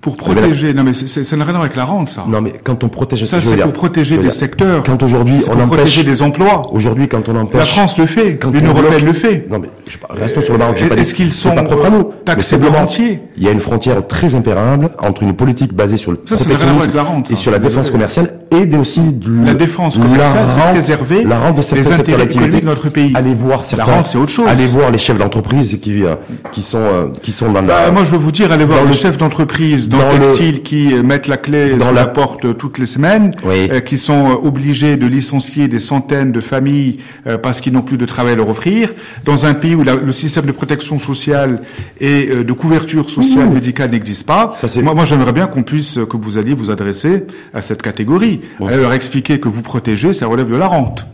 pour 0.00 0.18
protéger. 0.18 0.74
Non, 0.74 0.85
mais 0.85 0.92
ça 0.92 1.37
n'a 1.37 1.44
rien 1.44 1.54
à 1.54 1.57
voir 1.57 1.64
avec 1.64 1.76
la 1.76 1.85
rente, 1.87 2.11
ça. 2.11 2.24
Non, 2.28 2.42
mais 2.42 2.52
quand 2.62 2.85
on 2.85 2.90
protège, 2.90 3.24
ça, 3.24 3.40
c'est 3.40 3.57
pour 3.57 3.72
protéger 3.72 4.18
des 4.18 4.28
secteurs. 4.28 4.83
Quand 4.83 5.02
aujourd'hui 5.02 5.37
on 5.50 5.57
pour 5.57 5.66
protéger 5.68 6.04
des 6.04 6.20
emplois. 6.20 6.61
Aujourd'hui, 6.72 7.09
quand 7.09 7.26
on 7.30 7.37
empêche. 7.37 7.59
La 7.59 7.64
France 7.64 7.96
le 7.96 8.04
fait. 8.04 8.38
L'Union 8.52 8.72
européenne 8.72 9.02
le 9.02 9.12
fait. 9.14 9.46
Non, 9.50 9.59
mais 9.59 9.68
restons 10.11 10.42
sur 10.42 10.52
le 10.52 10.59
Maroc. 10.59 10.83
Est-ce 10.94 11.14
qu'ils 11.14 11.33
sont 11.33 11.54
pas 11.54 11.62
propres 11.62 11.87
à 11.87 11.90
nous 11.90 12.11
taxés 12.22 12.59
de 12.59 12.66
rentier 12.66 13.20
Il 13.38 13.44
y 13.44 13.48
a 13.48 13.50
une 13.50 13.61
frontière 13.61 14.07
très 14.07 14.35
impérable 14.35 14.90
entre 14.98 15.22
une 15.22 15.33
politique 15.35 15.72
basée 15.72 15.96
sur 15.96 16.11
le 16.12 16.20
ça, 16.26 16.37
protectionnisme 16.37 16.92
la 16.94 17.02
rente, 17.02 17.30
et 17.30 17.35
sur 17.35 17.50
la 17.50 17.59
défense 17.59 17.90
commerciale 17.90 18.40
aussi 18.79 19.01
la 19.45 19.55
défense 19.55 19.99
commerciale, 19.99 20.47
c'est 20.51 20.71
préserver 20.71 21.25
la 21.25 21.38
rente 21.38 21.57
de 21.57 22.17
d'activité 22.17 22.61
de 22.61 22.67
notre 22.67 22.88
pays. 22.88 23.12
Allez 23.14 23.35
voir 23.35 23.64
certains. 23.64 23.87
La 23.87 23.97
rente, 23.97 24.07
c'est 24.07 24.19
autre 24.19 24.33
chose. 24.33 24.49
Allez 24.49 24.67
voir 24.67 24.90
les 24.90 24.99
chefs 24.99 25.19
d'entreprise 25.19 25.79
qui 25.81 26.05
euh, 26.05 26.17
qui 26.53 26.62
sont 26.62 26.79
euh, 26.79 27.07
qui 27.23 27.33
sont 27.33 27.53
dans 27.53 27.61
la. 27.61 27.67
Bah, 27.67 27.90
moi, 27.90 28.05
je 28.05 28.11
veux 28.11 28.19
vous 28.19 28.33
dire, 28.33 28.53
allez 28.53 28.64
voir 28.64 28.85
les 28.85 28.95
chefs 28.95 29.19
d'entreprise 29.19 29.88
dans, 29.88 29.99
le 30.12 30.21
textile 30.21 30.62
qui 30.62 30.95
mettent 30.95 31.27
la 31.27 31.37
clé 31.37 31.75
dans 31.77 31.93
la 31.93 32.07
porte 32.07 32.57
toutes 32.57 32.79
les 32.79 32.87
semaines, 32.87 33.33
euh, 33.47 33.81
qui 33.81 33.99
sont 33.99 34.40
obligés 34.43 34.97
de 34.97 35.07
licencier 35.07 35.69
des 35.69 35.79
centaines 35.79 36.33
de 36.33 36.40
familles 36.40 36.99
euh, 37.27 37.38
parce 37.38 37.61
qu'ils 37.61 37.73
n'ont 37.73 37.83
plus 37.83 37.99
de 37.99 38.07
travail 38.07 38.35
à 38.35 38.37
leur 38.37 38.49
offrir, 38.49 38.90
dans 39.25 39.47
un 39.47 39.55
pays 39.55 39.75
où 39.75 39.83
le 39.83 40.12
système 40.12 40.47
de 40.47 40.53
protection 40.53 40.99
sociale 40.99 41.61
et 42.01 42.27
de 42.27 42.53
couverture 42.53 43.11
sociale 43.11 43.49
médicale 43.51 43.90
n'existe 43.90 44.27
pas. 44.27 44.55
Ça, 44.57 44.69
moi, 44.83 44.95
moi 44.95 45.05
j'aimerais 45.05 45.33
bien 45.33 45.47
qu'on 45.47 45.62
puisse, 45.62 45.99
que 46.09 46.17
vous 46.17 46.38
alliez 46.38 46.55
vous 46.55 46.71
adresser 46.71 47.25
à 47.53 47.62
cette 47.62 47.83
catégorie, 47.83 48.40
leur 48.61 48.92
expliquer 48.92 49.40
que 49.40 49.48
vous 49.48 49.62
protégez, 49.62 50.12
ça 50.12 50.26
relève 50.26 50.50
de 50.50 50.57
la 50.57 50.66
rente. 50.66 51.07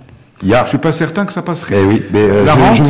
Il 0.42 0.48
y 0.48 0.54
a... 0.54 0.64
Je 0.64 0.70
suis 0.70 0.78
pas 0.78 0.92
certain 0.92 1.26
que 1.26 1.32
ça 1.32 1.42
passerait. 1.42 1.76
Eh 1.78 1.84
oui, 1.84 2.02
mais 2.12 2.20
euh, 2.20 2.44
la, 2.44 2.54
rente, 2.54 2.74
je, 2.74 2.82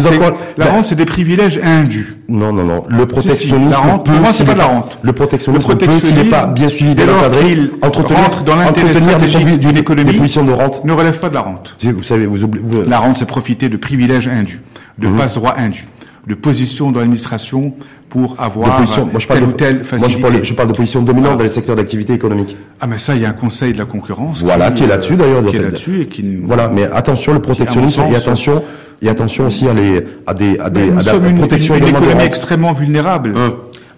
la 0.57 0.67
ben- 0.67 0.85
c'est 0.85 0.95
des 0.95 1.05
privilèges 1.05 1.61
indus. 1.63 2.17
Non, 2.29 2.53
non, 2.53 2.63
non. 2.63 2.85
Le 2.89 3.07
protectionnisme. 3.07 3.71
la 3.71 3.79
rente, 3.79 4.07
peut, 4.07 4.13
moi, 4.13 4.33
c'est 4.33 4.45
pas 4.45 4.53
de 4.53 4.59
la 4.59 4.67
rente. 4.67 4.99
Le 5.03 5.13
protectionnisme, 5.13 5.69
le 5.69 5.77
protectionnisme 5.77 6.15
peut, 6.15 6.21
s'il 6.21 6.25
n'est 6.25 6.31
pas 6.31 6.47
bien 6.47 6.69
suivi, 6.69 6.95
bien 6.95 7.09
encadré, 7.09 7.59
entretenir, 7.83 8.43
dans 8.45 8.57
l'intérêt 8.57 8.95
stratégique 8.95 9.59
d'une 9.59 9.77
économie, 9.77 10.13
de 10.13 10.53
rente. 10.53 10.85
ne 10.85 10.93
relève 10.93 11.19
pas 11.19 11.29
de 11.29 11.35
la 11.35 11.41
rente. 11.41 11.77
Vous 11.83 12.03
savez, 12.03 12.27
vous, 12.27 12.39
vous... 12.39 12.83
La 12.87 12.99
rente, 12.99 13.17
c'est 13.17 13.27
profiter 13.27 13.69
de 13.69 13.77
privilèges 13.77 14.29
indus, 14.29 14.61
de 14.99 15.09
mmh. 15.09 15.17
passe-droit 15.17 15.55
indus, 15.59 15.89
de 16.27 16.35
position 16.35 16.91
dans 16.91 17.01
l'administration 17.01 17.75
pour 18.09 18.37
avoir 18.39 18.79
position, 18.79 19.07
moi, 19.07 19.21
je 19.21 19.27
parle 19.27 19.41
telle 19.41 19.49
ou 19.49 19.53
telle 19.53 19.85
facilité. 19.85 20.21
Moi, 20.21 20.31
je 20.31 20.35
parle, 20.35 20.45
je 20.45 20.55
parle 20.55 20.69
de 20.69 20.75
position 20.75 21.03
dominante 21.03 21.39
dans 21.39 21.45
les 21.45 21.49
secteurs 21.49 21.77
d'activité 21.77 22.13
économique. 22.13 22.57
Ah, 22.81 22.87
mais 22.87 22.99
ça, 22.99 23.15
il 23.15 23.23
y 23.23 23.25
a 23.25 23.29
un 23.29 23.35
conseil 23.35 23.73
de 23.73 23.79
la 23.79 23.85
concurrence. 23.85 24.43
Voilà, 24.43 24.73
qui, 24.73 24.83
est 24.83 24.87
là-dessus 24.89 25.17
d'ailleurs. 25.17 25.47
Qui 25.47 25.57
est 25.57 25.61
là-dessus 25.61 26.03
et 26.03 26.07
qui. 26.07 26.37
Voilà, 26.43 26.69
mais 26.69 26.85
attention, 26.85 27.33
le 27.33 27.41
protectionnisme, 27.41 28.03
et 28.11 28.17
attention, 28.17 28.63
et 29.01 29.09
attention 29.09 29.47
aussi 29.47 29.69
à, 29.69 29.75
les, 29.75 30.05
à 30.27 30.35
des, 30.35 30.59
à 30.59 30.71
des, 30.71 30.91
à 30.91 31.03
la 31.03 31.31
protection 31.37 31.77
une, 31.77 31.85
une, 31.85 31.89
économie 31.89 32.25
extrêmement 32.25 32.73
vulnérable. 32.73 33.33
Hum. 33.37 33.53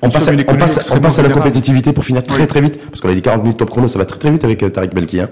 On 0.05 0.11
passe, 0.11 0.29
à, 0.29 0.33
on, 0.33 0.57
passe, 0.57 0.91
on 0.93 1.01
passe, 1.01 1.19
à 1.21 1.23
la 1.23 1.29
compétitivité 1.29 1.93
pour 1.93 2.05
finir 2.05 2.25
très 2.25 2.47
très 2.49 2.61
vite, 2.61 2.79
parce 2.91 3.01
qu'on 3.01 3.09
a 3.09 3.15
dit 3.15 3.23
40 3.23 3.43
minutes 3.43 3.59
top 3.59 3.71
chrono, 3.71 3.87
ça 3.87 4.01
va 4.01 4.05
très 4.05 4.19
très 4.19 4.33
vite 4.33 4.43
avec 4.45 4.63
euh, 4.63 4.69
Tariq 4.69 4.93
Belki. 4.93 5.21
Hein. 5.21 5.29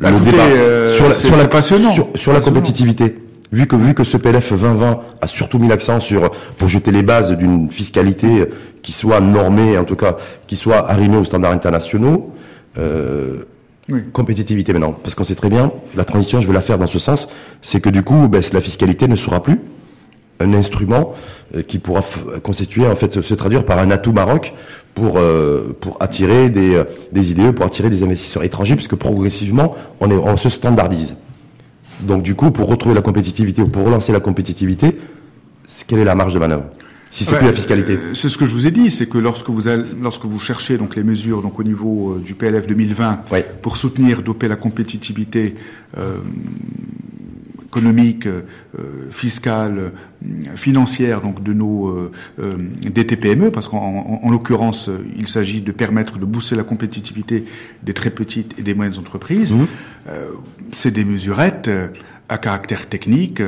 Bah, 0.00 0.10
le 0.10 0.20
débat 0.20 0.44
euh, 0.44 0.94
sur 0.94 1.08
la, 1.08 1.14
sur 1.14 1.36
la, 1.36 1.44
passionnant. 1.46 1.92
Sur, 1.92 2.08
sur 2.14 2.32
la 2.32 2.40
compétitivité 2.40 3.16
vu 3.52 3.66
que 3.66 3.76
vu 3.76 3.94
que 3.94 4.04
ce 4.04 4.16
PLF 4.16 4.52
2020 4.52 5.00
a 5.20 5.26
surtout 5.26 5.58
mis 5.58 5.68
l'accent 5.68 6.00
sur 6.00 6.30
pour 6.58 6.68
jeter 6.68 6.90
les 6.90 7.02
bases 7.02 7.32
d'une 7.36 7.70
fiscalité 7.70 8.46
qui 8.82 8.92
soit 8.92 9.20
normée, 9.20 9.78
en 9.78 9.84
tout 9.84 9.96
cas 9.96 10.16
qui 10.46 10.56
soit 10.56 10.88
arrimée 10.88 11.16
aux 11.16 11.24
standards 11.24 11.52
internationaux. 11.52 12.32
Euh, 12.78 13.44
Compétitivité 14.12 14.72
maintenant, 14.72 14.96
parce 15.00 15.14
qu'on 15.14 15.22
sait 15.22 15.36
très 15.36 15.48
bien, 15.48 15.70
la 15.94 16.04
transition, 16.04 16.40
je 16.40 16.48
veux 16.48 16.52
la 16.52 16.60
faire 16.60 16.76
dans 16.76 16.88
ce 16.88 16.98
sens, 16.98 17.28
c'est 17.62 17.80
que 17.80 17.88
du 17.88 18.02
coup, 18.02 18.26
ben, 18.26 18.42
la 18.52 18.60
fiscalité 18.60 19.06
ne 19.06 19.14
sera 19.14 19.40
plus 19.40 19.60
un 20.40 20.52
instrument 20.54 21.14
euh, 21.54 21.62
qui 21.62 21.78
pourra 21.78 22.02
constituer, 22.42 22.84
en 22.84 22.96
fait, 22.96 23.22
se 23.22 23.34
traduire 23.34 23.64
par 23.64 23.78
un 23.78 23.92
atout 23.92 24.12
Maroc 24.12 24.54
pour 24.94 25.18
euh, 25.18 25.76
pour 25.80 25.98
attirer 26.00 26.50
des, 26.50 26.74
euh, 26.74 26.84
des 27.12 27.30
idées, 27.30 27.52
pour 27.52 27.64
attirer 27.64 27.88
des 27.88 28.02
investisseurs 28.02 28.42
étrangers, 28.42 28.74
puisque 28.74 28.96
progressivement, 28.96 29.76
on, 30.00 30.10
est, 30.10 30.14
on 30.14 30.36
se 30.36 30.50
standardise. 30.50 31.16
Donc 32.00 32.22
du 32.22 32.34
coup, 32.34 32.50
pour 32.50 32.68
retrouver 32.68 32.94
la 32.94 33.02
compétitivité 33.02 33.62
ou 33.62 33.68
pour 33.68 33.84
relancer 33.84 34.12
la 34.12 34.20
compétitivité, 34.20 34.96
quelle 35.86 36.00
est 36.00 36.04
la 36.04 36.14
marge 36.14 36.34
de 36.34 36.38
manœuvre? 36.38 36.64
Si 37.10 37.24
c'est 37.24 37.36
plus 37.38 37.46
la 37.46 37.52
fiscalité. 37.52 37.92
Euh, 37.94 38.14
c'est 38.14 38.28
ce 38.28 38.36
que 38.36 38.46
je 38.46 38.52
vous 38.52 38.66
ai 38.66 38.70
dit, 38.70 38.90
c'est 38.90 39.08
que 39.08 39.18
lorsque 39.18 39.48
vous 39.48 39.68
allez, 39.68 39.84
lorsque 40.02 40.24
vous 40.24 40.38
cherchez 40.38 40.76
donc 40.76 40.96
les 40.96 41.04
mesures 41.04 41.40
donc 41.40 41.58
au 41.58 41.62
niveau 41.62 42.12
euh, 42.12 42.18
du 42.18 42.34
PLF 42.34 42.66
2020 42.66 43.20
pour 43.62 43.76
soutenir, 43.76 44.22
doper 44.22 44.48
la 44.48 44.56
compétitivité 44.56 45.54
euh, 45.96 46.18
économique, 47.64 48.26
euh, 48.26 48.42
fiscale, 49.10 49.92
financière 50.56 51.20
donc 51.20 51.42
de 51.42 51.52
nos 51.52 51.88
euh, 51.88 52.10
DTPME, 52.82 53.50
parce 53.50 53.68
qu'en 53.68 54.20
en, 54.22 54.30
l'occurrence 54.30 54.90
il 55.16 55.28
s'agit 55.28 55.60
de 55.60 55.72
permettre 55.72 56.18
de 56.18 56.24
booster 56.24 56.56
la 56.56 56.64
compétitivité 56.64 57.44
des 57.82 57.92
très 57.92 58.10
petites 58.10 58.58
et 58.58 58.62
des 58.62 58.74
moyennes 58.74 58.98
entreprises. 58.98 59.54
Mmh. 59.54 59.66
c'est 60.72 60.90
des 60.90 61.04
mesurettes 61.04 61.55
à 62.28 62.38
caractère 62.38 62.88
technique, 62.88 63.40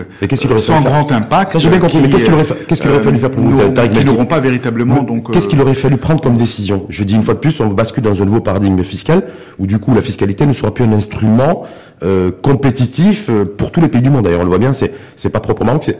sans 0.59 0.81
grand 0.83 1.11
impact. 1.11 1.52
Ça, 1.52 1.59
j'ai 1.59 1.68
bien 1.68 1.81
compris. 1.81 1.98
mais 2.00 2.09
qu'est-ce 2.09 2.24
qu'il 2.24 2.35
aurait, 2.35 3.02
fallu 3.02 3.18
faire 3.18 3.31
pour 3.31 3.42
vous, 3.42 3.72
Qui 3.72 4.04
n'auront 4.04 4.26
pas 4.26 4.40
véritablement, 4.40 5.02
donc. 5.02 5.33
Qu'est-ce 5.33 5.48
qu'il 5.48 5.61
aurait 5.61 5.74
fallu 5.74 5.96
prendre 5.96 6.20
comme 6.20 6.37
décision? 6.37 6.87
Je 6.88 7.02
dis 7.04 7.14
une 7.14 7.22
fois 7.22 7.35
de 7.35 7.40
plus, 7.40 7.61
on 7.61 7.68
bascule 7.68 8.04
dans 8.04 8.22
un 8.22 8.24
nouveau 8.24 8.40
paradigme 8.40 8.83
fiscal, 8.85 9.24
où 9.59 9.66
du 9.66 9.78
coup, 9.78 9.94
la 9.94 10.02
fiscalité 10.02 10.46
ne 10.46 10.52
sera 10.52 10.72
plus 10.72 10.85
un 10.85 10.92
instrument, 10.92 11.64
euh, 12.04 12.31
compétitif 12.42 13.28
euh, 13.28 13.42
pour 13.44 13.72
tous 13.72 13.81
les 13.81 13.88
pays 13.88 14.02
du 14.02 14.11
monde. 14.11 14.24
D'ailleurs, 14.24 14.40
on 14.40 14.44
le 14.44 14.50
voit 14.50 14.59
bien, 14.59 14.72
c'est, 14.72 14.92
c'est 15.16 15.31
pas 15.31 15.40
proprement 15.40 15.78
que 15.78 15.87
c'est, 15.87 15.98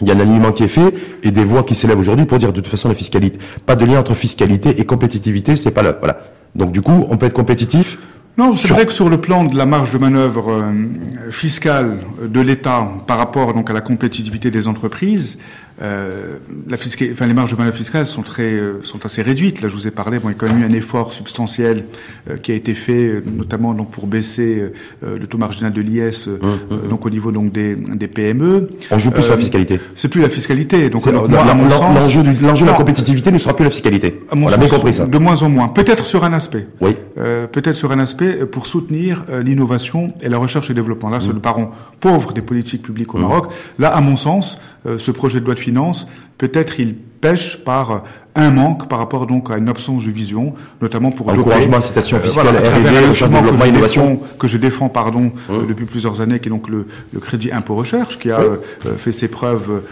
il 0.00 0.08
y 0.08 0.10
a 0.10 0.14
un 0.14 0.20
alignement 0.20 0.50
qui 0.50 0.64
est 0.64 0.68
fait 0.68 0.92
et 1.22 1.30
des 1.30 1.44
voix 1.44 1.62
qui 1.62 1.74
s'élèvent 1.74 1.98
aujourd'hui 1.98 2.24
pour 2.24 2.38
dire 2.38 2.52
de 2.52 2.60
toute 2.60 2.70
façon 2.70 2.88
la 2.88 2.94
fiscalité, 2.94 3.38
pas 3.66 3.76
de 3.76 3.84
lien 3.84 4.00
entre 4.00 4.14
fiscalité 4.14 4.80
et 4.80 4.84
compétitivité, 4.84 5.56
c'est 5.56 5.70
pas 5.70 5.82
là. 5.82 5.94
Voilà. 5.98 6.20
Donc 6.56 6.72
du 6.72 6.80
coup, 6.80 7.06
on 7.08 7.16
peut 7.16 7.26
être 7.26 7.34
compétitif 7.34 7.98
non, 8.40 8.56
c'est 8.56 8.68
vrai 8.68 8.86
que 8.86 8.92
sur 8.94 9.10
le 9.10 9.20
plan 9.20 9.44
de 9.44 9.54
la 9.54 9.66
marge 9.66 9.92
de 9.92 9.98
manœuvre 9.98 10.50
euh, 10.50 11.30
fiscale 11.30 11.98
de 12.26 12.40
l'État 12.40 12.88
par 13.06 13.18
rapport 13.18 13.52
donc 13.52 13.68
à 13.68 13.74
la 13.74 13.82
compétitivité 13.82 14.50
des 14.50 14.66
entreprises, 14.66 15.38
euh, 15.82 16.38
la 16.68 16.76
enfin, 17.12 17.26
les 17.26 17.34
marges 17.34 17.52
de 17.52 17.56
manœuvre 17.56 17.76
fiscales 17.76 18.06
sont 18.06 18.22
très, 18.22 18.42
euh, 18.42 18.82
sont 18.82 19.04
assez 19.06 19.22
réduites. 19.22 19.62
Là, 19.62 19.68
je 19.68 19.74
vous 19.74 19.88
ai 19.88 19.90
parlé. 19.90 20.18
Bon, 20.18 20.28
il 20.28 20.32
y 20.32 20.34
a 20.34 20.38
quand 20.38 20.46
même 20.46 20.62
eu 20.62 20.64
un 20.64 20.74
effort 20.74 21.12
substantiel 21.12 21.86
euh, 22.28 22.36
qui 22.36 22.52
a 22.52 22.54
été 22.54 22.74
fait, 22.74 23.06
euh, 23.06 23.24
notamment 23.34 23.72
donc 23.72 23.90
pour 23.90 24.06
baisser 24.06 24.62
le 25.02 25.26
taux 25.26 25.38
marginal 25.38 25.72
de 25.72 25.80
l'IS, 25.80 26.26
mmh, 26.26 26.30
mmh, 26.30 26.88
donc 26.88 27.06
au 27.06 27.10
niveau 27.10 27.32
donc 27.32 27.52
des, 27.52 27.76
des 27.76 28.08
PME. 28.08 28.66
On 28.90 28.98
joue 28.98 29.10
plus 29.10 29.22
sur 29.22 29.32
la 29.32 29.38
fiscalité. 29.38 29.80
C'est 29.94 30.08
plus 30.08 30.20
la 30.20 30.28
fiscalité. 30.28 30.90
Donc, 30.90 31.04
l'enjeu 31.06 32.66
de 32.66 32.70
la 32.70 32.76
compétitivité 32.76 33.30
ne 33.30 33.38
sera 33.38 33.54
plus 33.54 33.64
la 33.64 33.70
fiscalité. 33.70 34.20
On 34.32 34.46
a 34.48 34.56
bien 34.56 34.68
compris 34.68 34.94
ça. 34.94 35.06
De 35.06 35.18
moins 35.18 35.42
en 35.42 35.48
moins. 35.48 35.68
Peut-être 35.68 36.06
sur 36.06 36.24
un 36.24 36.32
aspect. 36.32 36.66
Oui. 36.80 36.96
Peut-être 37.14 37.74
sur 37.74 37.92
un 37.92 37.98
aspect 37.98 38.46
pour 38.46 38.66
soutenir 38.66 39.24
l'innovation 39.42 40.08
et 40.20 40.28
la 40.28 40.38
recherche 40.38 40.70
et 40.70 40.74
développement. 40.74 41.10
Là, 41.10 41.20
c'est 41.20 41.30
mmh. 41.30 41.34
le 41.34 41.40
parent 41.40 41.70
pauvre 42.00 42.32
des 42.32 42.42
politiques 42.42 42.82
publiques 42.82 43.14
au 43.14 43.18
Maroc. 43.18 43.46
Là, 43.78 43.94
à 43.94 44.00
mon 44.00 44.16
sens, 44.16 44.60
ce 44.98 45.10
projet 45.10 45.40
de 45.40 45.44
loi 45.44 45.54
de 45.54 45.60
finances, 45.60 46.08
peut-être 46.38 46.80
il 46.80 46.94
pêche 46.94 47.62
par 47.64 48.04
un 48.34 48.50
manque 48.50 48.88
par 48.88 48.98
rapport 48.98 49.26
donc 49.26 49.50
à 49.50 49.56
une 49.56 49.68
absence 49.68 50.04
de 50.04 50.10
vision, 50.10 50.54
notamment 50.80 51.10
pour 51.10 51.28
encouragement, 51.28 51.78
incitation 51.78 52.16
euh, 52.16 52.20
fiscale, 52.20 52.46
R&D, 52.46 53.08
recherche, 53.08 53.30
développement, 53.30 53.64
innovation, 53.64 54.20
que 54.38 54.46
je 54.46 54.56
défends 54.56 54.88
pardon 54.88 55.20
mmh. 55.20 55.32
euh, 55.50 55.66
depuis 55.66 55.84
plusieurs 55.84 56.20
années, 56.20 56.38
qui 56.38 56.48
est 56.48 56.50
donc 56.50 56.68
le, 56.68 56.86
le 57.12 57.20
crédit 57.20 57.50
impôt 57.50 57.74
recherche, 57.74 58.18
qui 58.18 58.30
a 58.30 58.38
mmh. 58.38 58.58
euh, 58.86 58.96
fait 58.96 59.12
ses 59.12 59.28
preuves 59.28 59.82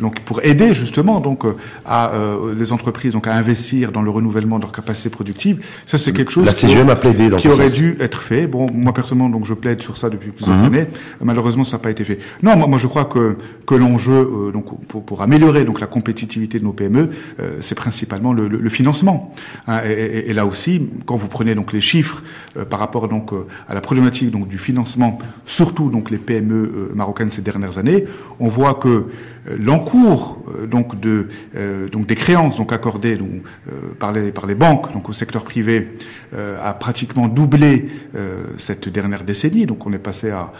donc 0.00 0.20
pour 0.20 0.42
aider 0.44 0.74
justement 0.74 1.20
donc 1.20 1.44
à 1.86 2.12
les 2.56 2.72
entreprises 2.72 3.12
donc 3.12 3.26
à 3.26 3.34
investir 3.34 3.92
dans 3.92 4.02
le 4.02 4.10
renouvellement 4.10 4.56
de 4.56 4.62
leurs 4.62 4.72
capacités 4.72 5.10
productives. 5.10 5.64
Ça 5.86 5.98
c'est 5.98 6.12
quelque 6.12 6.32
chose 6.32 6.46
La 6.46 6.52
CGM 6.52 6.88
a 6.90 6.96
plaidé 6.96 7.30
qui 7.36 7.48
aurait 7.48 7.70
dû 7.70 7.96
être 8.00 8.20
fait. 8.20 8.46
Bon, 8.46 8.66
moi 8.72 8.92
personnellement 8.92 9.30
donc 9.30 9.46
je 9.46 9.54
plaide 9.54 9.82
sur 9.82 9.96
ça 9.96 10.10
depuis 10.10 10.30
plusieurs 10.30 10.58
mmh. 10.58 10.64
années. 10.64 10.86
Malheureusement 11.22 11.64
ça 11.64 11.76
n'a 11.76 11.82
pas 11.82 11.90
été 11.90 12.04
fait. 12.04 12.18
Non, 12.42 12.56
moi, 12.56 12.66
moi 12.66 12.78
je 12.78 12.86
crois 12.86 13.04
que 13.04 13.36
que 13.66 13.74
l'enjeu 13.74 14.50
donc 14.52 14.86
pour, 14.86 15.04
pour 15.04 15.22
améliorer 15.22 15.64
donc 15.64 15.80
la 15.80 15.86
compétitivité 15.86 16.58
de 16.58 16.64
nos 16.64 16.72
PME, 16.72 17.10
c'est 17.60 17.74
principalement 17.82 18.32
le, 18.32 18.70
financement. 18.70 19.34
Hein, 19.66 19.80
et, 19.84 20.32
là 20.32 20.46
aussi, 20.46 20.88
quand 21.04 21.16
vous 21.16 21.26
prenez 21.26 21.56
donc 21.56 21.72
les 21.72 21.80
chiffres 21.80 22.22
euh, 22.56 22.64
par 22.64 22.78
rapport 22.78 23.08
donc 23.08 23.32
euh, 23.32 23.48
à 23.68 23.74
la 23.74 23.80
problématique 23.80 24.30
du 24.30 24.58
financement, 24.58 25.18
surtout 25.46 25.90
donc 25.90 26.08
les 26.12 26.18
PME 26.18 26.54
euh, 26.54 26.92
marocaines 26.94 27.32
ces 27.32 27.42
dernières 27.42 27.78
années, 27.78 28.04
on 28.38 28.46
voit 28.46 28.74
que 28.74 29.06
l'encours 29.46 30.38
donc 30.70 31.00
de 31.00 31.28
donc 31.90 32.06
des 32.06 32.14
créances 32.14 32.58
donc 32.58 32.72
accordées 32.72 33.16
donc, 33.16 33.28
par 33.98 34.12
les 34.12 34.30
par 34.30 34.46
les 34.46 34.54
banques 34.54 34.92
donc 34.92 35.08
au 35.08 35.12
secteur 35.12 35.42
privé 35.42 35.96
a 36.32 36.72
pratiquement 36.74 37.26
doublé 37.26 37.88
cette 38.56 38.88
dernière 38.88 39.24
décennie. 39.24 39.66
Donc 39.66 39.86
on 39.86 39.92
est 39.92 39.98
passé 39.98 40.30
à, 40.30 40.52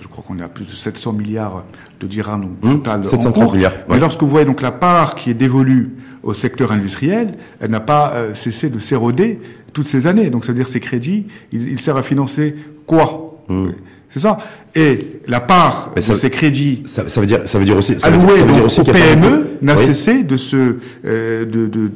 je 0.00 0.08
crois 0.08 0.24
qu'on 0.26 0.38
est 0.38 0.42
à 0.42 0.48
plus 0.48 0.66
de 0.66 0.72
700 0.72 1.12
milliards 1.12 1.64
de 2.00 2.06
dirhams 2.06 2.44
au 2.44 2.66
mmh, 2.66 2.76
total 2.78 3.04
730 3.04 3.52
milliards. 3.54 3.72
Mais 3.88 3.98
lorsque 3.98 4.22
vous 4.22 4.28
voyez 4.28 4.46
donc 4.46 4.62
la 4.62 4.72
part 4.72 5.14
qui 5.14 5.30
est 5.30 5.34
dévolue 5.34 5.90
au 6.22 6.34
secteur 6.34 6.72
industriel, 6.72 7.34
elle 7.60 7.70
n'a 7.70 7.80
pas 7.80 8.12
euh, 8.14 8.34
cessé 8.34 8.70
de 8.70 8.78
s'éroder 8.78 9.40
toutes 9.72 9.86
ces 9.86 10.06
années. 10.06 10.30
Donc, 10.30 10.44
c'est-à-dire 10.44 10.68
ces 10.68 10.80
crédits, 10.80 11.26
ils, 11.50 11.80
servent 11.80 11.98
à 11.98 12.02
financer 12.02 12.54
quoi? 12.86 13.40
Hmm. 13.48 13.70
C'est 14.12 14.20
ça. 14.20 14.38
Et 14.74 15.20
la 15.26 15.40
part 15.40 15.92
de 15.96 16.00
ces 16.00 16.30
crédits, 16.30 16.82
ça, 16.86 17.08
ça, 17.08 17.20
veut 17.20 17.26
dire, 17.26 17.40
ça 17.46 17.58
veut 17.58 17.64
dire 17.64 17.76
aussi, 17.76 17.98
ça 17.98 18.10
veut 18.10 18.18
dire, 18.52 18.64
aussi 18.64 18.80
au 18.80 18.84
PME 18.84 19.58
n'a 19.62 19.76
cessé 19.76 20.22
de 20.22 20.36
se, 20.36 20.76
euh, 21.04 21.44
de, 21.44 21.66
de, 21.66 21.90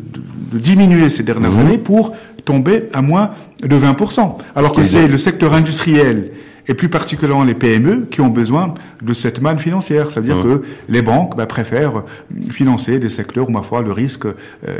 de, 0.52 0.58
diminuer 0.58 1.10
ces 1.10 1.22
dernières 1.22 1.52
hmm. 1.52 1.60
années 1.60 1.78
pour 1.78 2.12
tomber 2.44 2.88
à 2.92 3.02
moins 3.02 3.30
de 3.62 3.76
20%. 3.76 4.36
Alors 4.54 4.72
que 4.72 4.82
c'est 4.82 5.08
le 5.08 5.18
secteur 5.18 5.52
industriel 5.52 6.30
et 6.68 6.74
plus 6.74 6.88
particulièrement 6.88 7.44
les 7.44 7.54
PME 7.54 8.06
qui 8.10 8.20
ont 8.20 8.28
besoin 8.28 8.74
de 9.02 9.14
cette 9.14 9.40
manne 9.40 9.58
financière. 9.58 10.10
Ça 10.10 10.20
veut 10.20 10.26
dire 10.26 10.42
que 10.42 10.62
les 10.88 11.02
banques 11.02 11.36
bah, 11.36 11.46
préfèrent 11.46 12.02
financer 12.50 12.98
des 12.98 13.08
secteurs 13.08 13.48
où, 13.48 13.52
ma 13.52 13.62
foi, 13.62 13.82
le 13.82 13.92
risque 13.92 14.26
euh, 14.26 14.32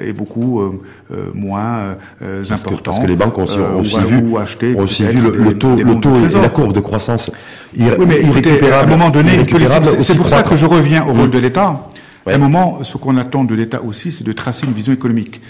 est 0.08 0.12
beaucoup 0.12 0.60
euh, 0.60 0.82
euh, 1.12 1.30
moins 1.34 1.96
important. 2.50 2.82
parce 2.84 2.98
que 2.98 3.06
les 3.06 3.16
banques 3.16 3.38
ont 3.38 3.44
aussi, 3.44 3.58
aussi 3.58 3.98
vu, 4.00 4.16
ont 4.76 4.82
aussi 4.82 5.04
vu 5.04 5.20
le, 5.20 5.56
taux, 5.56 5.76
le 5.76 6.00
taux 6.00 6.16
et 6.16 6.40
la 6.40 6.48
courbe 6.48 6.72
de 6.72 6.80
croissance 6.80 7.30
oui, 7.78 7.84
mais 8.06 8.70
à 8.70 8.82
un 8.82 8.86
moment 8.86 9.10
donné, 9.10 9.44
c'est 10.00 10.16
pour 10.16 10.28
ça 10.28 10.42
que 10.42 10.56
je 10.56 10.66
reviens 10.66 11.04
au 11.06 11.12
rôle 11.12 11.30
de 11.30 11.38
l'État. 11.38 11.88
À 12.26 12.34
un 12.34 12.38
moment, 12.38 12.82
ce 12.82 12.96
qu'on 12.96 13.16
attend 13.18 13.44
de 13.44 13.54
l'État 13.54 13.82
aussi, 13.82 14.10
c'est 14.10 14.24
de 14.24 14.32
tracer 14.32 14.66
une 14.66 14.72
vision 14.72 14.92
économique. 14.92 15.40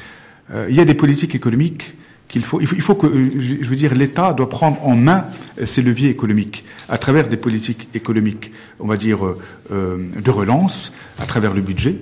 il 0.68 0.74
y 0.74 0.80
a 0.80 0.84
des 0.84 0.94
politiques 0.94 1.34
économiques 1.34 1.94
il 2.34 2.44
faut, 2.44 2.94
que, 2.94 3.06
je 3.38 3.68
veux 3.68 3.76
dire, 3.76 3.94
l'État 3.94 4.32
doit 4.32 4.48
prendre 4.48 4.84
en 4.86 4.96
main 4.96 5.26
ses 5.64 5.82
leviers 5.82 6.10
économiques 6.10 6.64
à 6.88 6.98
travers 6.98 7.28
des 7.28 7.36
politiques 7.36 7.88
économiques, 7.94 8.50
on 8.80 8.86
va 8.86 8.96
dire, 8.96 9.20
euh, 9.72 10.10
de 10.20 10.30
relance, 10.30 10.92
à 11.18 11.24
travers 11.24 11.54
le 11.54 11.60
budget, 11.60 11.96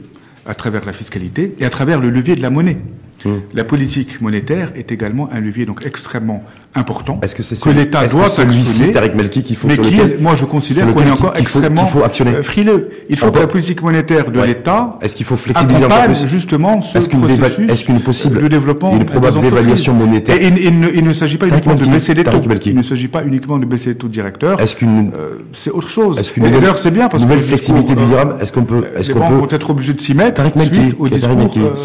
à 0.47 0.55
travers 0.55 0.85
la 0.85 0.93
fiscalité 0.93 1.55
et 1.59 1.65
à 1.65 1.71
travers 1.71 2.01
le 2.01 2.11
levier 2.11 2.35
de 2.35 2.43
la 2.43 2.51
monnaie. 2.51 2.79
La 3.55 3.65
politique 3.65 4.21
monétaire 4.21 4.73
est 4.77 4.93
également 4.93 5.29
un 5.33 5.41
levier 5.41 5.67
donc 5.67 5.85
extrêmement 5.87 6.45
important 6.75 7.21
est-ce 7.23 7.37
que, 7.37 7.43
c'est 7.43 7.61
que 7.61 7.71
l'État 7.71 8.07
doit 8.07 8.27
Melki 9.15 9.43
qu'il 9.45 9.57
faut 9.57 9.69
mais 9.69 9.79
qui, 9.79 9.97
moi 10.21 10.35
je 10.35 10.45
considère 10.45 10.93
qu'on 10.93 11.03
est 11.03 11.11
encore 11.11 11.35
extrêmement 11.37 11.87
faut 11.87 12.03
actionner. 12.03 12.37
Euh, 12.37 12.43
frileux. 12.43 12.91
Il 13.09 13.17
faut 13.17 13.31
que 13.31 13.39
la 13.39 13.47
politique 13.47 13.83
monétaire 13.83 14.31
de 14.31 14.41
l'État 14.41 14.99
est-ce 15.01 15.15
qu'il 15.15 15.27
faut 15.27 15.37
flexibiliser 15.37 15.85
accompagne 15.85 16.27
justement 16.27 16.81
ce 16.81 16.99
est-ce 16.99 17.09
processus 17.09 17.71
est-ce 17.71 17.85
qu'une 17.85 18.01
possible 18.01 18.43
de 18.43 18.49
développement 18.49 18.97
une 18.97 19.05
probable 19.05 19.41
dévaluation 19.41 19.95
monétaire 19.95 20.37
et 20.41 20.49
il, 20.49 21.05
ne 21.05 21.13
s'agit 21.13 21.39
pas 21.39 21.47
uniquement 21.47 21.75
de 21.75 21.85
baisser 21.85 22.15
les 22.15 22.25
taux. 22.25 22.41
Il 22.65 22.75
ne 22.75 22.83
s'agit 22.83 23.09
pas 23.09 23.25
uniquement 23.25 23.59
de 23.59 23.65
baisser 23.65 23.91
les 23.91 23.97
taux 23.97 24.09
directeurs. 24.09 24.61
Est-ce 24.61 24.77
qu'une 24.77 25.13
euh, 25.17 25.39
c'est 25.53 25.71
autre 25.71 25.89
chose. 25.89 26.19
Est-ce 26.19 26.33
qu'une 26.33 26.45
d'ailleurs 26.45 26.79
c'est 26.79 26.91
bien 26.91 27.09
parce 27.09 27.23
que 27.23 27.29
nouvelle 27.29 27.45
flexibilité 27.45 27.95
du 27.95 28.05
dirham. 28.05 28.37
Est-ce 28.41 28.53
qu'on 28.53 28.65
peut 28.65 28.85
est-ce 28.97 29.13
qu'on 29.13 29.21
peut 29.21 29.35
vont 29.35 29.49
être 29.51 29.71
obligés 29.71 29.93
de 29.93 30.01
s'y 30.01 30.15
mettre 30.15 30.43
au 30.99 31.09
discours. 31.09 31.77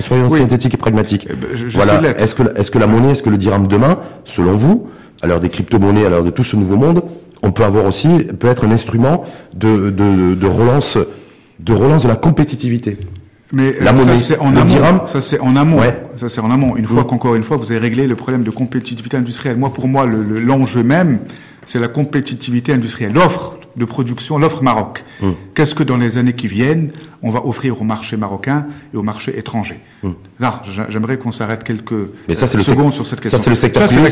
Soyons 0.00 0.30
synthétiques 0.30 0.61
et 0.66 0.76
pragmatiques. 0.76 1.26
Eh 1.30 1.34
ben, 1.34 1.48
voilà. 1.68 2.18
Est-ce 2.18 2.34
que 2.70 2.78
la 2.78 2.86
monnaie, 2.86 3.12
est-ce 3.12 3.22
que 3.22 3.30
le 3.30 3.38
dirham 3.38 3.66
demain, 3.66 3.98
selon 4.24 4.54
vous 4.54 4.88
à 5.22 5.26
l'heure 5.26 5.40
des 5.40 5.48
crypto-monnaies, 5.48 6.06
à 6.06 6.10
l'heure 6.10 6.24
de 6.24 6.30
tout 6.30 6.44
ce 6.44 6.56
nouveau 6.56 6.76
monde, 6.76 7.02
on 7.42 7.52
peut 7.52 7.64
avoir 7.64 7.86
aussi, 7.86 8.08
peut 8.38 8.48
être 8.48 8.64
un 8.64 8.70
instrument 8.70 9.24
de, 9.54 9.90
de, 9.90 10.34
de 10.34 10.46
relance, 10.46 10.98
de 11.60 11.72
relance 11.72 12.02
de 12.04 12.08
la 12.08 12.16
compétitivité? 12.16 12.98
Mais 13.52 13.74
la 13.80 13.92
monnaie, 13.92 14.16
ça 14.16 14.34
c'est 14.34 14.38
en 14.38 14.56
amont. 14.56 15.06
Ça 15.06 15.20
c'est 15.20 15.38
en 15.38 15.56
amont. 15.56 15.80
Ça 16.16 16.28
c'est 16.28 16.40
en 16.40 16.50
amont. 16.50 16.74
Une 16.76 16.86
fois 16.86 17.04
qu'encore 17.04 17.34
une 17.34 17.42
fois 17.42 17.58
vous 17.58 17.70
avez 17.70 17.78
réglé 17.78 18.06
le 18.06 18.16
problème 18.16 18.44
de 18.44 18.50
compétitivité 18.50 19.16
industrielle. 19.16 19.58
Moi 19.58 19.70
pour 19.72 19.88
moi 19.88 20.06
l'enjeu 20.06 20.82
même 20.82 21.18
c'est 21.66 21.78
la 21.78 21.88
compétitivité 21.88 22.72
industrielle, 22.72 23.12
l'offre 23.12 23.56
de 23.76 23.84
production, 23.84 24.38
l'offre 24.38 24.62
Maroc. 24.62 25.04
Hmm. 25.20 25.30
Qu'est-ce 25.54 25.74
que 25.74 25.82
dans 25.82 25.96
les 25.96 26.18
années 26.18 26.34
qui 26.34 26.46
viennent, 26.46 26.90
on 27.22 27.30
va 27.30 27.44
offrir 27.46 27.80
au 27.80 27.84
marché 27.84 28.16
marocain 28.16 28.66
et 28.92 28.96
au 28.96 29.02
marché 29.02 29.38
étranger 29.38 29.80
hmm. 30.02 30.10
Là, 30.40 30.62
j'aimerais 30.88 31.16
qu'on 31.16 31.30
s'arrête 31.30 31.64
quelques 31.64 31.92
mais 32.28 32.34
ça, 32.34 32.46
secondes 32.46 32.92
sur 32.92 33.06
cette 33.06 33.20
question. 33.20 33.38
Ça, 33.38 33.44
c'est 33.44 33.50
le 33.50 33.56
secteur 33.56 33.86
privé. 33.86 34.10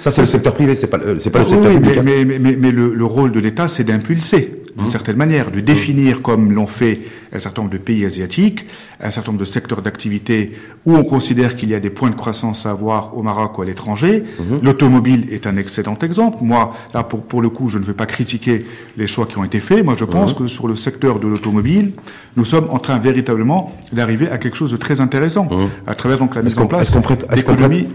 Ça, 0.00 0.10
c'est 0.10 0.20
le 0.20 0.26
secteur 0.26 0.54
privé, 0.54 0.74
c'est 0.74 0.88
pas, 0.88 0.98
le 0.98 1.18
secteur 1.18 1.46
public. 1.46 1.98
Hein. 1.98 2.02
Mais, 2.04 2.24
mais, 2.24 2.38
mais, 2.38 2.56
mais 2.56 2.70
le, 2.72 2.94
le, 2.94 3.04
rôle 3.04 3.32
de 3.32 3.40
l'État, 3.40 3.68
c'est 3.68 3.84
d'impulser, 3.84 4.62
d'une 4.78 4.86
hmm. 4.86 4.90
certaine 4.90 5.16
manière, 5.16 5.50
de 5.50 5.60
définir, 5.60 6.22
comme 6.22 6.52
l'ont 6.52 6.66
fait 6.66 7.00
un 7.32 7.38
certain 7.38 7.62
nombre 7.62 7.72
de 7.72 7.78
pays 7.78 8.04
asiatiques, 8.04 8.66
un 9.00 9.10
certain 9.10 9.32
nombre 9.32 9.40
de 9.40 9.44
secteurs 9.44 9.82
d'activité 9.82 10.52
où 10.86 10.96
on 10.96 11.04
considère 11.04 11.56
qu'il 11.56 11.68
y 11.68 11.74
a 11.74 11.80
des 11.80 11.90
points 11.90 12.10
de 12.10 12.14
croissance 12.14 12.64
à 12.64 12.70
avoir 12.70 13.16
au 13.16 13.22
Maroc 13.22 13.58
ou 13.58 13.62
à 13.62 13.64
l'étranger. 13.64 14.24
L'automobile 14.62 15.26
est 15.30 15.46
un 15.46 15.56
excellent 15.56 15.98
exemple. 16.02 16.38
Moi, 16.40 16.74
là, 16.94 17.02
pour, 17.02 17.22
pour 17.22 17.42
le 17.42 17.50
coup, 17.50 17.68
je 17.68 17.78
ne 17.78 17.84
vais 17.84 17.92
pas 17.92 18.06
critiquer 18.06 18.64
les 18.96 19.06
choix 19.06 19.26
qui 19.26 19.36
ont 19.38 19.44
été 19.44 19.60
faits. 19.60 19.84
Moi, 19.84 19.94
je 19.98 20.04
pense 20.04 20.32
que 20.32 20.46
sur 20.46 20.68
le 20.68 20.76
secteur 20.76 21.18
de 21.18 21.28
l'automobile, 21.28 21.92
nous 22.36 22.44
sommes 22.44 22.68
en 22.70 22.78
train 22.78 22.98
véritablement 22.98 23.76
d'arriver 23.92 24.28
à 24.30 24.38
quelque 24.38 24.56
chose 24.56 24.70
de 24.70 24.76
très 24.76 25.00
intéressant 25.00 25.48
à 25.86 25.94
travers 25.94 26.18
donc 26.18 26.34
la 26.34 26.42
mise 26.42 26.58
en 26.58 26.66
place 26.66 26.82
est-ce 26.82 26.92
qu'on 26.92 27.02
prête, 27.02 27.26
est-ce 27.30 27.46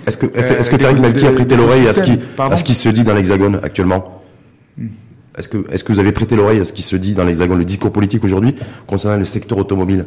est-ce 0.08 0.18
que, 0.18 0.26
est-ce 0.38 0.70
que 0.70 0.76
Tariq 0.76 1.00
Malki 1.00 1.26
a 1.26 1.32
prêté 1.32 1.56
l'oreille 1.56 1.88
à 1.88 1.94
ce 1.94 2.02
qui, 2.02 2.20
à 2.38 2.56
ce 2.56 2.64
qui 2.64 2.74
se 2.74 2.90
dit 2.90 3.04
dans 3.04 3.14
l'Hexagone 3.14 3.60
actuellement? 3.64 4.23
Est-ce 5.38 5.50
que, 5.50 5.66
est-ce 5.72 5.84
que 5.84 5.92
vous 5.94 6.00
avez 6.00 6.12
prêté 6.12 6.36
l'oreille 6.36 6.60
à 6.60 6.66
ce 6.66 6.74
qui 6.74 6.84
se 6.84 6.96
dit 6.96 7.14
dans 7.14 7.24
l'Hexagone, 7.24 7.58
le 7.58 7.66
discours 7.66 7.92
politique 7.92 8.24
aujourd'hui 8.24 8.56
concernant 8.86 9.18
le 9.18 9.26
secteur 9.26 9.58
automobile 9.58 10.06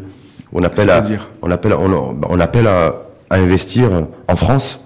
On 0.53 0.62
appelle 0.62 0.91
à, 0.91 1.03
on 1.43 1.51
appelle, 1.51 1.74
on, 1.74 2.20
on 2.29 2.41
appelle 2.41 2.66
à, 2.68 2.95
à 3.31 3.37
investir 3.39 3.91
en 4.29 4.37
France 4.37 4.81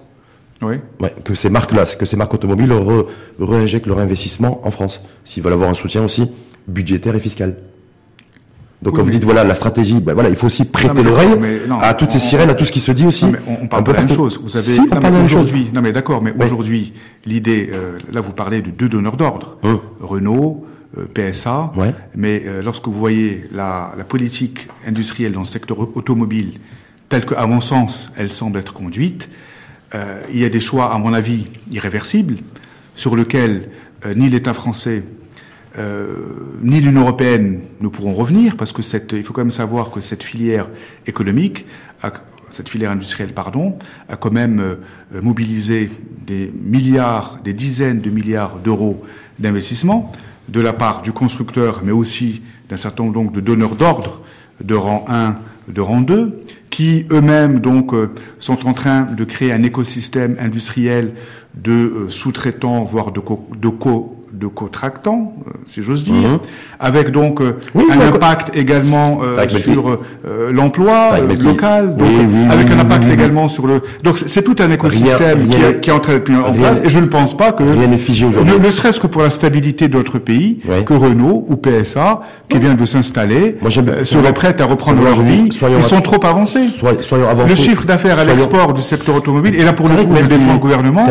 oui. 0.63 0.77
Ouais, 1.01 1.15
que 1.25 1.35
ces 1.35 1.49
marques-là, 1.49 1.85
que 1.87 2.05
ces 2.05 2.17
marques 2.17 2.35
automobiles 2.35 2.73
re, 2.73 3.07
réinjectent 3.39 3.87
leur 3.87 3.99
investissement 3.99 4.61
en 4.67 4.71
France, 4.71 5.01
s'ils 5.25 5.43
veulent 5.43 5.55
avoir 5.55 5.71
un 5.71 5.75
soutien 5.75 6.05
aussi 6.05 6.31
budgétaire 6.69 7.15
et 7.15 7.21
fiscal. 7.21 7.57
Donc 8.83 8.97
quand 8.97 9.03
vous 9.03 9.11
dites 9.11 9.25
voilà 9.25 9.45
la 9.45 9.55
stratégie, 9.55 10.01
ben 10.01 10.15
voilà 10.15 10.31
il 10.31 10.37
faut 10.37 10.47
aussi 10.47 10.65
prêter 10.65 11.03
l'oreille 11.03 11.33
à 11.83 11.93
toutes 11.95 12.11
ces 12.11 12.19
sirènes, 12.19 12.51
à 12.51 12.55
tout 12.55 12.65
ce 12.65 12.73
qui 12.73 12.81
se 12.81 12.93
dit 12.93 13.07
aussi. 13.07 13.27
Non, 13.27 13.33
mais 13.33 13.59
on, 13.63 13.67
parle 13.67 13.85
de 13.85 13.93
la 13.93 14.01
même 14.01 14.09
chose. 14.09 14.41
Vous 14.43 14.57
avez 14.57 15.23
aujourd'hui. 15.23 15.71
Non 15.75 15.83
mais 15.83 15.93
d'accord, 15.93 16.23
mais 16.23 16.33
aujourd'hui 16.43 16.95
l'idée, 17.27 17.71
euh, 17.73 17.99
là 18.11 18.21
vous 18.23 18.33
parlez 18.33 18.63
de 18.63 18.71
deux 18.71 18.89
donneurs 18.89 19.17
d'ordre, 19.17 19.59
hum. 19.65 19.81
Renault, 20.01 20.67
euh, 20.97 21.05
PSA. 21.13 21.73
Ouais. 21.77 21.95
Mais 22.15 22.43
euh, 22.47 22.63
lorsque 22.63 22.87
vous 22.87 22.99
voyez 22.99 23.45
la, 23.53 23.93
la 23.99 24.05
politique 24.05 24.69
industrielle 24.87 25.33
dans 25.33 25.41
le 25.41 25.47
secteur 25.47 25.79
automobile 25.79 26.53
telle 27.11 27.27
que, 27.27 27.35
à 27.35 27.47
mon 27.47 27.61
sens, 27.61 28.11
elle 28.17 28.31
semble 28.31 28.59
être 28.61 28.73
conduite, 28.73 29.29
il 30.33 30.39
y 30.39 30.45
a 30.45 30.49
des 30.49 30.61
choix, 30.61 30.95
à 30.95 30.99
mon 30.99 31.13
avis, 31.13 31.47
irréversibles, 31.73 32.37
sur 32.95 33.17
lesquels 33.17 33.69
ni 34.15 34.29
l'État 34.29 34.55
français 34.55 35.03
euh, 35.79 36.15
ni 36.63 36.81
l'Union 36.81 37.03
européenne 37.03 37.61
ne 37.81 37.89
pourront 37.89 38.15
revenir, 38.15 38.57
parce 38.57 38.73
que 38.73 38.83
cette, 38.83 39.13
il 39.13 39.25
faut 39.25 39.33
quand 39.33 39.43
même 39.43 39.51
savoir 39.51 39.91
que 39.91 40.01
cette 40.01 40.23
filière 40.23 40.69
économique, 41.07 41.67
cette 42.51 42.69
filière 42.69 42.91
industrielle, 42.91 43.33
pardon, 43.33 43.79
a 44.09 44.17
quand 44.17 44.33
même 44.33 44.79
mobilisé 45.13 45.89
des 46.27 46.53
milliards, 46.61 47.39
des 47.45 47.53
dizaines 47.53 48.01
de 48.01 48.11
milliards 48.11 48.57
d'euros 48.57 49.05
d'investissement 49.39 50.13
de 50.49 50.61
la 50.61 50.73
part 50.73 51.03
du 51.03 51.13
constructeur, 51.13 51.83
mais 51.85 51.93
aussi 51.93 52.43
d'un 52.69 52.77
certain 52.77 53.05
nombre 53.05 53.15
donc, 53.15 53.33
de 53.33 53.41
donneurs 53.41 53.77
d'ordre 53.77 54.21
de 54.63 54.75
rang 54.75 55.05
1, 55.09 55.37
de 55.69 55.81
rang 55.81 56.01
2, 56.01 56.45
qui 56.71 57.07
eux-mêmes 57.11 57.61
donc 57.61 57.95
euh, 57.95 58.13
sont 58.39 58.67
en 58.67 58.75
train 58.75 59.03
de 59.03 59.25
créer 59.25 59.53
un 59.53 59.63
écosystème 59.63 60.37
industriel 60.39 61.15
de 61.55 61.73
euh, 61.73 62.11
sous-traitants, 62.11 62.85
voire 62.85 63.13
de, 63.13 63.21
co 63.21 63.49
de 63.57 63.69
co 63.69 64.20
de 64.33 64.47
contractants, 64.47 65.35
euh, 65.47 65.51
si 65.67 65.83
j'ose 65.83 66.05
dire, 66.05 66.15
mhm. 66.15 66.39
avec 66.79 67.11
donc 67.11 67.41
euh, 67.41 67.57
un 67.75 68.01
impact 68.01 68.57
également 68.57 69.21
euh, 69.23 69.49
sur 69.49 69.99
l'emploi 70.51 71.19
local, 71.21 71.97
donc, 71.97 72.09
avec 72.51 72.71
un 72.71 72.79
impact 72.79 73.11
également 73.11 73.49
sur 73.49 73.67
le. 73.67 73.83
Donc 74.05 74.19
c'est 74.19 74.43
tout 74.43 74.57
un 74.61 74.71
écosystème 74.71 75.47
qui, 75.49 75.57
est, 75.57 75.81
qui, 75.81 75.91
est 75.91 75.93
en 75.93 76.01
train 76.01 76.19
de 76.19 76.43
en 76.43 76.53
place, 76.53 76.83
et 76.85 76.89
je 76.89 76.99
ne 76.99 77.07
pense 77.07 77.37
pas 77.37 77.53
que 77.53 77.63
rien 77.63 77.89
n'est 77.89 77.99
figé 77.99 78.27
aujourd'hui. 78.27 78.55
Ne, 78.59 78.71
serait-ce 78.71 79.01
que 79.01 79.07
pour 79.07 79.23
la 79.23 79.31
stabilité 79.31 79.89
de 79.89 79.97
notre 79.97 80.19
pays, 80.19 80.61
que 80.87 80.95
Renault 80.95 81.45
ou 81.49 81.57
PSA, 81.57 82.23
qui 82.49 82.59
vient 82.59 82.75
de 82.75 82.85
s'installer, 82.85 83.57
seraient 84.03 84.35
prêts 84.35 84.61
à 84.61 84.65
reprendre 84.65 85.03
leur 85.03 85.21
vie. 85.21 85.49
Ils 85.51 85.83
sont 85.83 86.01
trop 86.01 86.25
avancés. 86.25 86.69
Soyons 87.01 87.29
avancés. 87.29 87.49
Le 87.49 87.55
chiffre 87.55 87.85
d'affaires 87.85 88.19
à 88.19 88.25
l'export 88.25 88.73
du 88.75 88.83
secteur 88.83 89.17
automobile, 89.17 89.55
et 89.57 89.65
là 89.65 89.73
pour 89.73 89.89
le 89.89 89.97
coup, 89.97 90.15
je 90.15 90.27
défends 90.27 90.55
le 90.55 90.59
gouvernement, 90.59 91.05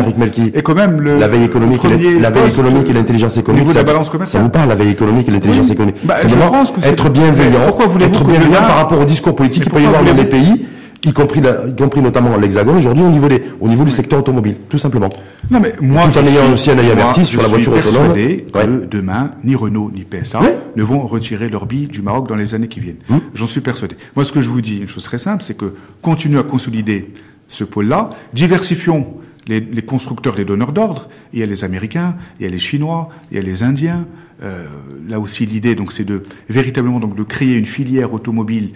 est 0.54 0.62
quand 0.62 0.74
même 0.74 1.00
le 1.00 1.18
la 1.18 1.28
veille 1.28 1.44
économique, 1.44 1.82
la 2.20 2.30
veille 2.30 2.48
économique 2.48 2.88
l'intelligence 3.10 3.36
économique. 3.36 3.66
Niveau 3.66 3.74
de 3.74 3.78
la 3.78 3.84
balance 3.84 4.08
commerciale. 4.10 4.40
Ça 4.40 4.44
vous 4.44 4.50
parle, 4.50 4.68
la 4.68 4.74
veille 4.74 4.90
économique 4.90 5.28
et 5.28 5.30
l'intelligence 5.30 5.70
économique. 5.70 5.96
Bah, 6.04 6.16
je 6.22 6.28
que 6.28 6.86
être 6.86 7.10
bienveillant. 7.10 7.66
Pourquoi 7.66 7.86
voulez-vous 7.86 8.14
être 8.14 8.24
bienveillant 8.24 8.60
par 8.60 8.76
rapport 8.76 9.00
au 9.00 9.04
discours 9.04 9.34
politique 9.34 9.64
qu'il 9.64 9.72
peut 9.72 9.82
y 9.82 9.86
avoir 9.86 10.04
dans 10.04 10.14
les 10.14 10.24
pays 10.24 10.66
y 11.02 11.14
compris, 11.14 11.40
la, 11.40 11.66
y 11.66 11.74
compris 11.74 12.02
notamment 12.02 12.36
l'Hexagone 12.36 12.76
aujourd'hui 12.76 13.02
au 13.02 13.08
niveau 13.08 13.26
des, 13.26 13.42
au 13.58 13.68
niveau 13.68 13.84
du 13.84 13.90
secteur 13.90 14.18
automobile, 14.18 14.56
tout 14.68 14.76
simplement. 14.76 15.08
Non 15.50 15.58
mais 15.58 15.72
moi, 15.80 16.02
tout 16.12 16.18
en 16.18 16.24
ayant 16.24 16.52
aussi 16.52 16.70
un 16.70 16.78
œil 16.78 16.90
averti 16.90 17.24
sur 17.24 17.40
la 17.40 17.48
voiture 17.48 17.72
autonome. 17.72 18.12
que 18.14 18.84
demain, 18.84 19.30
ni 19.42 19.54
Renault 19.54 19.90
ni 19.94 20.04
PSA 20.04 20.40
ne 20.76 20.82
vont 20.82 21.06
retirer 21.06 21.48
leur 21.48 21.64
bille 21.64 21.88
du 21.88 22.02
Maroc 22.02 22.28
dans 22.28 22.34
les 22.34 22.54
années 22.54 22.68
qui 22.68 22.80
viennent. 22.80 22.98
Hum. 23.08 23.20
J'en 23.34 23.46
suis 23.46 23.62
persuadé. 23.62 23.96
Moi, 24.14 24.26
ce 24.26 24.32
que 24.32 24.42
je 24.42 24.50
vous 24.50 24.60
dis, 24.60 24.76
une 24.76 24.88
chose 24.88 25.04
très 25.04 25.16
simple, 25.16 25.42
c'est 25.42 25.56
que 25.56 25.72
continuez 26.02 26.38
à 26.38 26.42
consolider 26.42 27.14
ce 27.48 27.64
pôle-là, 27.64 28.10
diversifions 28.34 29.06
les, 29.50 29.60
les, 29.60 29.82
constructeurs, 29.82 30.36
les 30.36 30.44
donneurs 30.46 30.72
d'ordre. 30.72 31.08
Il 31.32 31.40
y 31.40 31.42
a 31.42 31.46
les 31.46 31.64
Américains, 31.64 32.16
il 32.38 32.44
y 32.44 32.46
a 32.46 32.50
les 32.50 32.58
Chinois, 32.58 33.10
il 33.30 33.36
y 33.36 33.40
a 33.40 33.42
les 33.42 33.62
Indiens. 33.62 34.06
Euh, 34.42 34.64
là 35.08 35.20
aussi, 35.20 35.44
l'idée, 35.44 35.74
donc, 35.74 35.92
c'est 35.92 36.04
de 36.04 36.22
véritablement 36.48 37.00
donc 37.00 37.16
de 37.16 37.22
créer 37.24 37.56
une 37.56 37.66
filière 37.66 38.14
automobile 38.14 38.70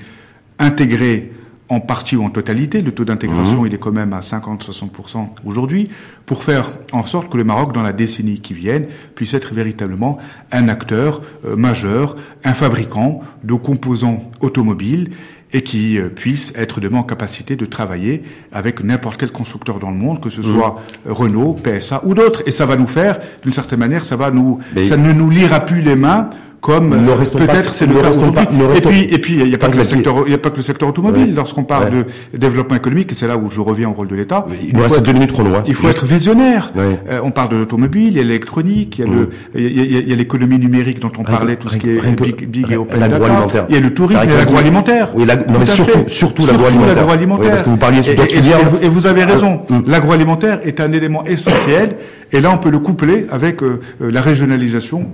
intégrée 0.59 1.33
en 1.70 1.81
partie 1.81 2.14
ou 2.16 2.22
en 2.22 2.29
totalité, 2.29 2.83
le 2.83 2.93
taux 2.93 3.07
d'intégration 3.07 3.62
mmh. 3.62 3.66
il 3.66 3.75
est 3.75 3.79
quand 3.79 3.91
même 3.91 4.12
à 4.12 4.20
50-60% 4.20 5.29
aujourd'hui, 5.47 5.89
pour 6.27 6.45
faire 6.45 6.70
en 6.93 7.07
sorte 7.07 7.31
que 7.31 7.39
le 7.39 7.45
Maroc, 7.45 7.72
dans 7.72 7.83
la 7.83 7.93
décennie 7.93 8.41
qui 8.41 8.53
vient, 8.53 8.83
puisse 9.14 9.33
être 9.33 9.55
véritablement 9.55 10.18
un 10.53 10.68
acteur 10.68 11.22
euh, 11.47 11.57
majeur, 11.57 12.16
un 12.45 12.53
fabricant 12.53 13.22
de 13.45 13.55
composants 13.55 14.31
automobiles 14.41 15.11
et 15.55 15.63
qui 15.63 15.99
euh, 15.99 16.09
puisse 16.09 16.53
être 16.57 16.81
demain 16.81 16.99
en 16.99 17.03
capacité 17.05 17.57
de 17.57 17.65
travailler 17.65 18.23
avec 18.53 18.83
n'importe 18.85 19.19
quel 19.19 19.31
constructeur 19.31 19.79
dans 19.79 19.91
le 19.91 19.97
monde, 19.97 20.21
que 20.21 20.29
ce 20.29 20.41
mmh. 20.41 20.45
soit 20.45 20.83
Renault, 21.07 21.55
PSA 21.55 22.03
ou 22.05 22.13
d'autres. 22.13 22.43
Et 22.47 22.51
ça 22.51 22.67
va 22.67 22.77
nous 22.77 22.89
faire, 22.89 23.21
d'une 23.43 23.53
certaine 23.53 23.79
manière, 23.79 24.05
ça 24.05 24.17
va 24.17 24.31
nous, 24.31 24.59
ça 24.85 24.97
ne 24.97 25.13
nous 25.13 25.31
lira 25.31 25.61
plus 25.61 25.81
les 25.81 25.97
mains 25.97 26.29
comme 26.65 26.97
peut-être 27.35 27.75
c'est 27.75 27.85
le 27.85 27.95
cas 28.01 28.09
aujourd'hui. 28.09 28.41
Et 28.75 28.81
puis, 28.81 29.03
et 29.15 29.19
puis, 29.19 29.35
il 29.35 29.49
n'y 29.49 29.55
a 29.55 29.59
pas 29.59 29.69
que 29.69 29.77
le 29.77 29.85
secteur, 29.85 30.25
il 30.27 30.33
y 30.33 30.35
a 30.35 30.39
pas 30.39 30.49
que 30.49 30.57
le 30.57 30.62
secteur 30.62 30.89
automobile. 30.89 31.35
Lorsqu'on 31.35 31.65
parle 31.65 31.91
de 31.91 32.39
développement 32.39 32.77
économique, 32.77 33.12
et 33.12 33.15
c'est 33.15 33.29
là 33.29 33.37
où 33.37 33.51
je 33.51 33.61
reviens 33.61 33.91
au 33.91 33.93
rôle 33.93 34.09
de 34.09 34.15
l'État. 34.15 34.47
Il, 34.67 34.81
reste 34.81 35.03
deux 35.03 35.12
minutes 35.12 35.33
chrono. 35.33 35.51
Il 35.67 35.75
faut 35.75 35.91
être 35.91 36.07
visionnaire. 36.07 36.73
Euh, 36.79 37.21
on 37.23 37.31
parle 37.33 37.51
de 37.51 37.57
l'automobile, 37.57 38.09
il 38.09 38.17
y 38.17 38.21
a 38.21 38.23
l'électronique, 38.23 38.99
il 38.99 39.05
y 39.05 39.09
a 39.09 39.11
le, 39.11 39.31
il 39.55 40.09
y 40.09 40.12
a 40.12 40.17
l'économie 40.17 40.59
numérique 40.59 41.01
dont 41.01 41.12
on 41.19 41.23
parlait, 41.23 41.57
tout 41.57 41.69
ce 41.69 41.77
qui 41.77 41.91
est 41.91 42.23
big, 42.23 42.49
big 42.49 42.73
et 42.73 42.77
open 42.77 42.99
data. 42.99 43.67
Il 43.69 43.75
y 43.75 43.79
a 43.79 43.81
le 43.83 43.93
tourisme 43.93 44.23
et 44.23 44.37
l'agroalimentaire. 44.37 45.11
Oui, 45.15 45.27
non, 45.27 45.59
mais 45.59 45.67
surtout, 45.67 46.09
surtout 46.09 46.47
l'agroalimentaire. 46.47 47.51
Parce 47.51 47.62
que 47.62 47.69
vous 47.69 47.77
parliez 47.77 48.01
sur 48.01 48.15
d'autres 48.15 48.33
filières. 48.33 48.61
Et 48.81 48.89
vous 48.89 49.07
avez 49.07 49.25
raison. 49.25 49.61
Euh, 49.71 49.75
mm. 49.75 49.83
L'agroalimentaire 49.87 50.61
est 50.65 50.81
un 50.81 50.93
élément 50.93 51.25
essentiel. 51.25 51.97
Et 52.35 52.43
là, 52.43 52.51
on 52.53 52.59
peut 52.59 52.70
le 52.70 52.80
coupler 52.80 53.26
avec 53.30 53.62
euh, 53.62 53.80
la 54.01 54.20
régionalisation 54.20 55.07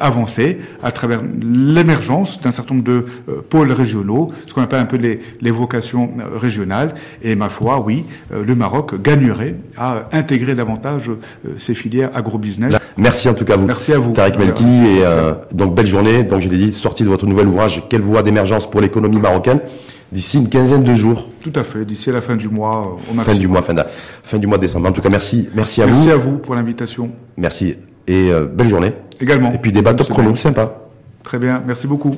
avancée 0.00 0.58
à 0.82 0.90
travers 0.90 1.20
l'émergence 1.40 2.40
d'un 2.40 2.50
certain 2.50 2.74
nombre 2.74 2.86
de 2.86 3.04
euh, 3.28 3.44
pôles 3.48 3.72
régionaux, 3.72 4.30
ce 4.46 4.54
qu'on 4.54 4.62
appelle 4.62 4.80
un 4.80 4.86
peu 4.86 4.96
les, 4.96 5.20
les, 5.40 5.50
vocations 5.50 6.10
euh, 6.18 6.38
régionales. 6.38 6.94
Et 7.22 7.34
ma 7.34 7.48
foi, 7.48 7.80
oui, 7.80 8.04
euh, 8.32 8.44
le 8.44 8.54
Maroc 8.54 9.00
gagnerait 9.00 9.54
à 9.76 10.08
intégrer 10.12 10.54
davantage 10.54 11.10
ces 11.56 11.74
filières 11.74 12.10
agro-business. 12.14 12.74
Merci 12.96 13.28
en 13.28 13.34
tout 13.34 13.44
cas 13.44 13.54
à 13.54 13.56
vous. 13.56 13.66
Merci 13.66 13.92
à 13.92 13.98
vous. 13.98 14.12
Tarek 14.12 14.38
Melki 14.38 14.64
et 14.64 15.04
donc 15.52 15.74
belle 15.74 15.86
journée. 15.86 16.24
Donc 16.24 16.40
je 16.40 16.48
l'ai 16.48 16.56
dit, 16.56 16.72
sortie 16.72 17.04
de 17.04 17.08
votre 17.08 17.26
nouvel 17.26 17.46
ouvrage, 17.46 17.82
quelle 17.88 18.00
voie 18.00 18.22
d'émergence 18.22 18.68
pour 18.68 18.80
l'économie 18.80 19.20
marocaine 19.20 19.60
d'ici 20.12 20.38
une 20.38 20.48
quinzaine 20.48 20.84
de 20.84 20.94
jours. 20.94 21.28
Tout 21.40 21.52
à 21.54 21.62
fait, 21.62 21.84
d'ici 21.84 22.10
la 22.10 22.20
fin 22.20 22.36
du 22.36 22.48
mois. 22.48 22.94
Au 22.94 22.96
fin 22.96 23.34
du 23.34 23.48
mois, 23.48 23.62
fin 23.62 23.74
de, 23.74 23.82
fin 24.22 24.38
du 24.38 24.46
mois 24.46 24.58
de 24.58 24.62
décembre. 24.62 24.88
En 24.88 24.92
tout 24.92 25.02
cas, 25.02 25.08
merci, 25.10 25.48
merci 25.54 25.82
à 25.82 25.86
vous. 25.86 25.92
Merci 25.92 26.10
à 26.10 26.16
vous 26.16 26.38
pour 26.38 26.54
l'invitation. 26.54 27.10
Merci 27.36 27.76
et 28.06 28.30
belle 28.52 28.68
journée. 28.68 28.92
Également. 29.20 29.50
Et 29.52 29.58
puis 29.58 29.72
débat 29.72 29.94
top 29.94 30.08
chrono, 30.08 30.34
sympa. 30.36 30.88
Très 31.22 31.38
bien, 31.38 31.62
merci 31.66 31.86
beaucoup. 31.86 32.16